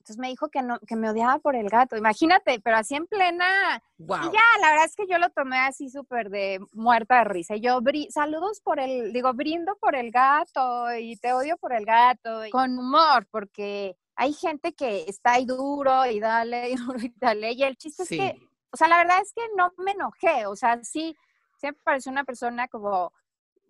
entonces 0.05 0.19
me 0.19 0.29
dijo 0.29 0.51
que, 0.51 0.61
no, 0.61 0.79
que 0.81 0.97
me 0.97 1.09
odiaba 1.09 1.39
por 1.39 1.57
el 1.57 1.71
gato, 1.71 1.97
imagínate, 1.97 2.61
pero 2.61 2.77
así 2.77 2.95
en 2.95 3.07
plena... 3.07 3.83
Y 3.97 4.05
ya, 4.07 4.61
la 4.61 4.71
verdad 4.73 4.85
es 4.85 4.97
que 4.97 5.07
yo 5.09 5.17
lo 5.17 5.31
tomé 5.31 5.57
así 5.57 5.89
súper 5.89 6.29
de 6.29 6.61
muerta 6.73 7.21
de 7.21 7.25
risa. 7.25 7.57
Y 7.57 7.63
yo, 7.63 7.81
saludos 8.11 8.61
por 8.61 8.81
el, 8.81 9.15
digo, 9.15 9.33
brindo 9.33 9.77
por 9.77 9.95
el 9.95 10.11
gato 10.11 10.95
y 10.95 11.17
te 11.17 11.33
odio 11.33 11.57
por 11.57 11.73
el 11.73 11.87
gato, 11.87 12.43
con 12.53 12.79
humor, 12.79 13.27
porque 13.31 13.97
hay 14.15 14.35
gente 14.35 14.75
que 14.75 15.05
está 15.09 15.33
ahí 15.33 15.47
duro 15.47 16.05
y 16.05 16.21
dale, 16.21 16.69
y 16.73 16.77
duro 16.77 16.99
y 16.99 17.15
dale. 17.17 17.53
Y 17.53 17.63
el 17.63 17.79
chiste 17.79 18.03
es 18.03 18.11
que, 18.11 18.39
o 18.73 18.77
sea, 18.77 18.89
la 18.89 18.99
verdad 18.99 19.23
es 19.23 19.33
que 19.33 19.43
no 19.57 19.73
me 19.79 19.93
enojé, 19.93 20.45
o 20.45 20.55
sea, 20.55 20.85
sí, 20.85 21.17
siempre 21.57 21.81
pareció 21.83 22.13
una 22.13 22.25
persona 22.25 22.69
como 22.69 23.11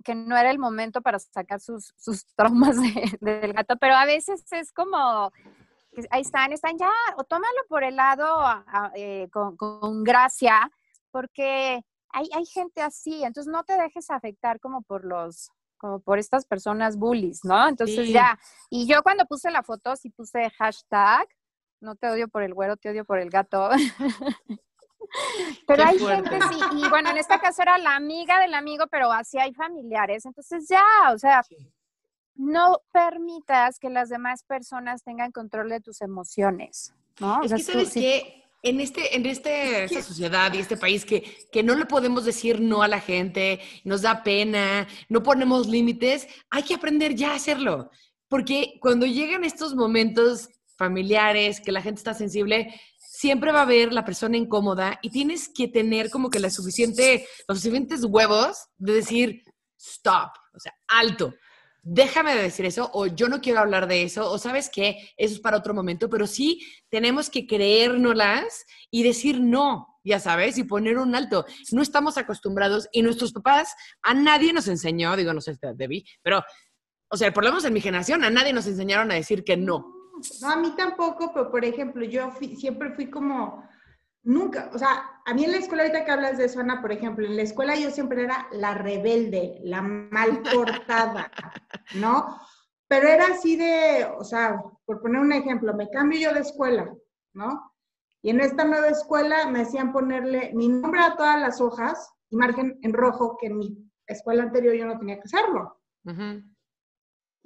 que 0.04 0.14
no 0.14 0.36
era 0.36 0.50
el 0.50 0.58
momento 0.58 1.02
para 1.02 1.18
sacar 1.18 1.60
sus, 1.60 1.92
sus 1.96 2.26
traumas 2.36 2.76
del 3.20 3.52
gato, 3.52 3.76
pero 3.78 3.94
a 3.94 4.04
veces 4.04 4.44
es 4.52 4.72
como 4.72 5.32
ahí 6.10 6.22
están, 6.22 6.52
están 6.52 6.78
ya, 6.78 6.90
o 7.16 7.24
tómalo 7.24 7.60
por 7.68 7.84
el 7.84 7.96
lado 7.96 8.26
eh, 8.94 9.28
con, 9.30 10.04
gracia, 10.04 10.70
porque 11.10 11.84
hay, 12.10 12.28
hay 12.34 12.46
gente 12.46 12.82
así, 12.82 13.22
entonces 13.24 13.52
no 13.52 13.64
te 13.64 13.74
dejes 13.74 14.10
afectar 14.10 14.60
como 14.60 14.82
por 14.82 15.04
los, 15.04 15.50
como 15.76 16.00
por 16.00 16.18
estas 16.18 16.46
personas 16.46 16.96
bullies, 16.96 17.44
¿no? 17.44 17.68
Entonces 17.68 18.08
ya, 18.08 18.38
y 18.70 18.86
yo 18.86 19.02
cuando 19.02 19.26
puse 19.26 19.50
la 19.50 19.62
foto 19.62 19.96
sí 19.96 20.10
puse 20.10 20.50
hashtag, 20.50 21.28
no 21.80 21.96
te 21.96 22.08
odio 22.08 22.28
por 22.28 22.42
el 22.42 22.54
güero, 22.54 22.76
te 22.76 22.90
odio 22.90 23.04
por 23.04 23.18
el 23.18 23.30
gato. 23.30 23.70
pero 25.66 25.84
hay 25.84 25.98
gente, 25.98 26.38
sí, 26.50 26.60
y 26.76 26.88
bueno, 26.88 27.10
en 27.10 27.18
este 27.18 27.38
caso 27.40 27.62
era 27.62 27.78
la 27.78 27.96
amiga 27.96 28.40
del 28.40 28.54
amigo, 28.54 28.86
pero 28.90 29.12
así 29.12 29.38
hay 29.38 29.52
familiares, 29.54 30.24
entonces 30.26 30.66
ya, 30.68 30.84
o 31.12 31.18
sea, 31.18 31.42
no 32.34 32.80
permitas 32.92 33.78
que 33.78 33.90
las 33.90 34.08
demás 34.08 34.42
personas 34.44 35.02
tengan 35.02 35.32
control 35.32 35.68
de 35.68 35.80
tus 35.80 36.00
emociones, 36.00 36.92
¿no? 37.20 37.42
Es 37.42 37.52
que 37.52 37.62
sabes 37.62 37.92
que 37.92 38.44
en, 38.62 38.80
este, 38.80 39.14
en 39.14 39.26
este, 39.26 39.84
esta 39.84 40.02
sociedad 40.02 40.52
y 40.52 40.58
este 40.58 40.76
país 40.76 41.04
que, 41.04 41.22
que 41.52 41.62
no 41.62 41.74
le 41.74 41.86
podemos 41.86 42.24
decir 42.24 42.60
no 42.60 42.82
a 42.82 42.88
la 42.88 43.00
gente, 43.00 43.60
nos 43.84 44.02
da 44.02 44.22
pena, 44.22 44.88
no 45.08 45.22
ponemos 45.22 45.68
límites, 45.68 46.26
hay 46.50 46.62
que 46.62 46.74
aprender 46.74 47.14
ya 47.14 47.32
a 47.32 47.36
hacerlo. 47.36 47.90
Porque 48.28 48.78
cuando 48.80 49.06
llegan 49.06 49.44
estos 49.44 49.74
momentos 49.74 50.48
familiares, 50.76 51.60
que 51.60 51.72
la 51.72 51.82
gente 51.82 51.98
está 51.98 52.14
sensible, 52.14 52.74
siempre 53.24 53.52
va 53.52 53.60
a 53.60 53.62
haber 53.62 53.90
la 53.90 54.04
persona 54.04 54.36
incómoda 54.36 54.98
y 55.00 55.08
tienes 55.08 55.48
que 55.48 55.66
tener 55.66 56.10
como 56.10 56.28
que 56.28 56.38
la 56.38 56.50
suficiente, 56.50 57.26
los 57.48 57.58
suficientes 57.58 58.04
huevos 58.04 58.66
de 58.76 58.92
decir, 58.92 59.42
stop, 59.78 60.28
o 60.52 60.60
sea, 60.60 60.74
alto 60.88 61.32
déjame 61.86 62.34
de 62.34 62.42
decir 62.42 62.64
eso, 62.64 62.90
o 62.94 63.06
yo 63.06 63.28
no 63.28 63.40
quiero 63.40 63.60
hablar 63.60 63.86
de 63.86 64.02
eso, 64.02 64.30
o 64.30 64.38
sabes 64.38 64.70
qué, 64.70 65.10
eso 65.18 65.34
es 65.34 65.40
para 65.40 65.58
otro 65.58 65.74
momento, 65.74 66.08
pero 66.08 66.26
sí 66.26 66.60
tenemos 66.88 67.28
que 67.28 67.46
creérnoslas 67.46 68.64
y 68.90 69.02
decir 69.02 69.40
no, 69.40 69.98
ya 70.02 70.18
sabes, 70.18 70.56
y 70.56 70.64
poner 70.64 70.96
un 70.96 71.14
alto. 71.14 71.44
No 71.72 71.82
estamos 71.82 72.16
acostumbrados 72.16 72.88
y 72.90 73.02
nuestros 73.02 73.32
papás, 73.32 73.74
a 74.02 74.14
nadie 74.14 74.52
nos 74.54 74.66
enseñó, 74.68 75.14
digo, 75.14 75.34
no 75.34 75.42
sé 75.42 75.58
debí, 75.74 76.06
pero, 76.22 76.42
o 77.08 77.16
sea, 77.16 77.32
por 77.32 77.44
lo 77.44 77.50
menos 77.50 77.64
en 77.66 77.74
mi 77.74 77.82
generación, 77.82 78.24
a 78.24 78.30
nadie 78.30 78.54
nos 78.54 78.66
enseñaron 78.66 79.10
a 79.12 79.14
decir 79.16 79.44
que 79.44 79.56
no. 79.56 80.03
No, 80.40 80.50
a 80.50 80.56
mí 80.56 80.74
tampoco, 80.76 81.32
pero 81.32 81.50
por 81.50 81.64
ejemplo, 81.64 82.04
yo 82.04 82.32
siempre 82.56 82.94
fui 82.94 83.10
como 83.10 83.64
Nunca, 84.24 84.70
o 84.72 84.78
sea, 84.78 85.20
a 85.26 85.34
mí 85.34 85.44
en 85.44 85.52
la 85.52 85.58
escuela, 85.58 85.82
ahorita 85.82 86.06
que 86.06 86.10
hablas 86.10 86.38
de 86.38 86.46
eso, 86.46 86.58
Ana, 86.58 86.80
por 86.80 86.90
ejemplo, 86.90 87.26
en 87.26 87.36
la 87.36 87.42
escuela 87.42 87.76
yo 87.76 87.90
siempre 87.90 88.22
era 88.24 88.48
la 88.52 88.72
rebelde, 88.72 89.60
la 89.64 89.82
mal 89.82 90.42
portada, 90.42 91.30
¿no? 91.96 92.40
Pero 92.88 93.06
era 93.06 93.26
así 93.26 93.56
de, 93.56 94.06
o 94.18 94.24
sea, 94.24 94.62
por 94.86 95.02
poner 95.02 95.20
un 95.20 95.32
ejemplo, 95.32 95.74
me 95.74 95.90
cambio 95.90 96.18
yo 96.18 96.32
de 96.32 96.40
escuela, 96.40 96.90
¿no? 97.34 97.70
Y 98.22 98.30
en 98.30 98.40
esta 98.40 98.64
nueva 98.64 98.88
escuela 98.88 99.46
me 99.50 99.60
hacían 99.60 99.92
ponerle 99.92 100.52
mi 100.54 100.68
nombre 100.68 101.02
a 101.02 101.16
todas 101.16 101.38
las 101.38 101.60
hojas 101.60 102.10
y 102.30 102.36
margen 102.36 102.78
en 102.80 102.94
rojo, 102.94 103.36
que 103.38 103.48
en 103.48 103.58
mi 103.58 103.90
escuela 104.06 104.44
anterior 104.44 104.74
yo 104.74 104.86
no 104.86 104.98
tenía 104.98 105.16
que 105.16 105.24
hacerlo. 105.24 105.78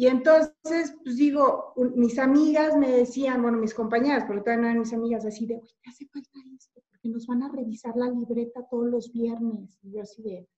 Y 0.01 0.07
entonces, 0.07 0.95
pues 1.03 1.17
digo, 1.17 1.75
mis 1.97 2.21
amigas 2.21 2.77
me 2.77 2.89
decían, 2.89 3.43
bueno, 3.43 3.59
mis 3.59 3.75
compañeras, 3.75 4.25
porque 4.27 4.43
todavía 4.43 4.63
no 4.63 4.69
eran 4.69 4.79
mis 4.79 4.93
amigas, 4.93 5.27
así 5.27 5.45
de, 5.45 5.57
uy, 5.57 5.69
¿te 5.83 5.91
hace 5.91 6.07
falta 6.07 6.39
esto? 6.57 6.81
Porque 6.89 7.09
nos 7.09 7.27
van 7.27 7.43
a 7.43 7.49
revisar 7.49 7.97
la 7.97 8.09
libreta 8.09 8.65
todos 8.71 8.87
los 8.87 9.13
viernes. 9.13 9.77
Y 9.83 9.95
yo 9.95 10.03
así 10.03 10.23
de, 10.23 10.49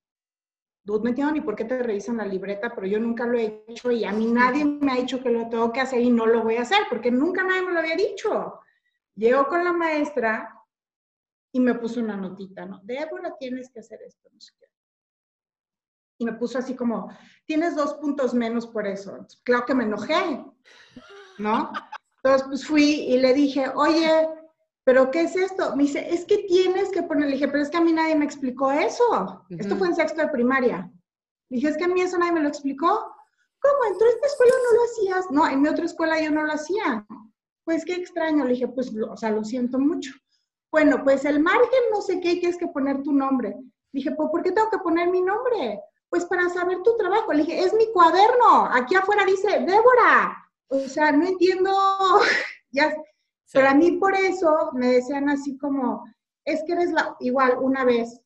no 0.84 1.08
entiendo 1.08 1.32
ni 1.32 1.40
por 1.40 1.56
qué 1.56 1.64
te 1.64 1.82
revisan 1.82 2.18
la 2.18 2.26
libreta, 2.26 2.74
pero 2.74 2.86
yo 2.86 3.00
nunca 3.00 3.24
lo 3.24 3.38
he 3.38 3.64
hecho 3.66 3.90
y 3.90 4.04
a 4.04 4.12
mí 4.12 4.30
nadie 4.30 4.66
me 4.66 4.92
ha 4.92 4.96
dicho 4.96 5.22
que 5.22 5.30
lo 5.30 5.48
tengo 5.48 5.72
que 5.72 5.80
hacer 5.80 6.02
y 6.02 6.10
no 6.10 6.26
lo 6.26 6.42
voy 6.42 6.56
a 6.56 6.62
hacer, 6.62 6.80
porque 6.90 7.10
nunca 7.10 7.42
nadie 7.42 7.62
me 7.62 7.72
lo 7.72 7.78
había 7.78 7.96
dicho. 7.96 8.60
Llegó 9.14 9.46
con 9.46 9.64
la 9.64 9.72
maestra 9.72 10.54
y 11.50 11.60
me 11.60 11.76
puso 11.76 12.00
una 12.00 12.18
notita, 12.18 12.66
¿no? 12.66 12.80
Débora, 12.82 13.34
tienes 13.38 13.70
que 13.70 13.80
hacer 13.80 14.02
esto, 14.02 14.28
no 14.30 14.38
sé 14.38 14.52
qué 14.60 14.66
y 16.20 16.24
me 16.26 16.34
puso 16.34 16.58
así 16.58 16.76
como, 16.76 17.10
tienes 17.46 17.74
dos 17.74 17.94
puntos 17.94 18.34
menos 18.34 18.66
por 18.66 18.86
eso. 18.86 19.26
Claro 19.42 19.64
que 19.64 19.74
me 19.74 19.84
enojé, 19.84 20.44
¿no? 21.38 21.72
Entonces, 22.16 22.46
pues 22.46 22.66
fui 22.66 22.84
y 22.84 23.18
le 23.18 23.32
dije, 23.32 23.72
oye, 23.74 24.28
¿pero 24.84 25.10
qué 25.10 25.22
es 25.22 25.34
esto? 25.34 25.74
Me 25.76 25.84
dice, 25.84 26.06
es 26.12 26.26
que 26.26 26.44
tienes 26.46 26.90
que 26.90 27.02
poner, 27.02 27.26
le 27.26 27.32
dije, 27.32 27.48
pero 27.48 27.62
es 27.62 27.70
que 27.70 27.78
a 27.78 27.80
mí 27.80 27.94
nadie 27.94 28.16
me 28.16 28.26
explicó 28.26 28.70
eso. 28.70 29.46
Esto 29.48 29.76
fue 29.76 29.88
en 29.88 29.96
sexto 29.96 30.20
de 30.20 30.28
primaria. 30.28 30.92
Le 31.48 31.56
dije, 31.56 31.68
es 31.68 31.78
que 31.78 31.84
a 31.84 31.88
mí 31.88 32.02
eso 32.02 32.18
nadie 32.18 32.32
me 32.32 32.42
lo 32.42 32.48
explicó. 32.48 32.86
¿Cómo? 33.62 33.84
¿En 33.90 33.98
tu 33.98 34.04
escuela 34.04 34.54
no 34.64 34.76
lo 34.76 34.84
hacías? 34.84 35.30
No, 35.30 35.48
en 35.48 35.62
mi 35.62 35.68
otra 35.68 35.86
escuela 35.86 36.20
yo 36.20 36.30
no 36.30 36.42
lo 36.42 36.52
hacía. 36.52 37.06
Pues 37.64 37.86
qué 37.86 37.94
extraño. 37.94 38.44
Le 38.44 38.50
dije, 38.50 38.68
pues, 38.68 38.92
o 38.94 39.16
sea, 39.16 39.30
lo 39.30 39.42
siento 39.42 39.78
mucho. 39.78 40.12
Bueno, 40.70 41.02
pues 41.02 41.24
el 41.24 41.40
margen 41.40 41.80
no 41.90 42.02
sé 42.02 42.20
qué, 42.20 42.36
tienes 42.36 42.58
que 42.58 42.68
poner 42.68 43.02
tu 43.02 43.14
nombre. 43.14 43.56
Dije, 43.90 44.10
pues, 44.12 44.28
¿por 44.30 44.42
qué 44.42 44.52
tengo 44.52 44.68
que 44.68 44.78
poner 44.78 45.08
mi 45.08 45.22
nombre? 45.22 45.80
Pues 46.10 46.26
para 46.26 46.48
saber 46.50 46.82
tu 46.82 46.96
trabajo. 46.96 47.32
Le 47.32 47.44
dije, 47.44 47.60
es 47.60 47.72
mi 47.72 47.90
cuaderno. 47.92 48.66
Aquí 48.72 48.94
afuera 48.94 49.24
dice, 49.24 49.48
Débora. 49.60 50.36
O 50.68 50.80
sea, 50.80 51.12
no 51.12 51.26
entiendo. 51.26 51.70
ya. 52.70 52.94
Pero 53.52 53.68
a 53.68 53.74
mí 53.74 53.92
por 53.92 54.14
eso 54.14 54.70
me 54.74 54.92
decían 54.92 55.28
así 55.28 55.56
como, 55.56 56.04
es 56.44 56.62
que 56.66 56.72
eres 56.72 56.92
la, 56.92 57.16
igual 57.20 57.58
una 57.60 57.84
vez 57.84 58.20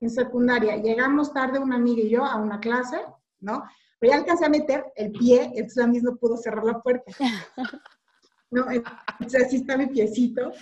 en 0.00 0.10
secundaria, 0.10 0.76
llegamos 0.76 1.32
tarde 1.32 1.58
una 1.58 1.76
amiga 1.76 2.02
y 2.02 2.10
yo 2.10 2.24
a 2.24 2.36
una 2.36 2.60
clase, 2.60 3.00
¿no? 3.40 3.64
Pero 3.98 4.12
ya 4.12 4.18
alcancé 4.18 4.44
a 4.44 4.50
meter 4.50 4.84
el 4.96 5.12
pie, 5.12 5.44
entonces 5.54 5.82
a 5.82 5.86
mí 5.86 5.98
no 6.00 6.16
pudo 6.16 6.36
cerrar 6.36 6.64
la 6.64 6.82
puerta. 6.82 7.10
¿no? 8.50 8.70
Entonces 8.70 9.46
así 9.46 9.56
está 9.56 9.76
mi 9.76 9.86
piecito. 9.86 10.52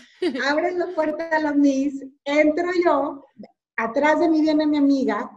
Abren 0.48 0.78
la 0.78 0.86
puerta 0.94 1.28
de 1.28 1.42
la 1.42 1.52
Miss, 1.52 2.04
entro 2.24 2.70
yo, 2.84 3.24
atrás 3.76 4.20
de 4.20 4.28
mí 4.28 4.40
viene 4.40 4.66
mi 4.66 4.78
amiga, 4.78 5.30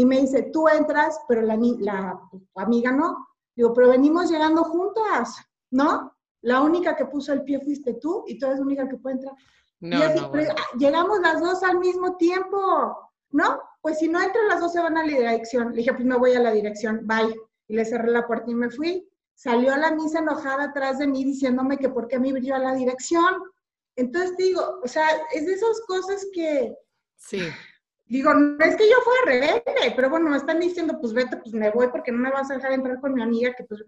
y 0.00 0.06
me 0.06 0.18
dice, 0.18 0.44
tú 0.44 0.66
entras, 0.66 1.20
pero 1.28 1.42
la, 1.42 1.58
la 1.80 2.18
amiga 2.54 2.90
no. 2.90 3.28
Digo, 3.54 3.74
pero 3.74 3.90
venimos 3.90 4.30
llegando 4.30 4.64
juntas, 4.64 5.36
¿no? 5.70 6.16
La 6.40 6.62
única 6.62 6.96
que 6.96 7.04
puso 7.04 7.34
el 7.34 7.44
pie 7.44 7.60
fuiste 7.60 7.92
tú 8.00 8.24
y 8.26 8.38
tú 8.38 8.46
eres 8.46 8.60
la 8.60 8.64
única 8.64 8.88
que 8.88 8.96
puede 8.96 9.16
entrar. 9.16 9.34
No, 9.80 9.98
llegamos 10.78 11.20
las 11.20 11.42
dos 11.42 11.62
al 11.62 11.78
mismo 11.80 12.16
tiempo, 12.16 12.96
¿no? 13.32 13.60
Pues 13.82 13.98
si 13.98 14.08
no 14.08 14.22
entran 14.22 14.48
las 14.48 14.60
dos 14.60 14.72
se 14.72 14.80
van 14.80 14.96
a 14.96 15.04
la 15.04 15.08
dirección. 15.08 15.72
Le 15.72 15.76
dije, 15.76 15.92
pues 15.92 16.06
me 16.06 16.16
voy 16.16 16.32
a 16.32 16.40
la 16.40 16.52
dirección, 16.52 17.02
bye. 17.06 17.38
Y 17.68 17.74
le 17.74 17.84
cerré 17.84 18.10
la 18.10 18.26
puerta 18.26 18.50
y 18.50 18.54
me 18.54 18.70
fui. 18.70 19.06
Salió 19.34 19.76
la 19.76 19.90
misa 19.90 20.20
enojada 20.20 20.64
atrás 20.64 20.98
de 20.98 21.08
mí 21.08 21.24
diciéndome 21.24 21.76
que 21.76 21.90
por 21.90 22.08
qué 22.08 22.18
me 22.18 22.30
iba 22.30 22.56
a 22.56 22.60
la 22.60 22.74
dirección. 22.74 23.34
Entonces 23.96 24.34
digo, 24.38 24.80
o 24.82 24.88
sea, 24.88 25.04
es 25.34 25.44
de 25.44 25.52
esas 25.52 25.82
cosas 25.86 26.26
que... 26.32 26.74
Sí. 27.16 27.42
Digo, 28.10 28.34
no 28.34 28.64
es 28.64 28.74
que 28.74 28.90
yo 28.90 28.96
fuera 29.04 29.24
rebelde, 29.24 29.94
pero 29.94 30.10
bueno, 30.10 30.30
me 30.30 30.36
están 30.36 30.58
diciendo, 30.58 30.98
pues 31.00 31.12
vete, 31.12 31.36
pues 31.36 31.54
me 31.54 31.70
voy 31.70 31.86
porque 31.92 32.10
no 32.10 32.18
me 32.18 32.32
vas 32.32 32.50
a 32.50 32.54
dejar 32.54 32.72
entrar 32.72 33.00
con 33.00 33.14
mi 33.14 33.22
amiga, 33.22 33.54
que 33.56 33.62
pues, 33.62 33.84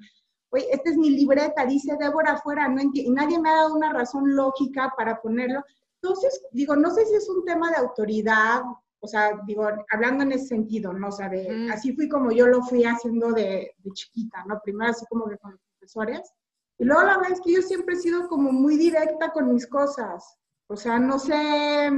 oye, 0.50 0.64
esta 0.70 0.90
es 0.90 0.96
mi 0.96 1.10
libreta, 1.10 1.66
dice 1.66 1.96
Débora 1.98 2.34
afuera, 2.34 2.68
no 2.68 2.80
y 2.80 3.10
nadie 3.10 3.40
me 3.40 3.50
ha 3.50 3.56
dado 3.56 3.74
una 3.74 3.92
razón 3.92 4.36
lógica 4.36 4.94
para 4.96 5.20
ponerlo. 5.20 5.64
Entonces, 6.00 6.40
digo, 6.52 6.76
no 6.76 6.92
sé 6.92 7.04
si 7.04 7.16
es 7.16 7.28
un 7.28 7.44
tema 7.44 7.70
de 7.70 7.78
autoridad, 7.78 8.62
o 9.00 9.08
sea, 9.08 9.40
digo, 9.44 9.68
hablando 9.90 10.22
en 10.22 10.30
ese 10.30 10.46
sentido, 10.46 10.92
¿no? 10.92 11.08
O 11.08 11.12
sea, 11.12 11.28
así 11.72 11.92
fui 11.92 12.08
como 12.08 12.30
yo 12.30 12.46
lo 12.46 12.62
fui 12.62 12.84
haciendo 12.84 13.32
de, 13.32 13.74
de 13.76 13.90
chiquita, 13.90 14.44
¿no? 14.46 14.60
Primero 14.62 14.92
así 14.92 15.04
como 15.10 15.28
que 15.28 15.38
con 15.38 15.50
los 15.50 15.60
profesores. 15.72 16.32
Y 16.78 16.84
luego 16.84 17.02
la 17.02 17.16
verdad 17.16 17.32
es 17.32 17.40
que 17.40 17.54
yo 17.54 17.62
siempre 17.62 17.96
he 17.96 17.98
sido 17.98 18.28
como 18.28 18.52
muy 18.52 18.76
directa 18.76 19.32
con 19.32 19.52
mis 19.52 19.66
cosas. 19.66 20.38
O 20.68 20.76
sea, 20.76 21.00
no 21.00 21.18
sé 21.18 21.90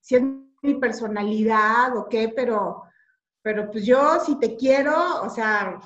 si 0.00 0.16
es 0.16 0.22
mi 0.62 0.74
personalidad 0.74 1.96
o 1.96 2.08
qué, 2.08 2.32
pero, 2.34 2.82
pero 3.42 3.70
pues 3.70 3.84
yo 3.86 4.20
si 4.20 4.38
te 4.38 4.56
quiero, 4.56 5.22
o 5.22 5.30
sea, 5.30 5.80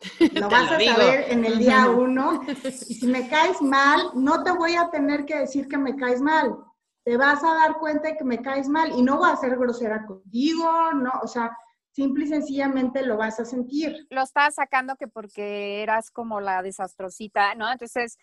lo 0.34 0.48
vas 0.48 0.72
a 0.72 0.80
saber 0.80 1.30
en 1.30 1.44
el 1.44 1.58
día 1.58 1.88
uno. 1.90 2.42
Y 2.64 2.94
si 2.94 3.06
me 3.06 3.28
caes 3.28 3.60
mal, 3.60 4.10
no 4.14 4.42
te 4.42 4.52
voy 4.52 4.74
a 4.76 4.90
tener 4.90 5.24
que 5.24 5.38
decir 5.38 5.68
que 5.68 5.78
me 5.78 5.96
caes 5.96 6.20
mal. 6.20 6.56
te 7.04 7.16
vas 7.16 7.42
a 7.44 7.54
dar 7.54 7.78
cuenta 7.78 8.08
de 8.08 8.16
que 8.16 8.24
me 8.24 8.40
caes 8.40 8.68
mal 8.68 8.92
y 8.96 9.02
no 9.02 9.18
voy 9.18 9.30
a 9.30 9.36
ser 9.36 9.56
grosera 9.56 10.06
contigo, 10.06 10.92
no, 10.94 11.12
o 11.22 11.26
sea, 11.26 11.56
simple 11.92 12.24
y 12.24 12.28
sencillamente 12.28 13.02
lo 13.02 13.16
vas 13.16 13.40
a 13.40 13.44
sentir. 13.44 14.06
Lo 14.10 14.22
estás 14.22 14.54
sacando 14.54 14.96
que 14.96 15.08
porque 15.08 15.82
eras 15.82 16.10
como 16.10 16.40
la 16.40 16.62
desastrosita, 16.62 17.54
¿no? 17.54 17.70
Entonces, 17.70 18.18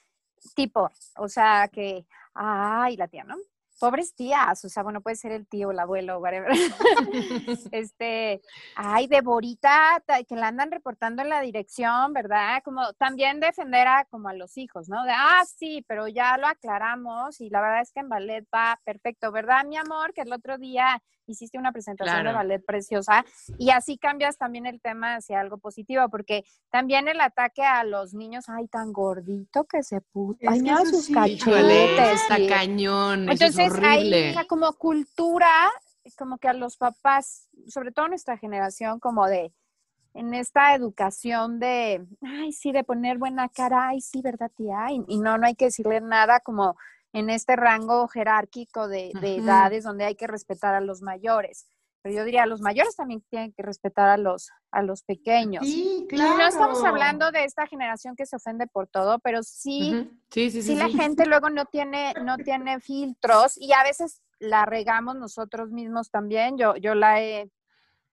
tipo, 0.55 0.89
o 1.17 1.27
sea, 1.27 1.67
que, 1.71 2.05
ay, 2.33 2.97
la 2.97 3.07
tía, 3.07 3.23
¿no? 3.23 3.35
Pobres 3.79 4.15
tías, 4.15 4.63
o 4.65 4.69
sea, 4.69 4.83
bueno, 4.83 5.01
puede 5.01 5.15
ser 5.15 5.31
el 5.31 5.47
tío, 5.47 5.71
el 5.71 5.79
abuelo, 5.79 6.19
whatever. 6.19 6.51
este, 7.71 8.41
ay, 8.75 9.07
Deborita, 9.07 10.03
que 10.27 10.35
la 10.35 10.47
andan 10.47 10.71
reportando 10.71 11.21
en 11.21 11.29
la 11.29 11.41
dirección, 11.41 12.13
¿verdad? 12.13 12.61
Como 12.63 12.93
también 12.93 13.39
defender 13.39 13.87
a 13.87 14.05
como 14.05 14.29
a 14.29 14.33
los 14.33 14.57
hijos, 14.57 14.89
¿no? 14.89 15.03
De, 15.03 15.11
ah, 15.13 15.43
sí, 15.45 15.83
pero 15.87 16.07
ya 16.07 16.37
lo 16.37 16.47
aclaramos 16.47 17.39
y 17.41 17.49
la 17.49 17.61
verdad 17.61 17.81
es 17.81 17.91
que 17.91 17.99
en 17.99 18.09
ballet 18.09 18.45
va 18.53 18.79
perfecto, 18.83 19.31
¿verdad, 19.31 19.65
mi 19.65 19.77
amor? 19.77 20.13
Que 20.13 20.21
el 20.21 20.33
otro 20.33 20.57
día 20.57 21.01
hiciste 21.31 21.57
una 21.57 21.71
presentación 21.71 22.25
de 22.25 22.33
ballet 22.33 22.63
preciosa 22.65 23.25
y 23.57 23.69
así 23.71 23.97
cambias 23.97 24.37
también 24.37 24.65
el 24.65 24.81
tema 24.81 25.15
hacia 25.15 25.39
algo 25.39 25.57
positivo, 25.57 26.09
porque 26.09 26.43
también 26.69 27.07
el 27.07 27.21
ataque 27.21 27.63
a 27.63 27.83
los 27.83 28.13
niños, 28.13 28.45
ay, 28.47 28.67
tan 28.67 28.93
gordito 28.93 29.65
que 29.65 29.83
se 29.83 30.01
puso, 30.01 30.39
ay, 30.47 30.61
mira 30.61 30.85
sus 30.85 31.09
cachetes. 31.09 32.21
Está 32.21 32.37
cañón, 32.47 33.29
Entonces, 33.29 33.57
es 33.57 33.71
horrible. 33.71 34.35
Ahí, 34.37 34.47
como 34.47 34.73
cultura, 34.73 35.69
como 36.17 36.37
que 36.37 36.47
a 36.47 36.53
los 36.53 36.77
papás, 36.77 37.49
sobre 37.67 37.91
todo 37.91 38.07
nuestra 38.07 38.37
generación, 38.37 38.99
como 38.99 39.27
de, 39.27 39.53
en 40.13 40.33
esta 40.33 40.73
educación 40.73 41.59
de, 41.59 42.05
ay, 42.21 42.51
sí, 42.51 42.71
de 42.71 42.83
poner 42.83 43.17
buena 43.17 43.49
cara, 43.49 43.89
ay, 43.89 44.01
sí, 44.01 44.21
¿verdad, 44.21 44.51
tía? 44.55 44.87
Y, 44.91 45.03
y 45.07 45.19
no, 45.19 45.37
no 45.37 45.45
hay 45.45 45.55
que 45.55 45.65
decirle 45.65 46.01
nada 46.01 46.39
como 46.39 46.75
en 47.17 47.31
este 47.31 47.55
rango 47.55 48.07
jerárquico 48.07 48.87
de, 48.87 49.09
edades 49.09 49.83
donde 49.83 50.05
hay 50.05 50.15
que 50.15 50.27
respetar 50.27 50.75
a 50.75 50.81
los 50.81 51.01
mayores. 51.01 51.67
Pero 52.03 52.15
yo 52.15 52.23
diría, 52.23 52.45
los 52.45 52.61
mayores 52.61 52.95
también 52.95 53.21
tienen 53.29 53.51
que 53.53 53.63
respetar 53.63 54.07
a 54.07 54.17
los, 54.17 54.51
a 54.71 54.83
los 54.83 55.01
pequeños. 55.01 55.65
Sí, 55.65 56.05
claro. 56.07 56.35
Y 56.35 56.37
no 56.37 56.47
estamos 56.47 56.83
hablando 56.83 57.31
de 57.31 57.43
esta 57.43 57.65
generación 57.65 58.15
que 58.15 58.27
se 58.27 58.35
ofende 58.35 58.67
por 58.67 58.87
todo, 58.87 59.17
pero 59.19 59.41
sí, 59.41 60.07
sí, 60.29 60.51
sí, 60.51 60.61
sí, 60.61 60.75
la 60.75 60.89
gente 60.89 61.25
luego 61.25 61.49
no 61.49 61.65
tiene, 61.65 62.13
no 62.23 62.37
tiene 62.37 62.79
filtros 62.79 63.57
y 63.57 63.73
a 63.73 63.83
veces 63.83 64.21
la 64.37 64.65
regamos 64.65 65.15
nosotros 65.15 65.71
mismos 65.71 66.11
también. 66.11 66.55
Yo, 66.57 66.75
yo 66.75 66.93
la 66.93 67.19
he 67.19 67.49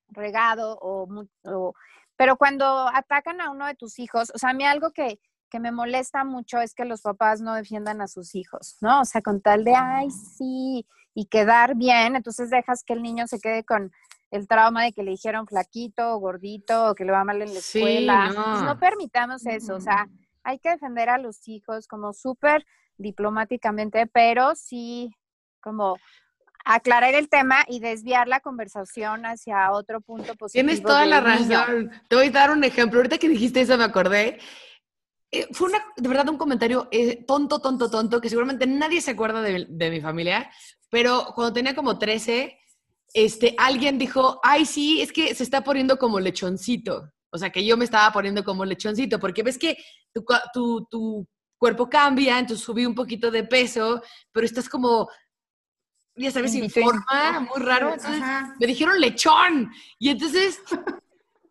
regado 0.09 0.79
o, 0.81 1.07
o 1.45 1.75
pero 2.17 2.37
cuando 2.37 2.89
atacan 2.89 3.41
a 3.43 3.51
uno 3.51 3.67
de 3.67 3.75
tus 3.75 3.99
hijos, 3.99 4.33
o 4.35 4.39
sea, 4.39 4.51
a 4.51 4.55
mí 4.55 4.65
algo 4.65 4.93
que, 4.93 5.21
que 5.55 5.61
me 5.61 5.71
molesta 5.71 6.25
mucho 6.25 6.59
es 6.59 6.75
que 6.75 6.85
los 6.85 7.03
papás 7.03 7.41
no 7.41 7.55
defiendan 7.55 8.01
a 8.01 8.09
sus 8.09 8.35
hijos, 8.35 8.77
¿no? 8.81 9.03
O 9.03 9.05
sea, 9.05 9.23
con 9.23 9.41
tal 9.41 9.63
de, 9.63 9.73
ay, 9.77 10.11
sí, 10.11 10.85
y 11.15 11.27
quedar 11.27 11.77
bien, 11.77 12.17
entonces 12.17 12.51
dejas 12.51 12.83
que 12.83 12.93
el 12.93 13.05
niño 13.05 13.29
se 13.29 13.39
quede 13.39 13.63
con 13.63 13.93
el 14.33 14.49
trauma 14.49 14.83
de 14.83 14.93
que 14.93 15.05
le 15.05 15.13
dijeron 15.13 15.47
flaquito, 15.47 16.19
gordito, 16.19 16.91
o 16.91 16.95
que 16.97 17.05
le 17.05 17.13
va 17.13 17.23
mal 17.23 17.41
en 17.41 17.55
la 17.55 17.61
escuela. 17.61 18.31
no. 18.31 18.45
Pues 18.45 18.63
no 18.65 18.81
permitamos 18.81 19.47
eso, 19.47 19.77
o 19.77 19.81
sea, 19.81 20.09
hay 20.43 20.59
que 20.59 20.71
defender 20.71 21.09
a 21.09 21.19
los 21.19 21.47
hijos 21.47 21.87
como 21.87 22.13
súper 22.13 22.67
diplomáticamente, 22.99 24.09
pero 24.09 24.57
sí 24.57 25.15
como 25.61 25.99
aclarar 26.65 27.15
el 27.15 27.29
tema 27.29 27.59
y 27.69 27.79
desviar 27.79 28.27
la 28.27 28.41
conversación 28.41 29.25
hacia 29.25 29.71
otro 29.71 30.01
punto 30.01 30.35
positivo. 30.35 30.67
Tienes 30.67 30.83
toda 30.83 31.07
la 31.07 31.21
razón. 31.21 31.93
Te 32.09 32.17
voy 32.17 32.27
a 32.27 32.31
dar 32.33 32.51
un 32.51 32.65
ejemplo. 32.65 32.99
Ahorita 32.99 33.19
que 33.19 33.29
dijiste 33.29 33.61
eso 33.61 33.79
me 33.79 33.85
acordé. 33.85 34.41
Eh, 35.35 35.49
fue 35.51 35.69
una, 35.69 35.85
de 35.97 36.09
verdad 36.09 36.29
un 36.29 36.39
comentario 36.39 36.87
eh, 36.93 37.25
tonto, 37.27 37.59
tonto, 37.59 37.91
tonto, 37.91 38.21
que 38.21 38.29
seguramente 38.29 38.69
nadie 38.69 39.01
se 39.01 39.11
acuerda 39.11 39.43
de, 39.43 39.91
mi 39.91 40.01
familia, 40.01 40.49
pero 40.91 41.33
cuando 41.35 41.53
tenía 41.53 41.75
como 41.75 41.99
13, 41.99 42.57
este, 43.13 43.57
alguien 43.59 43.99
dijo, 43.99 44.39
ay, 44.45 44.65
sí, 44.65 45.03
es 45.03 45.13
que 45.13 45.35
se 45.35 45.43
está 45.43 45.65
poniendo 45.65 45.99
como 45.99 46.21
lechoncito. 46.21 47.11
O 47.31 47.39
sea, 47.39 47.51
que 47.51 47.67
yo 47.67 47.77
me 47.77 47.85
estaba 47.85 48.13
poniendo 48.13 48.45
como 48.45 48.65
lechoncito, 48.65 49.19
porque 49.19 49.43
ves 49.43 49.59
que 49.59 49.77
tu, 50.53 50.87
tu, 50.89 51.27
cuerpo 51.59 51.89
cambia, 51.89 52.39
entonces 52.39 52.65
subí 52.65 52.87
un 52.87 52.95
poquito 52.95 53.31
de 53.31 53.43
peso, 53.43 54.03
pero 54.31 54.45
estás 54.45 54.69
como, 54.69 55.09
ya 56.15 56.31
sabes, 56.31 56.53
sin 56.53 56.71
forma, 56.71 57.41
muy 57.41 57.61
raro. 57.61 57.93
Entonces 57.93 58.23
me 58.61 58.67
dijeron 58.67 59.01
lechón. 59.01 59.73
Y 59.99 60.11
entonces 60.11 60.61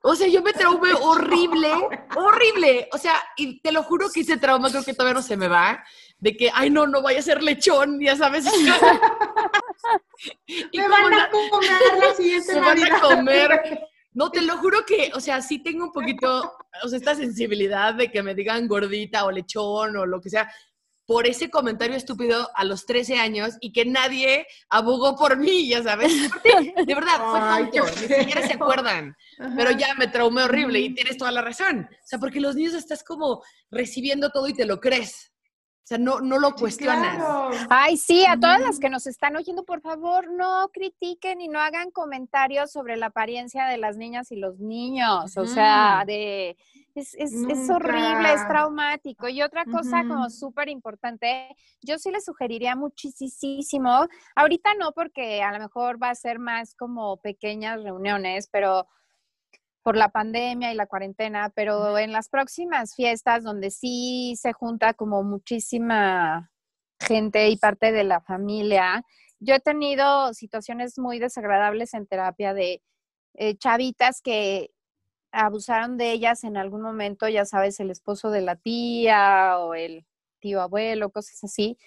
o 0.05 0.15
sea, 0.15 0.27
yo 0.27 0.41
me 0.41 0.51
traumé 0.51 0.89
horrible, 1.01 1.71
horrible. 2.15 2.89
O 2.91 2.97
sea, 2.97 3.15
y 3.37 3.61
te 3.61 3.71
lo 3.71 3.83
juro 3.83 4.09
que 4.13 4.19
ese 4.19 4.37
trauma 4.37 4.69
creo 4.69 4.83
que 4.83 4.93
todavía 4.93 5.13
no 5.13 5.21
se 5.21 5.37
me 5.37 5.47
va. 5.47 5.83
De 6.17 6.35
que, 6.35 6.51
ay, 6.53 6.69
no, 6.69 6.85
no 6.87 7.01
vaya 7.01 7.19
a 7.19 7.23
ser 7.23 7.41
lechón, 7.41 7.99
ya 8.01 8.15
sabes. 8.15 8.45
y 10.47 10.77
me 10.77 10.87
van 10.87 11.13
a 11.13 11.29
comer 11.29 11.71
la 11.99 12.13
siguiente 12.15 12.53
Me 12.53 12.61
van 12.61 12.83
a 12.83 12.99
comer. 12.99 13.79
No, 14.11 14.29
te 14.29 14.41
lo 14.41 14.57
juro 14.57 14.85
que, 14.85 15.11
o 15.15 15.19
sea, 15.19 15.41
sí 15.41 15.63
tengo 15.63 15.85
un 15.85 15.91
poquito, 15.91 16.53
o 16.83 16.87
sea, 16.87 16.97
esta 16.97 17.15
sensibilidad 17.15 17.95
de 17.95 18.11
que 18.11 18.21
me 18.21 18.35
digan 18.35 18.67
gordita 18.67 19.25
o 19.25 19.31
lechón 19.31 19.97
o 19.97 20.05
lo 20.05 20.21
que 20.21 20.29
sea 20.29 20.53
por 21.05 21.27
ese 21.27 21.49
comentario 21.49 21.95
estúpido 21.95 22.49
a 22.55 22.63
los 22.63 22.85
13 22.85 23.17
años 23.19 23.55
y 23.59 23.73
que 23.73 23.85
nadie 23.85 24.47
abogó 24.69 25.15
por 25.15 25.37
mí, 25.37 25.67
ya 25.67 25.83
sabes. 25.83 26.13
De 26.43 26.95
verdad, 26.95 27.19
fue 27.29 27.69
tonto, 27.69 28.01
ni 28.01 28.07
siquiera 28.07 28.47
se 28.47 28.53
acuerdan. 28.53 29.15
Pero 29.55 29.71
ya 29.71 29.95
me 29.95 30.07
traumé 30.07 30.43
horrible 30.43 30.79
y 30.79 30.93
tienes 30.93 31.17
toda 31.17 31.31
la 31.31 31.41
razón. 31.41 31.89
O 31.91 32.07
sea, 32.07 32.19
porque 32.19 32.39
los 32.39 32.55
niños 32.55 32.73
estás 32.73 33.03
como 33.03 33.43
recibiendo 33.69 34.29
todo 34.29 34.47
y 34.47 34.53
te 34.53 34.65
lo 34.65 34.79
crees. 34.79 35.33
O 35.83 35.85
sea, 35.85 35.97
no, 35.97 36.21
no 36.21 36.39
lo 36.39 36.55
cuestionas. 36.55 37.21
Ay, 37.69 37.97
sí, 37.97 38.25
a 38.25 38.39
todas 38.39 38.61
las 38.61 38.79
que 38.79 38.89
nos 38.89 39.05
están 39.05 39.35
oyendo, 39.35 39.65
por 39.65 39.81
favor, 39.81 40.31
no 40.31 40.69
critiquen 40.71 41.41
y 41.41 41.49
no 41.49 41.59
hagan 41.59 41.91
comentarios 41.91 42.71
sobre 42.71 42.95
la 42.95 43.07
apariencia 43.07 43.65
de 43.65 43.77
las 43.77 43.97
niñas 43.97 44.31
y 44.31 44.37
los 44.37 44.59
niños. 44.59 45.35
O 45.35 45.45
sea, 45.45 46.05
de 46.07 46.55
es, 46.95 47.15
es, 47.15 47.33
es, 47.33 47.69
horrible, 47.69 48.33
es 48.33 48.47
traumático. 48.47 49.27
Y 49.27 49.41
otra 49.41 49.65
cosa 49.65 50.03
como 50.07 50.29
súper 50.29 50.69
importante, 50.69 51.55
yo 51.81 51.97
sí 51.97 52.11
le 52.11 52.21
sugeriría 52.21 52.75
muchísimo, 52.75 54.07
ahorita 54.35 54.75
no 54.75 54.91
porque 54.91 55.41
a 55.41 55.51
lo 55.51 55.59
mejor 55.59 56.01
va 56.01 56.09
a 56.09 56.15
ser 56.15 56.39
más 56.39 56.75
como 56.75 57.17
pequeñas 57.17 57.81
reuniones, 57.81 58.47
pero 58.51 58.87
por 59.83 59.97
la 59.97 60.09
pandemia 60.09 60.71
y 60.71 60.75
la 60.75 60.87
cuarentena, 60.87 61.51
pero 61.53 61.97
en 61.97 62.11
las 62.11 62.29
próximas 62.29 62.95
fiestas 62.95 63.43
donde 63.43 63.69
sí 63.69 64.35
se 64.37 64.53
junta 64.53 64.93
como 64.93 65.23
muchísima 65.23 66.51
gente 66.99 67.49
y 67.49 67.57
parte 67.57 67.91
de 67.91 68.05
la 68.05 68.21
familia, 68.21 69.03
yo 69.39 69.55
he 69.55 69.59
tenido 69.59 70.33
situaciones 70.33 70.97
muy 70.97 71.19
desagradables 71.19 71.93
en 71.93 72.07
terapia 72.07 72.53
de 72.53 72.81
eh, 73.33 73.57
chavitas 73.57 74.21
que 74.21 74.72
abusaron 75.33 75.97
de 75.97 76.11
ellas 76.11 76.43
en 76.43 76.55
algún 76.55 76.81
momento, 76.81 77.27
ya 77.27 77.43
sabes, 77.43 77.79
el 77.79 77.91
esposo 77.91 78.29
de 78.31 78.41
la 78.41 78.55
tía 78.55 79.57
o 79.59 79.73
el 79.73 80.05
tío 80.39 80.61
abuelo, 80.61 81.09
cosas 81.09 81.43
así. 81.43 81.77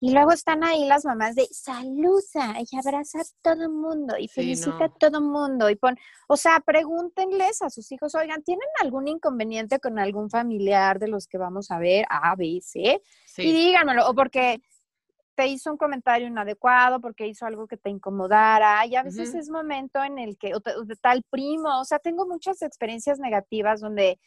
Y 0.00 0.12
luego 0.12 0.32
están 0.32 0.64
ahí 0.64 0.86
las 0.86 1.04
mamás 1.04 1.34
de 1.34 1.46
saluda 1.50 2.56
y 2.60 2.76
abraza 2.76 3.20
a 3.20 3.24
todo 3.40 3.62
el 3.62 3.70
mundo 3.70 4.16
y 4.18 4.28
felicita 4.28 4.84
a 4.84 4.88
todo 4.88 5.18
el 5.18 5.24
mundo 5.24 5.70
y 5.70 5.76
pon, 5.76 5.96
o 6.28 6.36
sea, 6.36 6.60
pregúntenles 6.60 7.62
a 7.62 7.70
sus 7.70 7.90
hijos, 7.90 8.14
oigan, 8.14 8.42
¿tienen 8.42 8.68
algún 8.82 9.08
inconveniente 9.08 9.78
con 9.78 9.98
algún 9.98 10.28
familiar 10.28 10.98
de 10.98 11.08
los 11.08 11.26
que 11.26 11.38
vamos 11.38 11.70
a 11.70 11.78
ver? 11.78 12.04
A, 12.10 12.34
B, 12.36 12.60
C. 12.62 13.00
Y 13.38 13.52
díganmelo, 13.52 14.06
o 14.08 14.14
porque 14.14 14.60
te 15.34 15.46
hizo 15.46 15.70
un 15.70 15.76
comentario 15.76 16.26
inadecuado 16.26 17.00
porque 17.00 17.26
hizo 17.26 17.46
algo 17.46 17.66
que 17.66 17.76
te 17.76 17.90
incomodara 17.90 18.86
y 18.86 18.96
a 18.96 19.02
veces 19.02 19.34
es 19.34 19.50
momento 19.50 20.02
en 20.02 20.18
el 20.18 20.36
que, 20.38 20.54
o, 20.54 20.60
de 20.60 20.96
tal 20.96 21.22
primo, 21.30 21.80
o 21.80 21.84
sea, 21.84 21.98
tengo 21.98 22.26
muchas 22.26 22.62
experiencias 22.62 23.18
negativas 23.18 23.80
donde 23.80 24.18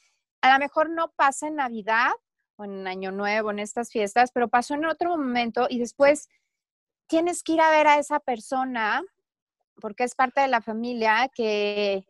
a 0.42 0.54
lo 0.54 0.60
mejor 0.60 0.90
no 0.90 1.12
pasa 1.16 1.48
en 1.48 1.56
Navidad 1.56 2.12
o 2.58 2.66
en 2.66 2.88
Año 2.88 3.12
Nuevo, 3.12 3.52
en 3.52 3.60
estas 3.60 3.92
fiestas, 3.92 4.32
pero 4.32 4.50
pasó 4.50 4.74
en 4.74 4.86
otro 4.86 5.12
momento 5.12 5.68
y 5.70 5.80
después 5.80 6.28
tienes 7.08 7.44
que 7.44 7.54
ir 7.54 7.62
a 7.62 7.72
ver 7.72 7.88
a 7.88 8.00
esa 8.00 8.20
persona 8.20 9.02
porque 9.80 10.04
es 10.04 10.16
parte 10.16 10.42
de 10.42 10.48
la 10.48 10.62
familia 10.62 11.30
que 11.34 12.06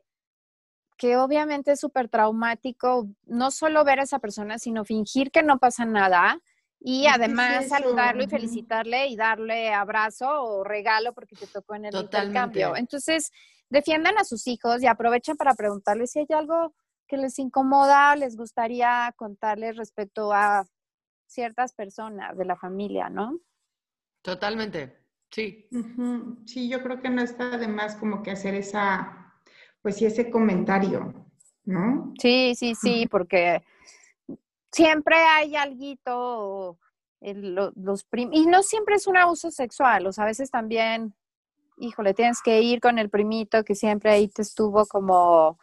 que 0.98 1.16
obviamente 1.16 1.74
es 1.74 1.80
súper 1.80 2.10
traumático, 2.10 3.08
no 3.26 3.52
solo 3.52 3.84
ver 3.84 4.00
a 4.00 4.04
esa 4.04 4.20
persona, 4.20 4.58
sino 4.58 4.84
fingir 4.84 5.32
que 5.32 5.44
no 5.44 5.60
pasa 5.60 5.86
nada, 5.86 6.42
y 6.80 7.08
además 7.08 7.68
saludarlo 7.68 8.24
y 8.24 8.28
felicitarle 8.28 9.08
y 9.08 9.16
darle 9.16 9.74
abrazo 9.74 10.44
o 10.44 10.64
regalo 10.64 11.14
porque 11.14 11.36
te 11.36 11.48
tocó 11.48 11.76
en 11.76 11.86
el 11.86 11.96
intercambio. 11.96 12.76
Entonces, 12.76 13.32
defiendan 13.70 14.18
a 14.18 14.24
sus 14.24 14.48
hijos 14.48 14.82
y 14.82 14.88
aprovechen 14.88 15.38
para 15.38 15.54
preguntarles 15.56 16.12
si 16.12 16.20
hay 16.20 16.28
algo 16.30 16.74
que 17.08 17.18
les 17.18 17.40
incomoda, 17.40 18.16
les 18.16 18.36
gustaría 18.36 19.14
contarles 19.16 19.78
respecto 19.78 20.34
a 20.34 20.68
ciertas 21.26 21.74
personas 21.74 22.38
de 22.38 22.46
la 22.46 22.56
familia, 22.56 23.10
¿no? 23.10 23.40
Totalmente, 24.22 24.98
sí. 25.32 25.68
Sí, 26.46 26.70
yo 26.70 26.82
creo 26.84 27.02
que 27.02 27.10
no 27.10 27.22
está 27.22 27.58
de 27.58 27.68
más 27.68 27.96
como 27.96 28.24
que 28.24 28.32
hacer 28.32 28.56
esa, 28.56 29.34
pues 29.82 29.98
sí, 29.98 30.06
ese 30.06 30.30
comentario, 30.30 31.26
¿no? 31.66 32.14
Sí, 32.20 32.56
sí, 32.56 32.76
sí, 32.76 33.08
porque 33.10 33.62
siempre 34.72 35.16
hay 35.16 35.56
algo 35.56 36.78
los 37.20 38.04
primos, 38.04 38.36
y 38.36 38.46
no 38.46 38.62
siempre 38.62 38.96
es 38.96 39.08
un 39.08 39.18
abuso 39.18 39.50
sexual, 39.50 40.06
o 40.06 40.12
sea, 40.12 40.26
a 40.26 40.28
veces 40.28 40.52
también, 40.52 41.16
híjole, 41.78 42.14
tienes 42.14 42.42
que 42.44 42.62
ir 42.62 42.80
con 42.80 43.00
el 43.00 43.10
primito 43.10 43.64
que 43.64 43.74
siempre 43.74 44.12
ahí 44.12 44.28
te 44.28 44.44
estuvo 44.44 44.86
como 44.86 45.58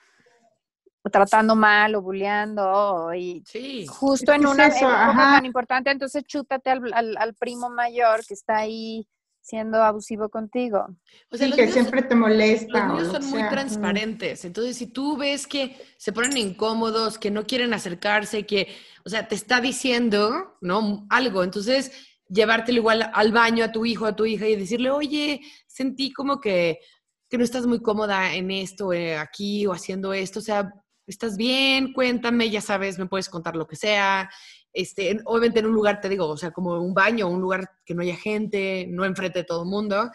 tratando 1.12 1.54
mal 1.54 1.94
o 1.94 2.02
bulleando 2.02 3.12
y 3.14 3.44
justo 3.86 4.32
en 4.32 4.46
una 4.46 4.68
época 4.68 5.12
tan 5.14 5.46
importante, 5.46 5.90
entonces 5.90 6.24
chútate 6.24 6.70
al, 6.70 7.34
primo 7.38 7.68
mayor 7.68 8.24
que 8.26 8.34
está 8.34 8.56
ahí 8.56 9.06
siendo 9.44 9.82
abusivo 9.82 10.30
contigo. 10.30 10.86
O 11.30 11.36
sea, 11.36 11.50
que 11.50 11.68
siempre 11.68 12.02
te 12.02 12.14
molesta. 12.14 12.88
Los 12.88 13.02
niños 13.02 13.12
son 13.12 13.30
muy 13.30 13.46
transparentes, 13.50 14.44
entonces 14.46 14.76
si 14.78 14.86
tú 14.86 15.18
ves 15.18 15.46
que 15.46 15.76
se 15.98 16.12
ponen 16.12 16.38
incómodos, 16.38 17.18
que 17.18 17.30
no 17.30 17.44
quieren 17.44 17.74
acercarse, 17.74 18.46
que, 18.46 18.68
o 19.04 19.10
sea, 19.10 19.28
te 19.28 19.34
está 19.34 19.60
diciendo, 19.60 20.56
¿no? 20.62 21.06
Algo, 21.10 21.44
entonces 21.44 21.92
llevártelo 22.26 22.78
igual 22.78 23.10
al 23.12 23.32
baño 23.32 23.64
a 23.64 23.70
tu 23.70 23.84
hijo, 23.84 24.06
a 24.06 24.16
tu 24.16 24.24
hija 24.24 24.48
y 24.48 24.56
decirle, 24.56 24.90
oye, 24.90 25.42
sentí 25.66 26.10
como 26.10 26.40
que, 26.40 26.78
que 27.28 27.36
no 27.36 27.44
estás 27.44 27.66
muy 27.66 27.82
cómoda 27.82 28.34
en 28.34 28.50
esto, 28.50 28.94
eh, 28.94 29.18
aquí 29.18 29.66
o 29.66 29.72
haciendo 29.72 30.14
esto, 30.14 30.38
o 30.38 30.42
sea, 30.42 30.72
¿estás 31.06 31.36
bien? 31.36 31.92
Cuéntame, 31.92 32.48
ya 32.48 32.62
sabes, 32.62 32.98
me 32.98 33.06
puedes 33.06 33.28
contar 33.28 33.56
lo 33.56 33.66
que 33.66 33.76
sea. 33.76 34.30
Este, 34.74 35.18
obviamente 35.24 35.60
en 35.60 35.66
un 35.66 35.72
lugar, 35.72 36.00
te 36.00 36.08
digo, 36.08 36.28
o 36.28 36.36
sea, 36.36 36.50
como 36.50 36.78
un 36.80 36.92
baño, 36.92 37.28
un 37.28 37.40
lugar 37.40 37.70
que 37.86 37.94
no 37.94 38.02
haya 38.02 38.16
gente, 38.16 38.86
no 38.90 39.04
enfrente 39.04 39.38
de 39.38 39.44
todo 39.44 39.62
el 39.62 39.68
mundo, 39.68 40.10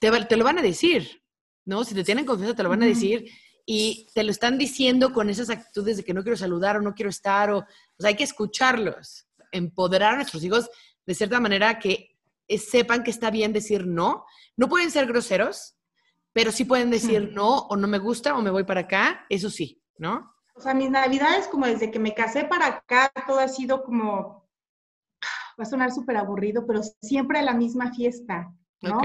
te, 0.00 0.10
te 0.24 0.36
lo 0.36 0.44
van 0.44 0.58
a 0.58 0.62
decir, 0.62 1.22
¿no? 1.64 1.84
Si 1.84 1.94
te 1.94 2.02
tienen 2.02 2.24
confianza, 2.24 2.56
te 2.56 2.62
lo 2.62 2.70
van 2.70 2.82
a 2.82 2.86
decir 2.86 3.30
y 3.66 4.06
te 4.14 4.24
lo 4.24 4.30
están 4.30 4.56
diciendo 4.56 5.12
con 5.12 5.28
esas 5.28 5.50
actitudes 5.50 5.98
de 5.98 6.04
que 6.04 6.14
no 6.14 6.22
quiero 6.22 6.38
saludar 6.38 6.78
o 6.78 6.80
no 6.80 6.94
quiero 6.94 7.10
estar, 7.10 7.50
o, 7.50 7.58
o 7.58 7.64
sea, 7.98 8.08
hay 8.08 8.16
que 8.16 8.24
escucharlos, 8.24 9.26
empoderar 9.52 10.14
a 10.14 10.16
nuestros 10.16 10.42
hijos 10.42 10.70
de 11.04 11.14
cierta 11.14 11.38
manera 11.38 11.78
que 11.78 12.16
sepan 12.56 13.04
que 13.04 13.10
está 13.10 13.30
bien 13.30 13.52
decir 13.52 13.86
no. 13.86 14.24
No 14.56 14.68
pueden 14.68 14.90
ser 14.90 15.06
groseros, 15.06 15.74
pero 16.32 16.50
sí 16.50 16.64
pueden 16.64 16.90
decir 16.90 17.30
no 17.34 17.58
o 17.58 17.76
no 17.76 17.86
me 17.86 17.98
gusta 17.98 18.34
o 18.34 18.40
me 18.40 18.50
voy 18.50 18.64
para 18.64 18.80
acá, 18.80 19.26
eso 19.28 19.50
sí. 19.50 19.82
¿no? 19.98 20.32
O 20.58 20.60
sea, 20.60 20.74
mis 20.74 20.90
navidades, 20.90 21.46
como 21.46 21.66
desde 21.66 21.90
que 21.90 22.00
me 22.00 22.14
casé 22.14 22.44
para 22.44 22.66
acá, 22.66 23.12
todo 23.28 23.38
ha 23.38 23.46
sido 23.46 23.84
como, 23.84 24.44
va 25.58 25.62
a 25.62 25.64
sonar 25.64 25.92
súper 25.92 26.16
aburrido, 26.16 26.66
pero 26.66 26.80
siempre 27.00 27.42
la 27.42 27.54
misma 27.54 27.92
fiesta, 27.92 28.52
¿no? 28.82 29.00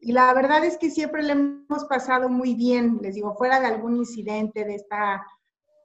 Y 0.00 0.12
la 0.12 0.32
verdad 0.32 0.64
es 0.64 0.78
que 0.78 0.90
siempre 0.90 1.22
le 1.22 1.32
hemos 1.32 1.84
pasado 1.90 2.30
muy 2.30 2.54
bien, 2.54 3.00
les 3.02 3.16
digo, 3.16 3.34
fuera 3.34 3.60
de 3.60 3.66
algún 3.66 3.96
incidente 3.96 4.64
de 4.64 4.76
esta, 4.76 5.26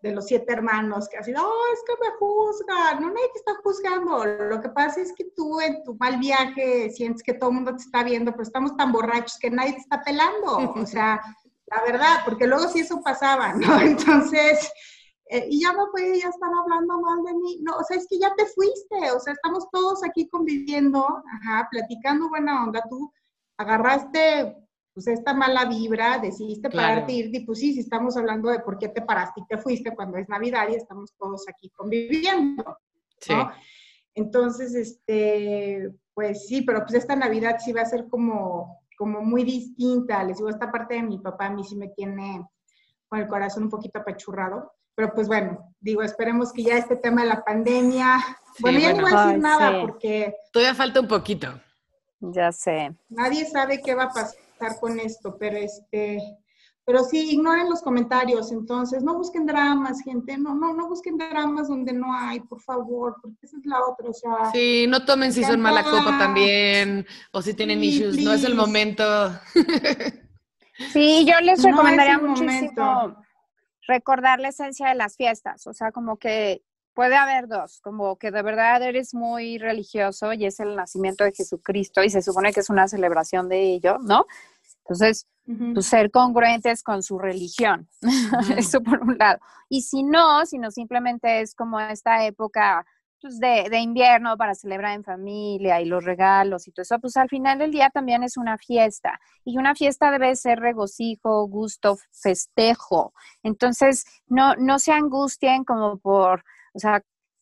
de 0.01 0.13
los 0.13 0.27
siete 0.27 0.53
hermanos, 0.53 1.09
que 1.09 1.17
ha 1.17 1.23
sido, 1.23 1.41
oh, 1.43 1.73
es 1.73 1.81
que 1.85 1.93
me 1.99 2.15
juzgan, 2.17 3.01
no, 3.01 3.09
nadie 3.09 3.29
te 3.33 3.39
está 3.39 3.55
juzgando. 3.61 4.25
Lo 4.25 4.61
que 4.61 4.69
pasa 4.69 5.01
es 5.01 5.11
que 5.13 5.25
tú 5.35 5.59
en 5.59 5.83
tu 5.83 5.95
mal 5.95 6.17
viaje 6.17 6.91
sientes 6.91 7.23
que 7.23 7.33
todo 7.33 7.49
el 7.49 7.55
mundo 7.55 7.75
te 7.75 7.83
está 7.83 8.03
viendo, 8.03 8.31
pero 8.31 8.43
estamos 8.43 8.77
tan 8.77 8.93
borrachos 8.93 9.37
que 9.37 9.49
nadie 9.49 9.73
te 9.73 9.79
está 9.79 10.01
pelando. 10.01 10.73
O 10.75 10.85
sea, 10.85 11.19
la 11.65 11.81
verdad, 11.81 12.19
porque 12.23 12.47
luego 12.47 12.69
sí 12.69 12.79
eso 12.81 13.01
pasaba, 13.01 13.53
¿no? 13.53 13.79
Entonces, 13.81 14.71
eh, 15.33 15.47
y 15.49 15.61
ya 15.61 15.73
no 15.73 15.89
puede, 15.91 16.19
ya 16.19 16.29
están 16.29 16.53
hablando 16.53 17.01
mal 17.01 17.23
de 17.23 17.33
mí. 17.33 17.59
No, 17.61 17.77
o 17.77 17.83
sea, 17.83 17.97
es 17.97 18.07
que 18.07 18.19
ya 18.19 18.33
te 18.35 18.45
fuiste, 18.45 19.11
o 19.11 19.19
sea, 19.19 19.33
estamos 19.33 19.69
todos 19.71 20.03
aquí 20.03 20.29
conviviendo, 20.29 21.05
ajá, 21.05 21.67
platicando 21.71 22.29
buena 22.29 22.63
onda. 22.63 22.83
Tú 22.89 23.11
agarraste, 23.57 24.55
pues, 24.93 25.07
esta 25.07 25.33
mala 25.33 25.65
vibra, 25.65 26.19
decidiste 26.19 26.69
pararte 26.69 27.13
y 27.13 27.39
pues 27.45 27.59
sí, 27.59 27.73
si 27.73 27.79
estamos 27.79 28.15
hablando 28.15 28.49
de 28.49 28.59
por 28.59 28.77
qué 28.77 28.89
te 28.89 29.01
paraste 29.01 29.41
y 29.41 29.47
te 29.47 29.57
fuiste 29.57 29.95
cuando 29.95 30.17
es 30.17 30.29
Navidad 30.29 30.67
y 30.69 30.75
estamos 30.75 31.13
todos 31.17 31.45
aquí 31.49 31.69
conviviendo, 31.71 32.63
¿no? 32.63 32.77
Sí. 33.19 33.33
Entonces, 34.15 34.75
este, 34.75 35.91
pues 36.13 36.47
sí, 36.47 36.61
pero 36.61 36.81
pues 36.81 36.93
esta 36.93 37.15
Navidad 37.15 37.57
sí 37.59 37.73
va 37.73 37.81
a 37.81 37.85
ser 37.85 38.07
como 38.07 38.83
como 38.95 39.21
muy 39.21 39.43
distinta. 39.43 40.23
Les 40.23 40.37
digo, 40.37 40.49
esta 40.49 40.71
parte 40.71 40.95
de 40.95 41.03
mi 41.03 41.19
papá 41.19 41.47
a 41.47 41.49
mí 41.49 41.63
sí 41.63 41.75
me 41.75 41.89
tiene 41.89 42.47
con 43.07 43.19
el 43.19 43.27
corazón 43.27 43.63
un 43.63 43.69
poquito 43.69 43.99
apachurrado. 43.99 44.71
Pero 44.95 45.13
pues 45.13 45.27
bueno, 45.27 45.73
digo, 45.79 46.03
esperemos 46.03 46.53
que 46.53 46.63
ya 46.63 46.77
este 46.77 46.95
tema 46.95 47.21
de 47.21 47.29
la 47.29 47.43
pandemia, 47.43 48.19
bueno, 48.59 48.79
ya 48.79 48.93
no 48.93 49.01
voy 49.01 49.11
a 49.13 49.25
decir 49.25 49.41
nada 49.41 49.81
porque... 49.81 50.35
Todavía 50.51 50.75
falta 50.75 50.99
un 50.99 51.07
poquito. 51.07 51.59
Ya 52.19 52.51
sé. 52.51 52.95
Nadie 53.09 53.45
sabe 53.45 53.81
qué 53.81 53.95
va 53.95 54.03
a 54.03 54.09
pasar 54.09 54.79
con 54.79 54.99
esto, 54.99 55.35
pero 55.37 55.57
este, 55.57 56.19
pero 56.85 57.03
sí, 57.03 57.31
ignoren 57.31 57.69
los 57.69 57.81
comentarios, 57.81 58.51
entonces, 58.51 59.03
no 59.03 59.15
busquen 59.15 59.45
dramas, 59.45 60.01
gente, 60.01 60.37
no, 60.37 60.53
no, 60.53 60.73
no 60.73 60.87
busquen 60.87 61.17
dramas 61.17 61.69
donde 61.69 61.93
no 61.93 62.13
hay, 62.13 62.41
por 62.41 62.61
favor, 62.61 63.15
porque 63.21 63.37
esa 63.41 63.57
es 63.57 63.65
la 63.65 63.79
otra, 63.81 64.09
o 64.09 64.13
sea... 64.13 64.51
Sí, 64.51 64.85
no 64.87 65.05
tomen 65.05 65.33
si 65.33 65.43
son 65.43 65.61
mala 65.61 65.83
copa 65.83 66.17
también, 66.19 67.05
o 67.31 67.41
si 67.41 67.53
tienen 67.53 67.83
issues, 67.83 68.17
no 68.17 68.33
es 68.33 68.43
el 68.43 68.55
momento. 68.55 69.03
sí, 70.91 71.25
yo 71.25 71.39
les 71.41 71.63
recomendaría 71.63 72.19
muchísimo 72.19 73.22
recordar 73.87 74.39
la 74.39 74.49
esencia 74.49 74.89
de 74.89 74.95
las 74.95 75.15
fiestas, 75.15 75.67
o 75.67 75.73
sea, 75.73 75.91
como 75.91 76.17
que 76.17 76.63
puede 76.93 77.15
haber 77.15 77.47
dos, 77.47 77.81
como 77.81 78.17
que 78.17 78.31
de 78.31 78.41
verdad 78.41 78.81
eres 78.83 79.13
muy 79.13 79.57
religioso 79.57 80.33
y 80.33 80.45
es 80.45 80.59
el 80.59 80.75
nacimiento 80.75 81.23
de 81.23 81.33
Jesucristo 81.33 82.03
y 82.03 82.09
se 82.09 82.21
supone 82.21 82.53
que 82.53 82.59
es 82.59 82.69
una 82.69 82.87
celebración 82.87 83.49
de 83.49 83.73
ello, 83.73 83.97
¿no? 83.99 84.25
Entonces, 84.83 85.27
pues, 85.45 85.85
ser 85.85 86.11
congruentes 86.11 86.83
con 86.83 87.03
su 87.03 87.17
religión, 87.19 87.89
eso 88.57 88.81
por 88.81 89.01
un 89.01 89.17
lado. 89.17 89.39
Y 89.69 89.81
si 89.81 90.03
no, 90.03 90.45
si 90.45 90.57
no 90.57 90.71
simplemente 90.71 91.41
es 91.41 91.55
como 91.55 91.79
esta 91.79 92.25
época 92.25 92.85
pues, 93.23 93.39
de, 93.39 93.69
de, 93.69 93.79
invierno 93.79 94.35
para 94.35 94.53
celebrar 94.53 94.95
en 94.95 95.03
familia 95.05 95.79
y 95.79 95.85
los 95.85 96.03
regalos 96.03 96.67
y 96.67 96.73
todo 96.73 96.81
eso, 96.81 96.99
pues 96.99 97.15
al 97.15 97.29
final 97.29 97.57
del 97.57 97.71
día 97.71 97.89
también 97.89 98.21
es 98.21 98.35
una 98.35 98.57
fiesta. 98.57 99.17
Y 99.45 99.57
una 99.57 99.75
fiesta 99.75 100.11
debe 100.11 100.35
ser 100.35 100.59
regocijo, 100.59 101.47
gusto, 101.47 101.97
festejo. 102.11 103.13
Entonces, 103.41 104.05
no, 104.27 104.55
no 104.55 104.77
se 104.77 104.91
angustien 104.91 105.63
como 105.63 105.99
por, 105.99 106.43
o 106.73 106.79
sea, 106.79 107.01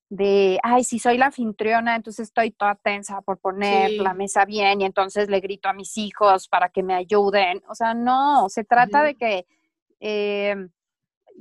de, 0.09 0.59
ay, 0.61 0.83
si 0.83 0.99
soy 0.99 1.17
la 1.17 1.27
anfitriona, 1.27 1.95
entonces 1.95 2.27
estoy 2.27 2.51
toda 2.51 2.75
tensa 2.75 3.21
por 3.21 3.39
poner 3.39 3.89
la 3.93 4.13
mesa 4.13 4.45
bien 4.45 4.81
y 4.81 4.85
entonces 4.85 5.29
le 5.29 5.39
grito 5.39 5.67
a 5.67 5.73
mis 5.73 5.97
hijos 5.97 6.47
para 6.47 6.69
que 6.69 6.83
me 6.83 6.93
ayuden. 6.93 7.63
O 7.67 7.73
sea, 7.73 7.95
no, 7.95 8.49
se 8.49 8.63
trata 8.63 9.01
de 9.01 9.15
que... 9.15 9.47
Eh, 9.99 10.55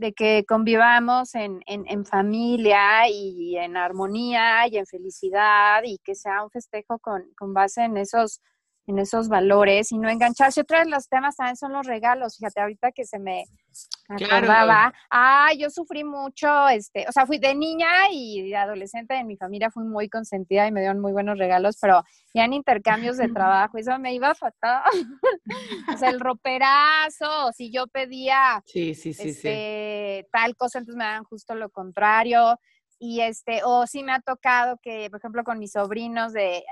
de 0.00 0.14
que 0.14 0.44
convivamos 0.48 1.34
en, 1.34 1.60
en, 1.66 1.84
en, 1.86 2.06
familia 2.06 3.06
y 3.08 3.56
en 3.58 3.76
armonía 3.76 4.66
y 4.66 4.78
en 4.78 4.86
felicidad 4.86 5.82
y 5.84 5.98
que 5.98 6.14
sea 6.14 6.42
un 6.42 6.50
festejo 6.50 6.98
con, 6.98 7.30
con 7.36 7.52
base 7.52 7.84
en 7.84 7.98
esos, 7.98 8.40
en 8.90 8.98
esos 8.98 9.28
valores 9.28 9.90
y 9.92 9.98
no 9.98 10.08
engancharse. 10.10 10.60
Otro 10.60 10.78
de 10.78 10.86
los 10.86 11.08
temas 11.08 11.36
también 11.36 11.56
son 11.56 11.72
los 11.72 11.86
regalos. 11.86 12.36
Fíjate, 12.36 12.60
ahorita 12.60 12.92
que 12.92 13.04
se 13.04 13.18
me 13.18 13.44
acordaba. 14.08 14.92
Ah, 15.10 15.50
yo 15.56 15.70
sufrí 15.70 16.04
mucho, 16.04 16.68
este, 16.68 17.06
o 17.08 17.12
sea, 17.12 17.26
fui 17.26 17.38
de 17.38 17.54
niña 17.54 17.88
y 18.12 18.48
de 18.48 18.56
adolescente 18.56 19.14
en 19.14 19.26
mi 19.26 19.36
familia 19.36 19.70
fui 19.70 19.84
muy 19.84 20.08
consentida 20.08 20.66
y 20.66 20.72
me 20.72 20.80
dieron 20.80 21.00
muy 21.00 21.12
buenos 21.12 21.38
regalos, 21.38 21.78
pero 21.80 22.02
ya 22.34 22.44
en 22.44 22.52
intercambios 22.52 23.16
de 23.16 23.28
trabajo, 23.32 23.78
eso 23.78 23.98
me 23.98 24.14
iba 24.14 24.34
fatal. 24.34 24.82
o 25.94 25.96
sea, 25.96 26.10
el 26.10 26.20
roperazo, 26.20 27.52
si 27.52 27.70
yo 27.70 27.86
pedía 27.86 28.62
sí, 28.66 28.94
sí, 28.94 29.14
sí, 29.14 29.30
este, 29.30 30.28
tal 30.32 30.56
cosa, 30.56 30.78
entonces 30.78 30.98
me 30.98 31.04
dan 31.04 31.24
justo 31.24 31.54
lo 31.54 31.70
contrario. 31.70 32.58
Y 33.02 33.22
este, 33.22 33.62
o 33.64 33.86
sí 33.86 34.02
me 34.02 34.12
ha 34.12 34.20
tocado 34.20 34.78
que, 34.82 35.08
por 35.08 35.20
ejemplo, 35.20 35.42
con 35.42 35.58
mis 35.58 35.72
sobrinos 35.72 36.34
de 36.34 36.62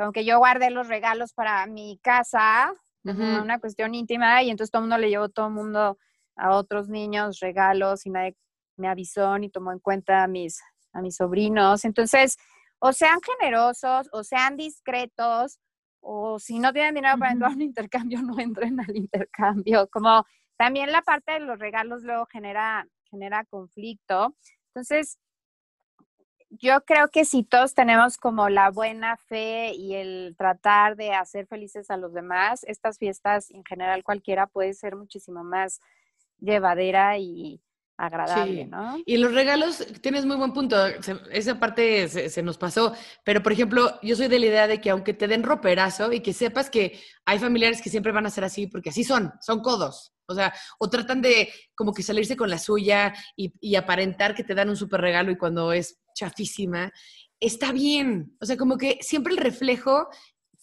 como 0.00 0.12
que 0.12 0.24
yo 0.24 0.38
guardé 0.38 0.70
los 0.70 0.88
regalos 0.88 1.34
para 1.34 1.66
mi 1.66 1.98
casa, 2.02 2.72
una 3.04 3.58
cuestión 3.60 3.94
íntima, 3.94 4.42
y 4.42 4.48
entonces 4.48 4.70
todo 4.70 4.80
el 4.80 4.88
mundo 4.88 4.96
le 4.96 5.10
llevó 5.10 5.28
todo 5.28 5.48
el 5.48 5.52
mundo 5.52 5.98
a 6.36 6.56
otros 6.56 6.88
niños 6.88 7.38
regalos 7.40 8.06
y 8.06 8.10
nadie 8.10 8.34
me 8.78 8.88
avisó 8.88 9.36
ni 9.38 9.50
tomó 9.50 9.72
en 9.72 9.78
cuenta 9.78 10.22
a 10.22 10.26
mis, 10.26 10.58
a 10.94 11.02
mis 11.02 11.16
sobrinos. 11.16 11.84
Entonces, 11.84 12.38
o 12.78 12.94
sean 12.94 13.18
generosos, 13.20 14.08
o 14.12 14.24
sean 14.24 14.56
discretos, 14.56 15.60
o 16.00 16.38
si 16.38 16.60
no 16.60 16.72
tienen 16.72 16.94
dinero 16.94 17.18
para 17.18 17.32
entrar 17.32 17.50
a 17.50 17.54
un 17.54 17.60
intercambio, 17.60 18.22
no 18.22 18.38
entren 18.38 18.80
al 18.80 18.96
intercambio. 18.96 19.86
Como 19.88 20.24
también 20.56 20.92
la 20.92 21.02
parte 21.02 21.32
de 21.32 21.40
los 21.40 21.58
regalos 21.58 22.04
luego 22.04 22.24
genera, 22.24 22.88
genera 23.10 23.44
conflicto. 23.44 24.34
Entonces, 24.68 25.18
yo 26.60 26.82
creo 26.84 27.08
que 27.08 27.24
si 27.24 27.42
todos 27.42 27.74
tenemos 27.74 28.18
como 28.18 28.48
la 28.50 28.70
buena 28.70 29.16
fe 29.16 29.72
y 29.74 29.94
el 29.94 30.34
tratar 30.36 30.96
de 30.96 31.14
hacer 31.14 31.46
felices 31.46 31.90
a 31.90 31.96
los 31.96 32.12
demás, 32.12 32.64
estas 32.64 32.98
fiestas 32.98 33.50
en 33.50 33.64
general 33.64 34.04
cualquiera 34.04 34.46
puede 34.46 34.74
ser 34.74 34.94
muchísimo 34.94 35.42
más 35.42 35.80
llevadera 36.38 37.16
y 37.18 37.62
agradable, 37.96 38.66
¿no? 38.66 38.98
Y 39.04 39.18
los 39.18 39.32
regalos, 39.32 39.86
tienes 40.00 40.24
muy 40.24 40.36
buen 40.36 40.52
punto, 40.52 40.76
esa 41.30 41.58
parte 41.58 42.08
se, 42.08 42.42
nos 42.42 42.56
pasó, 42.56 42.94
pero 43.24 43.42
por 43.42 43.52
ejemplo, 43.52 43.98
yo 44.02 44.16
soy 44.16 44.28
de 44.28 44.38
la 44.38 44.46
idea 44.46 44.66
de 44.66 44.80
que 44.80 44.90
aunque 44.90 45.12
te 45.12 45.28
den 45.28 45.42
roperazo 45.42 46.12
y 46.12 46.20
que 46.20 46.32
sepas 46.32 46.70
que 46.70 46.98
hay 47.26 47.38
familiares 47.38 47.82
que 47.82 47.90
siempre 47.90 48.12
van 48.12 48.26
a 48.26 48.30
ser 48.30 48.44
así, 48.44 48.66
porque 48.66 48.88
así 48.88 49.04
son, 49.04 49.32
son 49.40 49.60
codos, 49.60 50.14
o 50.26 50.34
sea, 50.34 50.54
o 50.78 50.88
tratan 50.88 51.20
de 51.20 51.52
como 51.74 51.92
que 51.92 52.02
salirse 52.02 52.36
con 52.36 52.48
la 52.48 52.58
suya 52.58 53.12
y, 53.36 53.52
y 53.60 53.76
aparentar 53.76 54.34
que 54.34 54.44
te 54.44 54.54
dan 54.54 54.70
un 54.70 54.76
súper 54.76 55.02
regalo 55.02 55.30
y 55.30 55.36
cuando 55.36 55.72
es 55.72 56.00
chafísima. 56.20 56.92
está 57.40 57.72
bien. 57.72 58.36
O 58.40 58.46
sea, 58.46 58.56
como 58.56 58.76
que 58.76 58.98
siempre 59.00 59.32
el 59.32 59.38
reflejo 59.38 60.08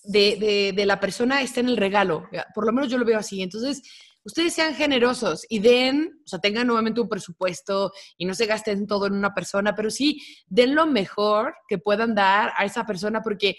de, 0.04 0.74
de, 0.76 0.86
la 0.86 1.00
persona 1.00 1.42
está 1.42 1.60
en 1.60 1.70
el 1.70 1.78
regalo. 1.78 2.30
Por 2.54 2.66
lo 2.66 2.72
menos 2.72 2.90
yo 2.90 2.98
lo 2.98 3.06
veo 3.06 3.20
así. 3.20 3.42
Entonces, 3.42 3.82
ustedes 4.24 4.54
sean 4.54 4.76
generosos 4.76 5.46
y 5.50 5.60
den, 5.60 6.22
o 6.24 6.28
sea, 6.28 6.40
tengan 6.40 6.68
nuevamente 6.68 7.02
un 7.02 7.10
presupuesto 7.10 7.92
y 8.18 8.26
no 8.26 8.34
se 8.34 8.46
gasten 8.46 8.86
todo 8.86 9.08
en 9.08 9.14
una 9.14 9.34
persona, 9.34 9.76
pero 9.76 9.90
sí 9.90 10.22
den 10.48 10.76
lo 10.76 10.86
mejor 10.86 11.56
que 11.68 11.78
puedan 11.78 12.14
dar 12.14 12.54
a 12.58 12.66
esa 12.66 12.86
persona 12.86 13.22
porque 13.22 13.58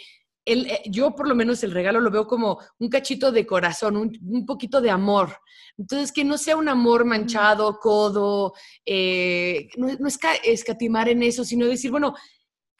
el, 0.49 0.67
eh, 0.67 0.83
yo 0.87 1.15
por 1.15 1.29
lo 1.29 1.35
menos 1.35 1.63
el 1.63 1.73
regalo 1.73 2.01
lo 2.01 2.11
veo 2.11 2.27
como 2.27 2.59
un 2.79 2.89
cachito 2.89 3.31
de 3.31 3.47
corazón, 3.47 3.97
un, 3.97 4.47
poquito 4.47 4.81
de 4.81 4.91
amor. 4.91 5.37
Entonces, 5.77 6.13
que 6.13 6.25
no 6.25 6.39
sea 6.39 6.57
un 6.57 6.69
amor 6.69 7.05
manchado, 7.05 7.79
codo, 7.79 8.55
eh, 8.85 9.69
no, 9.77 9.89
no 9.99 10.09
es 10.09 10.19
escatimar 10.45 11.09
en 11.09 11.23
eso, 11.23 11.45
sino 11.45 11.67
decir, 11.67 11.91
bueno, 11.91 12.15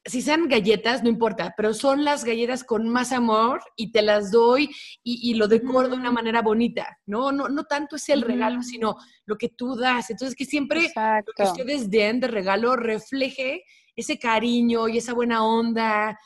si 0.09 0.23
sean 0.23 0.49
galletas, 0.49 1.03
no 1.03 1.09
importa, 1.09 1.55
pero 1.57 1.75
son 1.75 2.05
las 2.05 2.25
galletas 2.25 2.65
con 2.65 2.89
más 2.89 3.13
amor 3.13 3.61
y 3.77 3.93
te 3.93 4.03
las 4.03 4.31
doy 4.31 4.71
y, 5.03 5.35
lo 5.35 5.49
decoro 5.49 5.89
de 5.89 5.97
una 5.97 6.11
manera 6.11 6.43
bonita, 6.43 6.99
¿no? 7.07 7.31
No, 7.31 7.49
no 7.49 7.65
tanto 7.65 7.97
es 7.97 8.09
el 8.09 8.23
regalo, 8.23 8.63
sino 8.63 8.97
lo 9.27 9.37
que 9.37 9.51
tú 9.51 9.77
das. 9.77 10.11
Entonces, 10.11 10.35
que 10.35 10.45
siempre 10.45 10.91
lo 10.95 11.33
que 11.37 11.43
ustedes 11.43 11.91
den 11.91 12.21
de 12.21 12.29
regalo 12.29 12.77
refleje 12.77 13.65
ese 13.95 14.19
cariño 14.19 14.89
y 14.89 14.99
esa 14.99 15.13
buena 15.13 15.45
onda, 15.45 16.19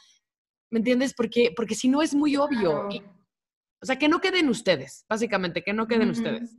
¿me 0.73 0.79
entiendes? 0.79 1.15
Porque, 1.15 1.53
porque 1.55 1.77
si 1.77 1.89
no 1.89 2.03
es 2.03 2.15
muy 2.15 2.37
obvio. 2.37 2.89
o 3.81 3.87
sea, 3.87 3.97
que 3.97 4.09
no 4.09 4.21
queden 4.21 4.49
ustedes, 4.49 5.05
básicamente, 5.09 5.63
que 5.63 5.73
no 5.73 5.87
queden 5.87 6.11
ustedes. 6.11 6.57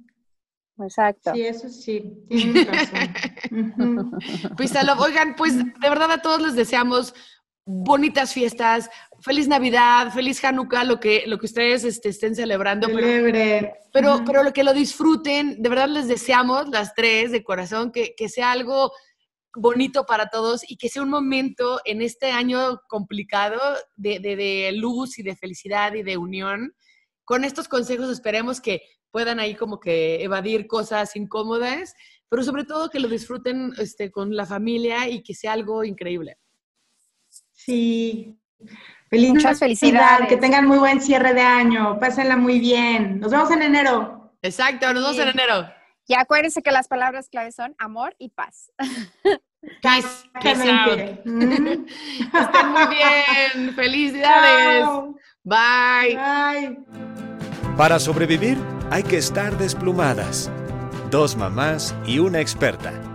Exacto. 0.79 1.33
Sí, 1.33 1.41
eso 1.41 1.69
sí, 1.69 2.25
tienes 2.29 2.67
razón. 2.67 4.11
pues, 4.57 4.73
oigan, 4.99 5.35
pues 5.35 5.57
de 5.57 5.89
verdad 5.89 6.11
a 6.11 6.21
todos 6.21 6.41
les 6.41 6.55
deseamos 6.55 7.13
bonitas 7.65 8.33
fiestas, 8.33 8.89
feliz 9.21 9.47
Navidad, 9.47 10.11
feliz 10.11 10.43
Hanukkah, 10.43 10.83
lo 10.83 10.99
que, 10.99 11.23
lo 11.27 11.37
que 11.39 11.45
ustedes 11.45 11.83
este, 11.83 12.09
estén 12.09 12.35
celebrando. 12.35 12.87
Pero, 12.87 13.73
pero, 13.91 14.23
pero, 14.25 14.43
lo 14.43 14.53
que 14.53 14.63
lo 14.63 14.73
disfruten, 14.73 15.61
de 15.61 15.69
verdad 15.69 15.87
les 15.87 16.07
deseamos 16.07 16.69
las 16.69 16.93
tres 16.93 17.31
de 17.31 17.43
corazón 17.43 17.91
que, 17.91 18.15
que 18.15 18.27
sea 18.29 18.51
algo 18.51 18.91
bonito 19.55 20.05
para 20.05 20.27
todos 20.27 20.69
y 20.69 20.77
que 20.77 20.89
sea 20.89 21.03
un 21.03 21.09
momento 21.09 21.79
en 21.85 22.01
este 22.01 22.31
año 22.31 22.81
complicado 22.87 23.59
de, 23.95 24.19
de, 24.19 24.35
de 24.35 24.71
luz 24.73 25.19
y 25.19 25.23
de 25.23 25.35
felicidad 25.35 25.93
y 25.93 26.03
de 26.03 26.17
unión. 26.17 26.73
Con 27.23 27.43
estos 27.43 27.67
consejos 27.67 28.09
esperemos 28.09 28.59
que 28.59 28.81
puedan 29.11 29.39
ahí 29.39 29.55
como 29.55 29.79
que 29.79 30.23
evadir 30.23 30.65
cosas 30.65 31.15
incómodas, 31.15 31.93
pero 32.29 32.43
sobre 32.43 32.65
todo 32.65 32.89
que 32.89 32.99
lo 32.99 33.07
disfruten 33.07 33.71
este, 33.77 34.11
con 34.11 34.35
la 34.35 34.45
familia 34.45 35.07
y 35.07 35.21
que 35.21 35.35
sea 35.35 35.53
algo 35.53 35.83
increíble. 35.83 36.37
Sí. 37.51 38.35
Feliz 39.09 39.29
Muchas 39.29 39.59
felicidades. 39.59 40.27
Que 40.27 40.37
tengan 40.37 40.67
muy 40.67 40.79
buen 40.79 40.99
cierre 40.99 41.35
de 41.35 41.41
año. 41.41 41.99
Pásenla 41.99 42.35
muy 42.35 42.59
bien. 42.59 43.19
Nos 43.19 43.31
vemos 43.31 43.51
en 43.51 43.61
enero. 43.61 44.33
Exacto, 44.41 44.91
nos 44.93 45.03
vemos 45.03 45.19
en 45.19 45.29
enero. 45.29 45.82
Y 46.07 46.15
acuérdense 46.15 46.61
que 46.61 46.71
las 46.71 46.87
palabras 46.87 47.29
claves 47.29 47.55
son 47.55 47.75
amor 47.77 48.15
y 48.19 48.29
paz. 48.29 48.71
Peace, 49.81 50.07
peace 50.41 51.21
mm. 51.25 51.85
Estén 52.33 52.69
muy 52.71 52.87
bien. 52.89 53.75
Felicidades. 53.75 54.87
Bye. 55.43 56.17
Bye. 56.17 56.79
Para 57.77 57.99
sobrevivir 57.99 58.57
hay 58.91 59.03
que 59.03 59.17
estar 59.17 59.57
desplumadas. 59.57 60.51
Dos 61.09 61.35
mamás 61.37 61.95
y 62.05 62.19
una 62.19 62.41
experta 62.41 63.12